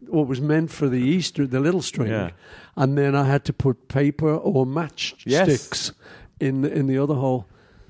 [0.07, 2.31] what was meant for the Easter, the little string, Yeah.
[2.77, 5.49] and then I had to put paper or match Yes.
[5.61, 5.93] sticks
[6.39, 7.47] in the, in the other hole.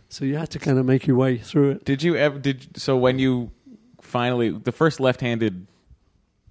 [0.08, 1.84] So you had to kind of make your way through it.
[1.84, 2.38] Did you ever?
[2.38, 3.50] Did so when you
[4.00, 5.66] finally the first left-handed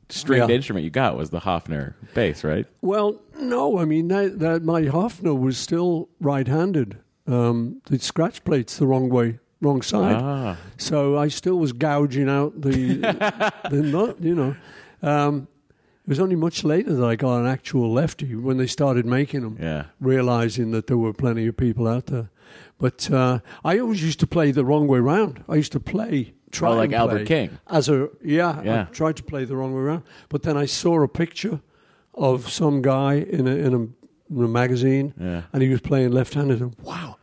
[0.10, 0.56] stringed Yeah.
[0.56, 2.66] instrument you got was the Hofner bass, right?
[2.82, 6.98] Well, no, I mean that, that my Hofner was still right-handed.
[7.28, 10.16] Um, the scratch plate's the wrong way, wrong side.
[10.22, 10.58] Ah.
[10.78, 12.96] So I still was gouging out the
[13.70, 14.56] the nut, you know.
[15.02, 15.48] Um,
[16.06, 19.42] it was only much later that I got an actual lefty when they started making
[19.42, 19.58] them.
[19.60, 19.86] Yeah.
[20.00, 22.30] realizing that there were plenty of people out there.
[22.80, 25.44] But uh, I always used to play the wrong way round.
[25.50, 27.58] I used to play, try Oh, like and Albert play King.
[27.68, 28.62] as a yeah.
[28.64, 28.82] Yeah.
[28.90, 31.60] I tried to play the wrong way around, but then I saw a picture
[32.14, 33.80] of some guy in a in a,
[34.38, 35.44] in a magazine, Yeah.
[35.54, 36.62] and he was playing left-handed.
[36.62, 37.18] And wow,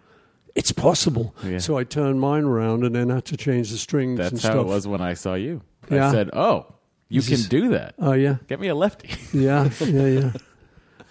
[0.56, 1.34] it's possible.
[1.44, 1.58] Yeah.
[1.58, 4.54] So I turned mine around and then had to change the strings and That's stuff.
[4.54, 5.62] how it was when I saw you.
[5.90, 6.66] I said, "Oh,
[7.08, 7.94] you This can is- do that.
[7.98, 10.32] Oh yeah, Get me a lefty." yeah, yeah, yeah.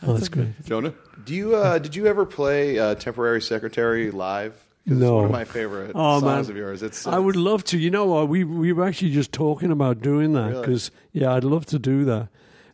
[0.06, 0.50] Oh, that's great.
[0.66, 0.94] Jonah?
[1.26, 4.54] Do you uh, did you ever play uh, "Temporary Secretary" live?
[4.86, 5.16] 'Cause It's No.
[5.18, 6.52] one of my favorite Oh, songs man.
[6.52, 6.84] of yours.
[6.84, 7.78] It's I would love to.
[7.78, 8.28] You know what?
[8.30, 10.62] We we were actually just talking about doing that Really?
[10.62, 12.28] because yeah, I'd love to do that.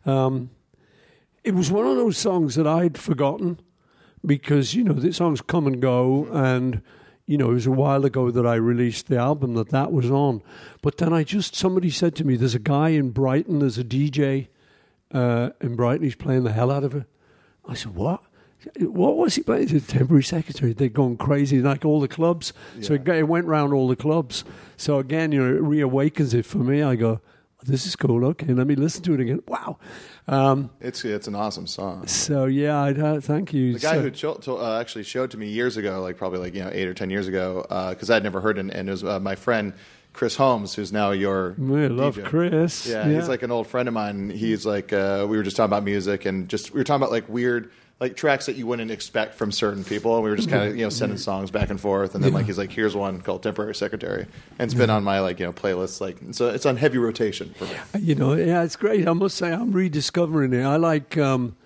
[0.06, 0.50] Um,
[1.44, 3.60] it was one of those songs that I'd forgotten
[4.26, 6.80] because you know the songs come and go, and
[7.26, 10.10] you know it was a while ago that I released the album that that was
[10.10, 10.42] on.
[10.82, 13.60] But then I just somebody said to me, "There's a guy in Brighton.
[13.60, 14.48] There's a DJ
[15.12, 16.04] uh, in Brighton.
[16.04, 17.04] He's playing the hell out of it."
[17.68, 18.22] I said, "What?"
[18.80, 19.68] What was he playing?
[19.68, 20.72] He's a temporary secretary.
[20.72, 22.52] They're going crazy, like all the clubs.
[22.82, 24.44] So it, it went round all the clubs.
[24.76, 26.82] So again, you know, it reawakens it for me.
[26.82, 27.20] I go,
[27.62, 28.24] this is cool.
[28.26, 29.42] Okay, let me listen to it again.
[29.48, 29.78] Wow.
[30.28, 32.06] Um, it's it's an awesome song.
[32.06, 33.72] so yeah, I'd uh, thank you.
[33.74, 36.38] The guy So- who cho- to, uh, actually showed to me years ago, like probably
[36.38, 38.90] like you know eight or ten years ago, because I'd never heard it, and it
[38.90, 39.72] was uh, my friend
[40.12, 42.24] Chris Holmes, who's now your I love DJ.
[42.24, 42.86] Chris.
[42.86, 44.30] Yeah, he's like an old friend of mine.
[44.30, 47.10] He's like uh, we were just talking about music and just we were talking about
[47.12, 47.70] like weird
[48.00, 50.76] like tracks that you wouldn't expect from certain people, and we were just kind of
[50.76, 53.42] you know sending songs back and forth, and then like he's like, here's one called
[53.42, 54.26] "Temporary Secretary,"
[54.58, 57.52] and it's been on my like you know playlist like so it's on heavy rotation
[57.54, 57.72] for me.
[58.00, 59.06] You know, yeah, it's great.
[59.06, 60.64] I must say, I'm rediscovering it.
[60.64, 61.18] I like.
[61.18, 61.56] Um,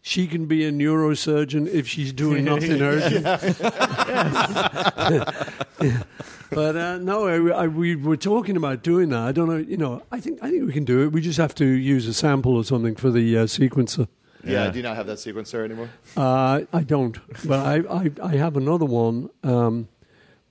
[0.00, 3.26] she can be a neurosurgeon if she's doing nothing urgent.
[6.50, 9.20] But uh, no, I, I, we were talking about doing that.
[9.20, 9.58] I don't know.
[9.58, 11.12] You know, I think I think we can do it.
[11.12, 14.08] We just have to use a sample or something for the uh, sequencer.
[14.52, 14.70] Yeah.
[14.70, 15.88] do you not have that sequencer anymore?
[16.16, 19.88] Uh, I don't, but I, I, I have another one, um,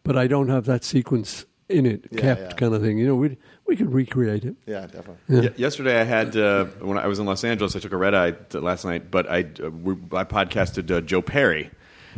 [0.04, 2.50] but I don't have that sequence in it Yeah, kept, yeah.
[2.56, 2.98] kind of thing.
[2.98, 4.56] You know, we we could recreate it.
[4.66, 5.42] Yeah, definitely.
[5.50, 8.16] Ye- yesterday, I had uh, when I was in Los Angeles, I took a red
[8.16, 11.70] eye t- last night, but I uh, we, I podcasted uh, Joe Perry,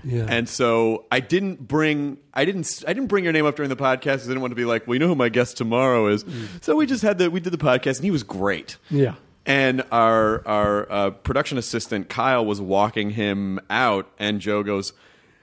[0.03, 0.27] Yeah.
[0.29, 3.69] and so I didn't bring I didn't s- I didn't bring your name up during
[3.69, 4.19] the podcast.
[4.19, 6.23] 'cause I didn't want to be like, well, you know who my guest tomorrow is.
[6.61, 8.77] So we just had the we did the podcast, and he was great.
[8.91, 9.15] Yeah.
[9.49, 14.93] And our our uh, production assistant Kyle was walking him out, and Joe goes,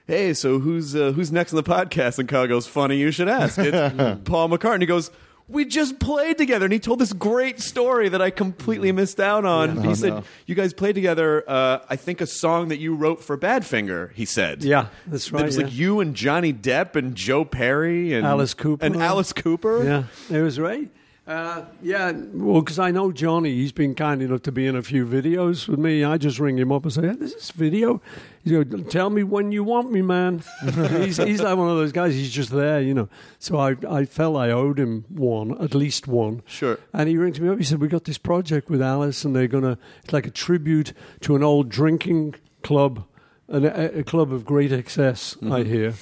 [0.07, 3.27] "Hey, so who's uh, who's next on the podcast?" And Kyle goes, "Funny you should
[3.27, 3.57] ask.
[3.59, 5.11] It's Paul McCartney." He goes,
[5.49, 9.43] "We just played together," and he told this great story that I completely missed out
[9.43, 9.81] on.
[9.83, 10.23] he Oh, said, no.
[10.45, 11.43] "You guys played together.
[11.45, 15.43] Uh, I think a song that you wrote for Badfinger." He said, Yeah, that's right,
[15.43, 18.85] It was like you and Johnny Depp and Joe Perry and Alice Cooper.
[18.85, 20.03] and Alice Cooper." Yeah,
[20.33, 20.89] it was right.
[21.27, 23.53] Uh, yeah, well, because I know Johnny.
[23.53, 26.05] He's been kind enough to be in a few videos with me.
[26.05, 28.01] I just ring him up and say, hey, "This is video."
[28.45, 30.41] He's go, "Tell me when you want me, man."
[31.01, 32.13] he's he's like one of those guys.
[32.13, 33.09] He's just there, you know.
[33.39, 36.43] So I I felt I owed him one, at least one.
[36.45, 36.79] Sure.
[36.93, 37.57] And he rings me up.
[37.57, 39.77] He said, "We got this project with Alice, and they're gonna.
[40.05, 43.03] It's like a tribute to an old drinking club,
[43.49, 45.35] an, a, a club of great excess.
[45.43, 45.95] I hear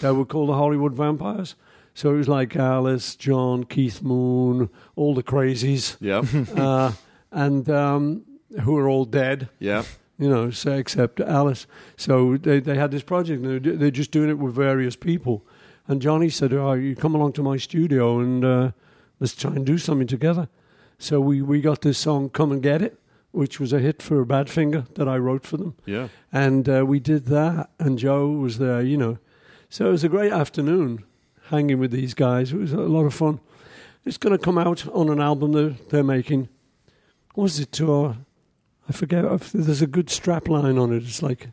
[0.00, 1.54] that were called the Hollywood Vampires."
[1.94, 6.22] So it was like Alice, John, Keith Moon, all the crazies, Yeah.
[6.56, 6.92] uh,
[7.30, 8.24] and um,
[8.62, 9.84] who are all dead yeah.
[10.18, 11.66] you know, so except Alice.
[11.96, 15.44] So they, they had this project, and they're, they're just doing it with various people.
[15.88, 18.70] And Johnny said, "Oh, you come along to my studio and uh,
[19.20, 20.48] let's try and do something together."
[20.98, 22.98] So we, we got this song, "Come and Get It,"
[23.32, 26.08] which was a hit for Badfinger that I wrote for them, Yeah.
[26.32, 27.70] and uh, we did that.
[27.80, 29.18] And Joe was there, you know.
[29.68, 31.04] So it was a great afternoon
[31.52, 32.52] hanging with these guys.
[32.52, 33.38] It was a lot of fun.
[34.04, 36.48] It's going to come out on an album they're, they're making.
[37.34, 38.16] What was it to our
[38.88, 39.24] I forget.
[39.52, 41.04] There's a good strap line on it.
[41.04, 41.48] It's like,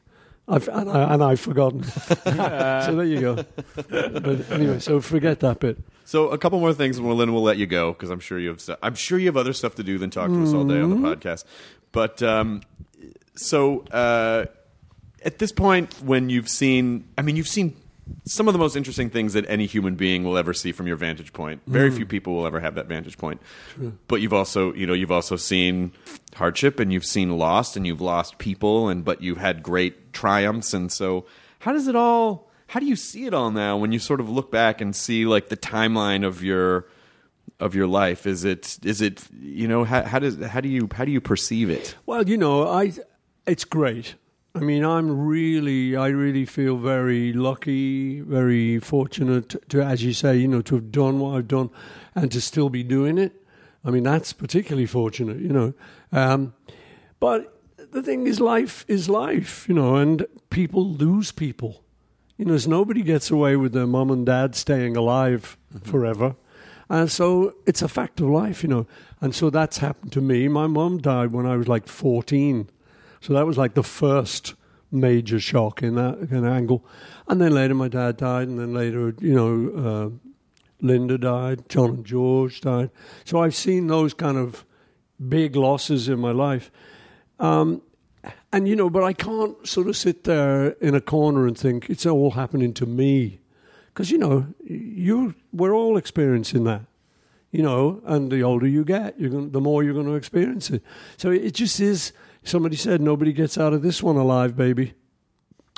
[0.48, 1.84] I've and, I, and I've forgotten.
[2.24, 3.46] so there you go.
[3.76, 5.78] But anyway, so forget that bit.
[6.06, 8.40] So a couple more things, and we'll, then we'll let you go because I'm sure
[8.40, 8.78] you have.
[8.82, 10.90] I'm sure you have other stuff to do than talk to us all day on
[10.90, 11.46] the podcast.
[11.92, 12.62] But um,
[13.36, 14.46] so uh,
[15.24, 17.76] at this point, when you've seen, I mean, you've seen
[18.26, 20.96] some of the most interesting things that any human being will ever see from your
[20.96, 21.62] vantage point.
[21.68, 22.10] Very few mm.
[22.10, 23.42] people will ever have that vantage point.
[24.08, 25.92] But you've also, you know, you've also seen
[26.36, 30.74] hardship, and you've seen lost, and you've lost people, and but you've had great triumphs,
[30.74, 31.26] and so
[31.60, 32.50] how does it all?
[32.68, 35.26] How do you see it all now when you sort of look back and see
[35.26, 36.88] like the timeline of your
[37.60, 38.26] of your life?
[38.26, 41.22] Is it is it you know how, how does how do you how do you
[41.22, 41.96] perceive it?
[42.06, 42.94] Well, you know, I
[43.46, 44.16] it's great.
[44.56, 50.12] I mean, I'm really, I really feel very lucky, very fortunate to, to, as you
[50.12, 51.70] say, you know, to have done what I've done,
[52.16, 53.34] and to still be doing it.
[53.86, 55.74] I mean, that's particularly fortunate, you know.
[56.12, 56.54] Um,
[57.20, 57.62] but
[57.92, 61.84] the thing is, life is life, you know, and people lose people.
[62.38, 66.36] You know, nobody gets away with their mum and dad staying alive forever.
[66.90, 68.88] And so it's a fact of life, you know.
[69.22, 70.48] And so that's happened to me.
[70.48, 72.70] My mum died when I was like 14.
[73.22, 74.56] So that was like the first
[74.92, 76.86] major shock in that kind of angle.
[77.28, 80.30] And then later my dad died, and then later, you know, uh,
[80.82, 82.90] Linda died, John and George died.
[83.26, 84.66] So I've seen those kind of
[85.28, 86.72] big losses in my life.
[87.40, 87.82] Um,
[88.52, 91.90] and, you know, but I can't sort of sit there in a corner and think
[91.90, 93.40] it's all happening to me.
[93.88, 96.82] Because, you know, you, we're all experiencing that
[97.52, 100.70] you know, and the older you get, you're going the more you're going to experience
[100.70, 100.84] it.
[101.18, 102.14] So it just is.
[102.50, 104.94] Somebody said nobody gets out of this one alive, baby,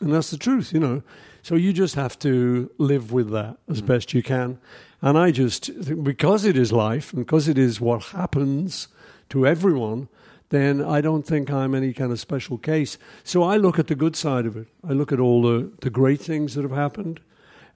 [0.02, 1.04] and that's the truth, you know.
[1.42, 4.58] So you just have to live with that as best you can.
[5.02, 5.70] And I just
[6.02, 8.88] because it is life and because it is what happens
[9.32, 10.08] to everyone.
[10.48, 12.98] Then I don't think I'm any kind of special case.
[13.26, 14.68] So I look at the good side of it.
[14.88, 17.20] I look at all the, the great things that have happened.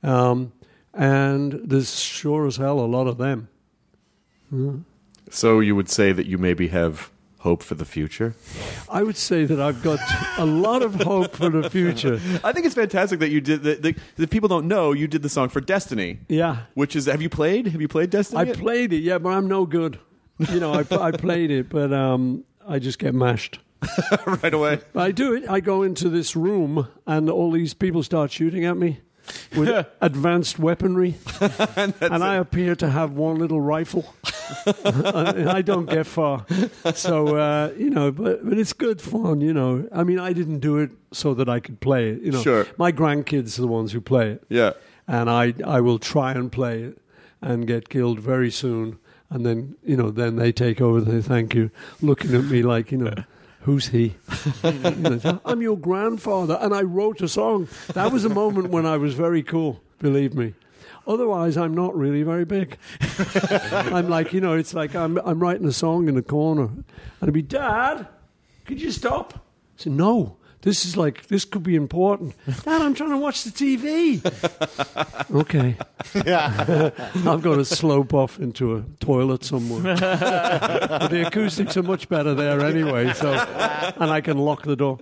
[0.04, 0.54] Um,
[0.94, 3.50] and there's sure as hell a lot of them.
[5.30, 7.12] So you would say that you maybe have
[7.46, 8.34] hope for the future?
[8.90, 10.00] I would say that I've got
[10.40, 12.20] a lot of hope for the future.
[12.44, 13.84] I think it's fantastic that you did that.
[13.84, 16.20] The, the people don't know you did the song for Destiny.
[16.28, 16.64] Yeah.
[16.74, 17.68] Which is have you played?
[17.68, 18.42] Have you played Destiny?
[18.42, 18.58] I yet?
[18.58, 20.00] played it, yeah, but I'm no good.
[20.50, 23.60] You know, I, I played it, but um, I just get mashed.
[24.26, 24.80] right away.
[24.96, 25.48] I do it.
[25.48, 29.02] I go into this room, and all these people start shooting at me
[29.56, 31.16] with advanced weaponry,
[31.76, 34.14] and, I appear to have one little rifle,
[34.84, 36.46] and I don't get far.
[36.94, 39.42] So uh, you know, but but it's good fun.
[39.42, 42.22] You know, I mean, I didn't do it so that I could play it.
[42.22, 42.68] You know, Sure.
[42.78, 44.44] my grandkids are the ones who play it.
[44.50, 44.74] Yeah.
[45.08, 46.98] and I I will try and play it
[47.42, 48.98] and get killed very soon,
[49.30, 50.98] and then you know then they take over.
[51.00, 51.70] And they thank you,
[52.02, 53.24] looking at me like you know.
[53.66, 54.14] Who's he?
[54.64, 57.68] I'm your grandfather, and I wrote a song.
[57.94, 59.82] That was a moment when I was very cool.
[59.98, 60.54] Believe me.
[61.08, 62.78] Otherwise, I'm not really very big.
[63.42, 66.86] I'm like, you know, it's like I'm I'm writing a song in a corner, and
[67.24, 68.08] I'd be, Dad,
[68.66, 69.34] could you stop?
[69.34, 69.40] I
[69.78, 72.34] said, No, this is like this could be important.
[72.64, 74.20] Dad, I'm trying to watch the TV.
[75.36, 75.78] okay.
[76.26, 76.90] Yeah.
[77.32, 79.96] I've got to slope off into a toilet somewhere.
[79.96, 84.98] but the acoustics are much better there anyway, so and I can lock the door.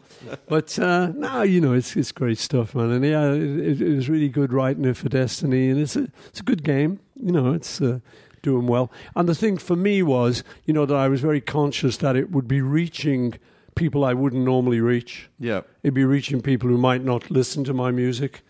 [0.48, 2.92] But uh, no, you know, it's it's great stuff, man.
[2.92, 6.42] And yeah, it, it was really good writing it for Destiny, and it's a it's
[6.42, 7.00] a good game.
[7.16, 7.82] You know, it's.
[7.82, 8.00] Uh,
[8.42, 11.96] Doing well, and the thing for me was, you know, that I was very conscious
[11.96, 13.36] that it would be reaching
[13.76, 15.30] people I wouldn't normally reach.
[15.40, 15.62] Yeah.
[15.84, 18.42] It'd be reaching people who might not listen to my music.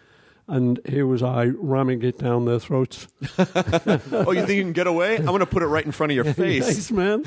[0.48, 3.08] And here was I ramming it down their throats.
[3.38, 5.18] oh, you think you can get away?
[5.18, 6.68] I'm going to put it right in front of your face.
[6.68, 7.24] Yes, man.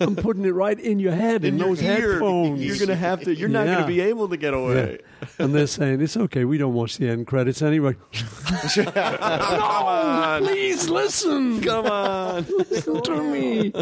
[0.00, 2.12] I'm putting it right in your head in, in your those ear.
[2.12, 2.64] headphones.
[2.64, 3.34] You're going to have to.
[3.34, 4.98] You're not going to be able to get away.
[5.38, 6.44] and they're saying it's okay.
[6.44, 7.96] We don't watch the end credits anyway.
[8.12, 10.42] Come on.
[10.44, 11.60] Please listen.
[11.62, 12.46] Come on.
[12.70, 13.72] Listen to me.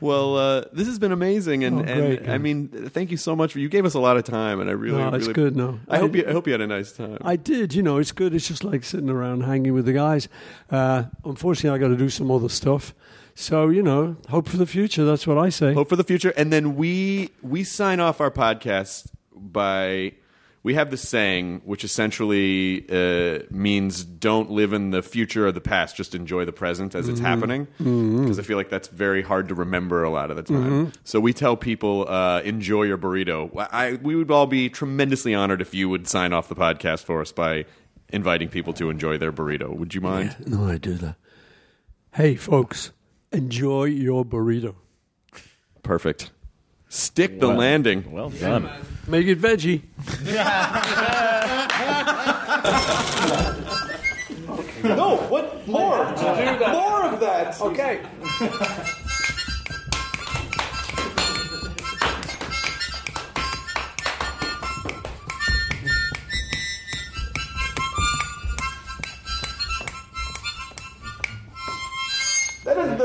[0.00, 3.36] Well, uh, this has been amazing, and, Oh, great, and I mean, thank you so
[3.36, 3.52] much.
[3.52, 5.54] For, you gave us a lot of time, and I really, No, it's really, good,
[5.56, 5.78] no.
[5.88, 7.18] I, hope you, I hope you had a nice time.
[7.22, 7.51] I did.
[7.52, 8.34] You know, it's good.
[8.34, 10.28] It's just like sitting around hanging with the guys.
[10.70, 12.94] Uh, unfortunately, I got to do some other stuff.
[13.34, 15.04] So you know, hope for the future.
[15.04, 15.74] That's what I say.
[15.74, 20.12] hope for the future, and then we we sign off our podcast by
[20.64, 25.60] we have this saying, which essentially uh, means don't live in the future or the
[25.60, 27.66] past, just enjoy the present as it's happening.
[27.78, 30.92] Because I feel like that's very hard to remember a lot of the time.
[31.02, 33.50] So we tell people uh, enjoy your burrito.
[33.72, 37.20] I, we would all be tremendously honored if you would sign off the podcast for
[37.20, 37.64] us by
[38.10, 39.74] inviting people to enjoy their burrito.
[39.74, 40.36] Would you mind?
[40.46, 41.16] No, I do that.
[42.12, 42.92] Hey, folks,
[43.32, 44.76] enjoy your burrito.
[45.82, 46.30] Perfect.
[46.92, 48.12] Stick the landing.
[48.12, 48.68] Well done.
[49.08, 49.80] Make it veggie.
[54.82, 56.04] No, what more?
[56.06, 57.60] More of that.
[57.60, 58.00] Okay.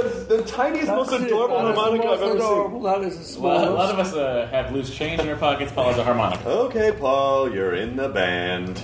[0.02, 2.84] the, the tiniest, most adorable harmonica I've ever seen.
[2.84, 3.40] That is a.
[3.40, 5.72] Well, a lot of us uh, have loose change in our pockets.
[5.72, 6.48] Paul has a harmonica.
[6.48, 8.82] Okay, Paul, you're in the band.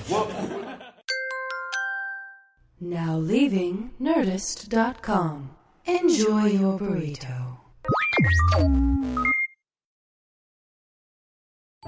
[2.79, 5.51] Now leaving Nerdist.com.
[5.85, 7.57] Enjoy your burrito.